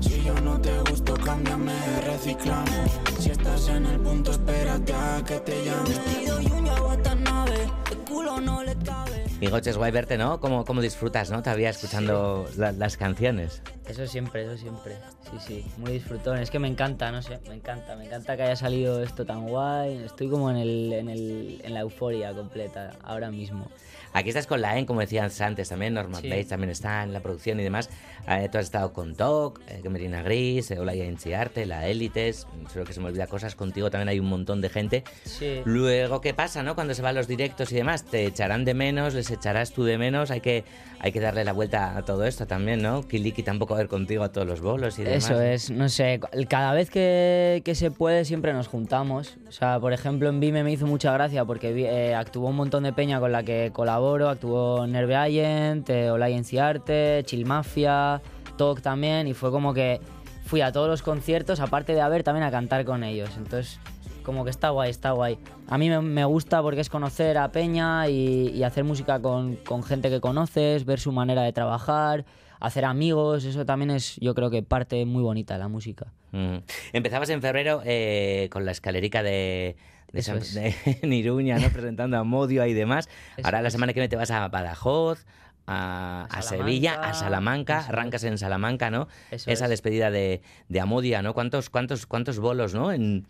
Si 0.00 0.22
yo 0.22 0.34
no 0.40 0.60
te 0.60 0.78
gusto 0.90 1.14
cámbiame 1.14 2.00
reciclame. 2.02 2.84
Si 3.18 3.30
estás 3.30 3.68
en 3.68 3.86
el 3.86 4.00
punto 4.00 4.30
espérate 4.30 4.92
a 4.92 5.22
que 5.24 5.40
te 5.40 5.64
llame. 5.64 5.88
Vestido 5.88 6.40
y 6.40 6.46
un 6.46 6.64
Watanabe 6.64 7.70
el 7.90 7.98
culo 7.98 8.40
no 8.40 8.62
le 8.62 8.76
cabe 8.76 9.13
Migoch, 9.40 9.66
es 9.66 9.76
guay 9.76 9.90
verte, 9.90 10.16
¿no? 10.16 10.40
¿Cómo, 10.40 10.64
cómo 10.64 10.80
disfrutas, 10.80 11.30
¿no? 11.30 11.42
Todavía 11.42 11.70
escuchando 11.70 12.46
la- 12.56 12.72
las 12.72 12.96
canciones. 12.96 13.60
Eso 13.86 14.06
siempre, 14.06 14.44
eso 14.44 14.56
siempre. 14.56 14.96
Sí, 15.30 15.36
sí, 15.40 15.66
muy 15.76 15.92
disfrutón. 15.92 16.38
Es 16.38 16.50
que 16.50 16.58
me 16.58 16.68
encanta, 16.68 17.10
no 17.10 17.20
sé, 17.20 17.40
me 17.48 17.54
encanta. 17.54 17.96
Me 17.96 18.06
encanta 18.06 18.36
que 18.36 18.44
haya 18.44 18.56
salido 18.56 19.02
esto 19.02 19.26
tan 19.26 19.46
guay. 19.48 19.96
Estoy 20.04 20.28
como 20.28 20.50
en, 20.50 20.56
el, 20.56 20.92
en, 20.92 21.08
el, 21.08 21.60
en 21.64 21.74
la 21.74 21.80
euforia 21.80 22.32
completa 22.32 22.92
ahora 23.02 23.30
mismo. 23.30 23.68
Aquí 24.14 24.28
estás 24.30 24.46
con 24.46 24.62
la 24.62 24.78
EN, 24.78 24.86
como 24.86 25.00
decías 25.00 25.40
antes 25.40 25.68
también, 25.68 25.92
Norman 25.92 26.22
Sí. 26.22 26.28
Bates 26.30 26.48
también 26.48 26.70
está 26.70 27.02
en 27.02 27.12
la 27.12 27.20
producción 27.20 27.58
y 27.60 27.64
demás. 27.64 27.90
Eh, 28.28 28.48
tú 28.50 28.58
has 28.58 28.64
estado 28.64 28.92
con 28.92 29.14
Doc, 29.14 29.60
eh, 29.68 29.80
Camerina 29.82 30.22
Gris, 30.22 30.70
eh, 30.70 30.78
Olaya 30.78 31.04
Enciarte, 31.04 31.66
La 31.66 31.86
Élites, 31.88 32.46
seguro 32.68 32.84
que 32.86 32.92
se 32.92 33.00
me 33.00 33.08
olvida 33.08 33.26
cosas, 33.26 33.54
contigo 33.54 33.90
también 33.90 34.08
hay 34.08 34.20
un 34.20 34.26
montón 34.26 34.60
de 34.60 34.68
gente. 34.70 35.04
Sí. 35.24 35.60
Luego, 35.64 36.20
¿qué 36.20 36.32
pasa, 36.32 36.62
no? 36.62 36.74
Cuando 36.74 36.94
se 36.94 37.02
van 37.02 37.16
los 37.16 37.26
directos 37.26 37.72
y 37.72 37.74
demás, 37.74 38.04
te 38.04 38.24
echarán 38.24 38.64
de 38.64 38.72
menos, 38.74 39.14
les 39.14 39.30
echarás 39.30 39.72
tú 39.72 39.82
de 39.84 39.98
menos, 39.98 40.30
hay 40.30 40.40
que, 40.40 40.64
hay 41.00 41.10
que 41.12 41.20
darle 41.20 41.44
la 41.44 41.52
vuelta 41.52 41.96
a 41.96 42.04
todo 42.04 42.24
esto 42.24 42.46
también, 42.46 42.80
¿no? 42.82 43.06
Kiliki 43.06 43.42
tampoco 43.42 43.74
va 43.74 43.80
a 43.80 43.82
ir 43.82 43.88
contigo 43.88 44.22
a 44.24 44.30
todos 44.30 44.46
los 44.46 44.60
bolos 44.60 44.98
y 44.98 45.02
demás. 45.04 45.24
Eso 45.24 45.42
es, 45.42 45.70
no 45.70 45.88
sé, 45.88 46.20
cada 46.48 46.72
vez 46.72 46.88
que, 46.88 47.62
que 47.64 47.74
se 47.74 47.90
puede 47.90 48.24
siempre 48.24 48.52
nos 48.52 48.68
juntamos. 48.68 49.36
O 49.48 49.52
sea, 49.52 49.80
por 49.80 49.92
ejemplo, 49.92 50.28
en 50.28 50.38
Vime 50.40 50.62
me 50.62 50.70
hizo 50.72 50.86
mucha 50.86 51.12
gracia 51.12 51.44
porque 51.44 51.70
eh, 51.76 52.14
actuó 52.14 52.48
un 52.48 52.56
montón 52.56 52.84
de 52.84 52.92
peña 52.92 53.18
con 53.20 53.32
la 53.32 53.42
que 53.42 53.70
colaboro. 54.04 54.28
Actuó 54.28 54.86
Nerve 54.86 55.16
Agent, 55.16 55.88
eh, 55.90 56.10
Olay 56.10 56.34
Enciarte, 56.34 57.22
Chill 57.24 57.46
Mafia, 57.46 58.20
Talk 58.56 58.82
también. 58.82 59.26
Y 59.26 59.34
fue 59.34 59.50
como 59.50 59.72
que 59.72 60.00
fui 60.44 60.60
a 60.60 60.72
todos 60.72 60.88
los 60.88 61.02
conciertos, 61.02 61.60
aparte 61.60 61.94
de 61.94 62.00
a 62.00 62.08
ver, 62.08 62.22
también 62.22 62.44
a 62.44 62.50
cantar 62.50 62.84
con 62.84 63.02
ellos. 63.02 63.30
Entonces, 63.36 63.80
como 64.22 64.44
que 64.44 64.50
está 64.50 64.70
guay, 64.70 64.90
está 64.90 65.12
guay. 65.12 65.38
A 65.68 65.78
mí 65.78 65.88
me, 65.88 66.00
me 66.00 66.24
gusta 66.24 66.62
porque 66.62 66.80
es 66.80 66.90
conocer 66.90 67.38
a 67.38 67.50
Peña 67.50 68.08
y, 68.08 68.50
y 68.50 68.62
hacer 68.62 68.84
música 68.84 69.20
con, 69.20 69.56
con 69.56 69.82
gente 69.82 70.10
que 70.10 70.20
conoces, 70.20 70.84
ver 70.84 71.00
su 71.00 71.12
manera 71.12 71.42
de 71.42 71.52
trabajar, 71.52 72.24
hacer 72.66 72.84
amigos, 72.84 73.44
eso 73.44 73.64
también 73.64 73.90
es 73.90 74.16
yo 74.20 74.34
creo 74.34 74.50
que 74.50 74.62
parte 74.62 75.04
muy 75.06 75.22
bonita 75.22 75.54
de 75.54 75.60
la 75.60 75.68
música. 75.68 76.06
Mm. 76.32 76.56
Empezabas 76.92 77.28
en 77.30 77.40
febrero 77.42 77.82
eh, 77.84 78.48
con 78.50 78.64
la 78.64 78.72
escalerica 78.72 79.22
de, 79.22 79.76
de, 80.12 80.22
San- 80.22 80.38
es. 80.38 80.54
de 80.54 80.74
en 81.02 81.12
Iruña, 81.12 81.58
¿no? 81.58 81.68
presentando 81.70 82.16
a 82.18 82.24
Modio 82.24 82.64
y 82.66 82.72
demás. 82.74 83.08
Eso 83.36 83.46
Ahora 83.46 83.62
la 83.62 83.70
semana 83.70 83.92
que 83.92 84.00
viene 84.00 84.08
te 84.08 84.16
vas 84.16 84.30
a 84.30 84.48
Badajoz, 84.48 85.24
a, 85.66 86.26
a 86.30 86.42
Sevilla, 86.42 86.94
a 87.00 87.14
Salamanca, 87.14 87.80
eso 87.80 87.88
arrancas 87.88 88.24
en 88.24 88.36
Salamanca, 88.38 88.90
¿no? 88.90 89.08
Eso 89.30 89.50
Esa 89.50 89.64
es. 89.64 89.70
despedida 89.70 90.10
de, 90.10 90.42
de 90.68 90.80
Amodia, 90.80 91.22
¿no? 91.22 91.32
¿Cuántos, 91.34 91.70
cuántos, 91.70 92.06
cuántos 92.06 92.38
bolos, 92.38 92.74
¿no? 92.74 92.92
En, 92.92 93.26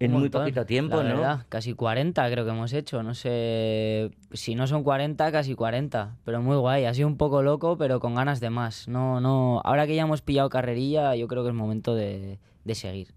en 0.00 0.12
muy 0.12 0.28
poquito 0.28 0.64
tiempo, 0.64 1.02
la 1.02 1.08
¿no? 1.10 1.16
verdad, 1.16 1.46
casi 1.48 1.74
40 1.74 2.30
creo 2.30 2.44
que 2.44 2.50
hemos 2.50 2.72
hecho, 2.72 3.02
no 3.02 3.14
sé, 3.14 4.10
si 4.32 4.54
no 4.54 4.66
son 4.66 4.84
40, 4.84 5.32
casi 5.32 5.54
40, 5.54 6.16
pero 6.24 6.40
muy 6.40 6.56
guay, 6.56 6.84
ha 6.84 6.94
sido 6.94 7.08
un 7.08 7.16
poco 7.16 7.42
loco, 7.42 7.76
pero 7.76 7.98
con 8.00 8.14
ganas 8.14 8.40
de 8.40 8.50
más. 8.50 8.86
No, 8.88 9.20
no, 9.20 9.60
ahora 9.64 9.86
que 9.86 9.94
ya 9.96 10.02
hemos 10.02 10.22
pillado 10.22 10.48
carrerilla, 10.48 11.14
yo 11.16 11.26
creo 11.26 11.42
que 11.42 11.48
es 11.50 11.54
momento 11.54 11.94
de, 11.94 12.38
de 12.64 12.74
seguir. 12.74 13.14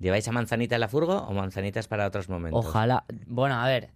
¿Lleváis 0.00 0.26
a 0.28 0.32
Manzanita 0.32 0.74
en 0.74 0.80
la 0.80 0.88
furgo 0.88 1.18
o 1.18 1.32
Manzanitas 1.32 1.86
para 1.88 2.06
otros 2.06 2.28
momentos? 2.28 2.64
Ojalá. 2.64 3.04
Bueno, 3.26 3.54
a 3.54 3.66
ver. 3.66 3.90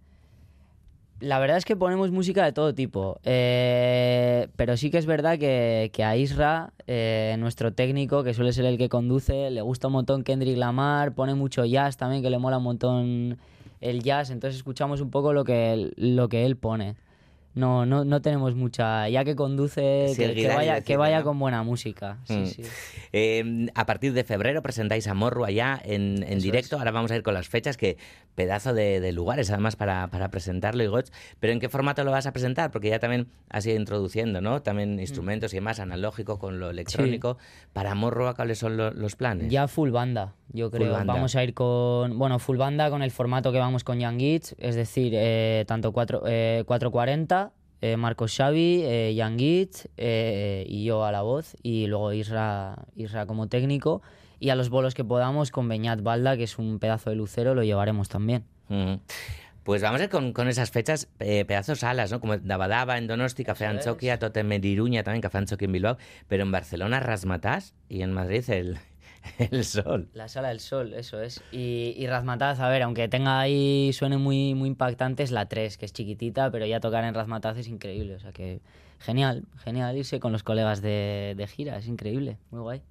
La 1.21 1.39
verdad 1.39 1.57
es 1.57 1.65
que 1.65 1.75
ponemos 1.75 2.11
música 2.11 2.45
de 2.45 2.53
todo 2.53 2.73
tipo. 2.73 3.19
eh, 3.23 4.47
pero 4.55 4.77
sí 4.77 4.89
que 4.89 4.97
es 4.97 5.05
verdad 5.05 5.37
que, 5.37 5.89
que 5.93 6.03
a 6.03 6.15
Isra, 6.15 6.71
eh, 6.87 7.35
nuestro 7.39 7.73
técnico, 7.73 8.23
que 8.23 8.33
suele 8.33 8.53
ser 8.53 8.65
el 8.65 8.77
que 8.77 8.89
conduce, 8.89 9.49
le 9.49 9.61
gusta 9.61 9.87
un 9.87 9.93
montón 9.93 10.23
Kendrick 10.23 10.57
Lamar, 10.57 11.13
pone 11.13 11.35
mucho 11.35 11.65
jazz 11.65 11.97
también, 11.97 12.21
que 12.21 12.29
le 12.29 12.37
mola 12.37 12.57
un 12.57 12.63
montón 12.63 13.37
el 13.81 14.03
jazz, 14.03 14.29
entonces 14.29 14.57
escuchamos 14.57 15.01
un 15.01 15.09
poco 15.09 15.33
lo 15.33 15.43
que 15.43 15.91
lo 15.95 16.29
que 16.29 16.45
él 16.45 16.55
pone. 16.57 16.95
No, 17.59 17.85
no, 17.85 18.05
no 18.05 18.21
tenemos 18.21 18.55
mucha. 18.55 19.07
Ya 19.09 19.23
que 19.25 19.35
conduce, 19.35 20.13
que, 20.15 20.47
vaya, 20.47 20.81
que 20.81 20.97
vaya 20.97 21.23
con 21.23 21.37
buena 21.37 21.61
música. 21.63 22.17
Sí, 22.23 22.33
Mm. 22.37 22.45
sí. 22.47 22.61
Eh, 23.11 23.67
a 23.75 23.85
partir 23.85 24.13
de 24.13 24.23
febrero 24.23 24.61
presentáis 24.61 25.07
a 25.07 25.13
Morro 25.13 25.45
allá 25.45 25.79
en, 25.83 26.23
en 26.27 26.39
directo. 26.39 26.75
es. 26.75 26.79
Ahora 26.79 26.91
vamos 26.91 27.11
a 27.11 27.15
ir 27.15 27.23
con 27.23 27.33
las 27.33 27.49
fechas, 27.49 27.75
que 27.77 27.97
pedazo 28.35 28.73
de, 28.73 29.01
de 29.01 29.11
lugares 29.11 29.49
además 29.51 29.75
para, 29.75 30.07
para 30.07 30.29
presentarlo, 30.31 30.83
Igoch. 30.83 31.07
Pero 31.39 31.51
¿en 31.53 31.59
qué 31.59 31.67
formato 31.69 32.03
lo 32.03 32.11
vas 32.11 32.25
a 32.27 32.31
presentar? 32.31 32.71
Porque 32.71 32.89
ya 32.89 32.99
también 32.99 33.27
has 33.49 33.65
ido 33.65 33.75
introduciendo, 33.75 34.39
¿no? 34.41 34.57
Mm. 34.57 34.61
También 34.61 34.99
instrumentos 34.99 35.53
y 35.53 35.57
demás, 35.57 35.79
analógico 35.79 36.39
con 36.39 36.59
lo 36.59 36.69
electrónico. 36.69 37.37
Para 37.73 37.93
Morro, 37.95 38.33
¿cuáles 38.35 38.57
son 38.59 38.77
lo- 38.77 38.91
los 38.91 39.15
planes? 39.15 39.51
Ya 39.51 39.67
full 39.67 39.89
banda, 39.91 40.33
yo 40.51 40.69
creo. 40.71 40.93
Vamos 41.05 41.35
a 41.35 41.43
ir 41.43 41.53
con, 41.53 42.17
bueno, 42.17 42.39
full 42.39 42.57
banda 42.57 42.89
con 42.89 43.01
el 43.03 43.11
formato 43.11 43.51
que 43.51 43.59
vamos 43.59 43.83
con 43.83 43.99
Young 43.99 44.19
Gits, 44.19 44.55
es 44.59 44.75
decir, 44.75 45.13
eh, 45.15 45.63
tanto 45.67 45.91
cuatro- 45.91 46.23
eh, 46.25 46.63
440, 46.65 47.51
eh, 47.81 47.95
Marcos 47.97 48.35
Xavi, 48.35 48.81
eh, 48.83 49.13
Young 49.15 49.37
Gits 49.39 49.87
eh, 49.97 50.65
y 50.67 50.83
yo 50.85 51.05
a 51.05 51.11
la 51.11 51.21
voz, 51.21 51.55
y 51.63 51.87
luego 51.87 52.11
Isra, 52.13 52.75
Isra 52.95 53.25
como 53.25 53.47
técnico, 53.47 54.01
y 54.39 54.49
a 54.49 54.55
los 54.55 54.69
bolos 54.69 54.93
que 54.93 55.03
podamos 55.03 55.51
con 55.51 55.67
Beñat 55.67 56.01
Balda, 56.01 56.35
que 56.37 56.43
es 56.43 56.57
un 56.57 56.79
pedazo 56.79 57.09
de 57.09 57.15
lucero, 57.15 57.55
lo 57.55 57.63
llevaremos 57.63 58.09
también. 58.09 58.43
Pues 59.63 59.81
vamos 59.83 60.01
a 60.01 60.05
ir 60.05 60.09
con, 60.09 60.33
con 60.33 60.47
esas 60.47 60.71
fechas, 60.71 61.09
eh, 61.19 61.45
pedazos 61.45 61.79
salas, 61.79 62.11
¿no? 62.11 62.19
Como 62.19 62.37
Dabadaba 62.37 62.97
en 62.97 63.05
Donosti, 63.07 63.43
Café. 63.43 63.65
Anchoquia, 63.67 64.17
Totem 64.17 64.51
en 64.51 64.63
Iruña, 64.63 65.03
también 65.03 65.21
Café 65.21 65.37
Anchoquia 65.39 65.65
en 65.65 65.71
Bilbao, 65.73 65.97
pero 66.27 66.43
en 66.43 66.51
Barcelona 66.51 66.99
Rasmatás 66.99 67.75
y 67.87 68.01
en 68.01 68.11
Madrid 68.11 68.49
el, 68.49 68.77
el 69.37 69.63
Sol. 69.65 70.09
La 70.13 70.27
Sala 70.27 70.49
del 70.49 70.59
Sol, 70.59 70.93
eso 70.93 71.21
es. 71.21 71.41
Y, 71.51 71.93
y 71.97 72.07
Razmataz, 72.07 72.59
a 72.59 72.69
ver, 72.69 72.83
aunque 72.83 73.07
tenga 73.07 73.39
ahí, 73.39 73.91
suene 73.93 74.17
muy, 74.17 74.53
muy 74.55 74.69
impactante, 74.69 75.23
es 75.23 75.31
la 75.31 75.47
3, 75.47 75.77
que 75.77 75.85
es 75.85 75.93
chiquitita, 75.93 76.51
pero 76.51 76.65
ya 76.65 76.79
tocar 76.79 77.03
en 77.03 77.13
Razmataz 77.13 77.57
es 77.57 77.67
increíble. 77.67 78.15
O 78.15 78.19
sea 78.19 78.31
que 78.31 78.61
genial, 78.99 79.45
genial 79.63 79.97
irse 79.97 80.19
con 80.19 80.31
los 80.31 80.43
colegas 80.43 80.81
de, 80.81 81.33
de 81.37 81.47
gira, 81.47 81.77
es 81.77 81.87
increíble, 81.87 82.37
muy 82.51 82.61
guay. 82.61 82.81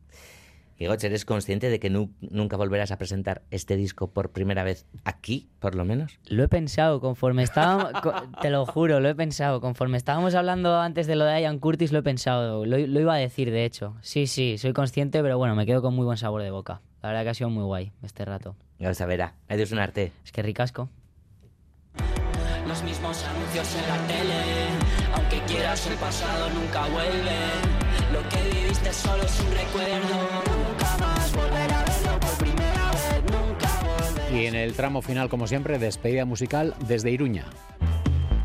Igoch, 0.80 1.02
¿eres 1.02 1.24
consciente 1.24 1.70
de 1.70 1.80
que 1.80 1.90
nu- 1.90 2.10
nunca 2.20 2.56
volverás 2.56 2.92
a 2.92 2.98
presentar 2.98 3.42
este 3.50 3.76
disco 3.76 4.10
por 4.12 4.30
primera 4.30 4.62
vez 4.62 4.86
aquí, 5.04 5.48
por 5.58 5.74
lo 5.74 5.84
menos? 5.84 6.18
Lo 6.28 6.44
he 6.44 6.48
pensado 6.48 7.00
conforme 7.00 7.42
estábamos, 7.42 7.90
co- 8.02 8.12
te 8.40 8.48
lo 8.50 8.64
juro, 8.64 9.00
lo 9.00 9.08
he 9.08 9.14
pensado. 9.16 9.60
Conforme 9.60 9.96
estábamos 9.96 10.34
hablando 10.36 10.78
antes 10.78 11.06
de 11.08 11.16
lo 11.16 11.24
de 11.24 11.40
Ian 11.42 11.58
Curtis, 11.58 11.90
lo 11.90 11.98
he 11.98 12.02
pensado. 12.02 12.64
Lo, 12.64 12.78
lo 12.78 13.00
iba 13.00 13.14
a 13.14 13.18
decir, 13.18 13.50
de 13.50 13.64
hecho. 13.64 13.96
Sí, 14.02 14.26
sí, 14.28 14.56
soy 14.58 14.72
consciente, 14.72 15.20
pero 15.22 15.36
bueno, 15.36 15.56
me 15.56 15.66
quedo 15.66 15.82
con 15.82 15.94
muy 15.94 16.04
buen 16.04 16.16
sabor 16.16 16.42
de 16.42 16.50
boca. 16.52 16.80
La 17.02 17.08
verdad 17.08 17.24
que 17.24 17.30
ha 17.30 17.34
sido 17.34 17.50
muy 17.50 17.64
guay 17.64 17.90
este 18.02 18.24
rato. 18.24 18.54
Vamos 18.78 19.00
a 19.00 19.06
verá. 19.06 19.34
Adiós 19.48 19.72
un 19.72 19.80
arte. 19.80 20.12
Es 20.24 20.30
que 20.32 20.42
ricasco. 20.42 20.88
Los 22.68 22.82
mismos 22.84 23.24
anuncios 23.24 23.74
en 23.76 23.88
la 23.88 24.06
tele, 24.06 24.42
aunque 25.14 25.40
quieras 25.52 25.86
el 25.86 25.96
pasado 25.96 26.50
nunca 26.50 26.82
vuelve. 26.88 27.36
Lo 28.12 28.20
que 28.28 28.42
viviste 28.56 28.92
solo 28.92 29.22
es 29.22 29.40
un 29.40 29.50
recuerdo, 29.52 30.47
Y 34.38 34.46
en 34.46 34.54
el 34.54 34.72
tramo 34.74 35.02
final, 35.02 35.28
como 35.28 35.48
siempre, 35.48 35.80
despedida 35.80 36.24
musical 36.24 36.74
desde 36.86 37.10
Iruña. 37.10 37.46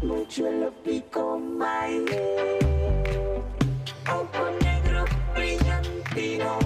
Mucho 0.01 0.47
en 0.47 0.61
lo 0.61 0.71
pico 0.71 1.39
baile, 1.59 2.57
ojo 4.07 4.49
negro 4.63 5.05
brillantino. 5.35 6.57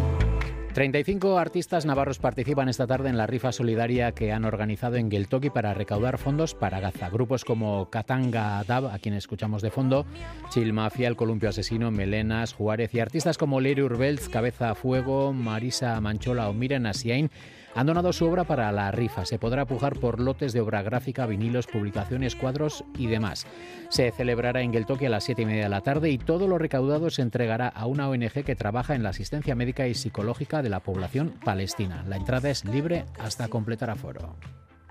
35 0.73 1.39
artistas 1.39 1.85
navarros 1.85 2.19
participan 2.19 2.69
esta 2.69 2.87
tarde 2.87 3.09
en 3.09 3.17
la 3.17 3.27
rifa 3.27 3.51
solidaria 3.51 4.13
que 4.13 4.31
han 4.31 4.45
organizado 4.45 4.95
en 4.95 5.11
Geltoki 5.11 5.49
para 5.49 5.73
recaudar 5.73 6.19
fondos 6.19 6.53
para 6.55 6.79
Gaza. 6.79 7.09
Grupos 7.09 7.43
como 7.43 7.89
Katanga 7.89 8.63
Dab, 8.63 8.85
a 8.85 8.99
quien 8.99 9.15
escuchamos 9.15 9.61
de 9.61 9.71
fondo, 9.71 10.05
Chill 10.51 10.71
Mafia, 10.71 11.09
El 11.09 11.17
Columpio 11.17 11.49
Asesino, 11.49 11.91
Melenas, 11.91 12.53
Juárez 12.53 12.93
y 12.93 13.01
artistas 13.01 13.37
como 13.37 13.59
Leire 13.59 13.83
Urbelz, 13.83 14.29
Cabeza 14.29 14.69
a 14.69 14.75
Fuego, 14.75 15.33
Marisa 15.33 15.99
Manchola 15.99 16.47
o 16.47 16.53
Miren 16.53 16.85
Asiain 16.85 17.29
han 17.75 17.87
donado 17.87 18.13
su 18.13 18.25
obra 18.25 18.43
para 18.43 18.71
la 18.71 18.91
rifa. 18.91 19.25
Se 19.25 19.39
podrá 19.39 19.65
pujar 19.65 19.95
por 19.99 20.19
lotes 20.19 20.53
de 20.53 20.61
obra 20.61 20.81
gráfica, 20.81 21.25
vinilos, 21.25 21.67
publicaciones, 21.67 22.35
cuadros 22.35 22.83
y 22.97 23.07
demás. 23.07 23.45
Se 23.89 24.11
celebrará 24.11 24.61
en 24.61 24.73
Geltoki 24.73 25.05
a 25.05 25.09
las 25.09 25.23
7 25.25 25.41
y 25.41 25.45
media 25.45 25.63
de 25.63 25.69
la 25.69 25.81
tarde 25.81 26.09
y 26.09 26.17
todo 26.17 26.47
lo 26.47 26.57
recaudado 26.57 27.09
se 27.09 27.21
entregará 27.21 27.67
a 27.67 27.85
una 27.85 28.09
ONG 28.09 28.43
que 28.43 28.55
trabaja 28.55 28.95
en 28.95 29.03
la 29.03 29.09
asistencia 29.09 29.55
médica 29.55 29.87
y 29.87 29.93
psicológica 29.93 30.61
de 30.61 30.69
la 30.69 30.79
población 30.79 31.33
palestina. 31.43 32.03
La 32.07 32.17
entrada 32.17 32.49
es 32.49 32.65
libre 32.65 33.05
hasta 33.19 33.47
completar 33.47 33.89
aforo. 33.89 34.35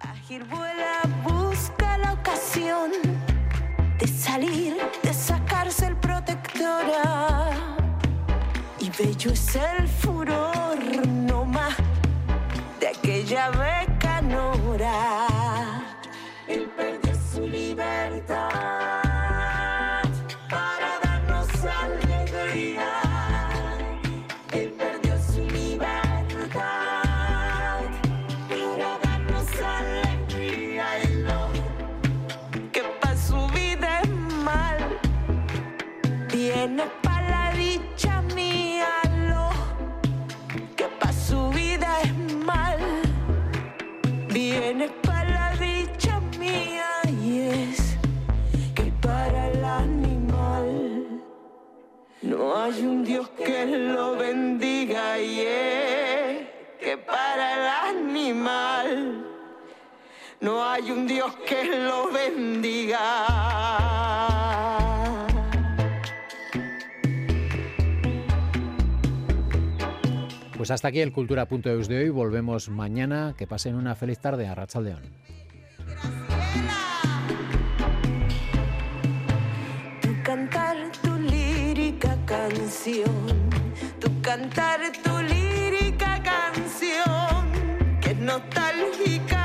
La 0.03 0.15
de 3.99 4.07
salir, 4.09 4.77
de 5.03 5.95
protectora. 5.97 7.51
Y 8.79 8.91
bello 8.91 9.33
es 9.33 9.57
el 9.57 9.89
furor, 9.89 10.46
de 13.29 13.37
aquella 13.37 13.51
beca 13.51 15.26
hay 60.77 60.91
un 60.91 61.07
Dios 61.07 61.35
que 61.49 61.65
lo 61.65 62.13
bendiga. 62.13 63.27
Pues 70.57 70.71
hasta 70.71 70.89
aquí 70.89 71.01
el 71.01 71.13
Cultura.eus 71.13 71.89
de 71.89 71.99
hoy. 71.99 72.09
Volvemos 72.11 72.69
mañana. 72.69 73.35
Que 73.39 73.47
pasen 73.47 73.75
una 73.75 73.95
feliz 73.95 74.19
tarde 74.19 74.47
a 74.49 74.55
Rachaldeón. 74.55 75.03
Tu 80.03 80.23
cantar, 80.23 80.77
tu 81.03 81.15
lírica 81.19 82.19
canción. 82.27 83.51
Tu 83.99 84.21
cantar, 84.21 84.81
tu 85.03 85.23
lírica 85.23 86.23
canción. 86.23 87.47
Que 88.03 88.15
nostálgica 88.15 89.36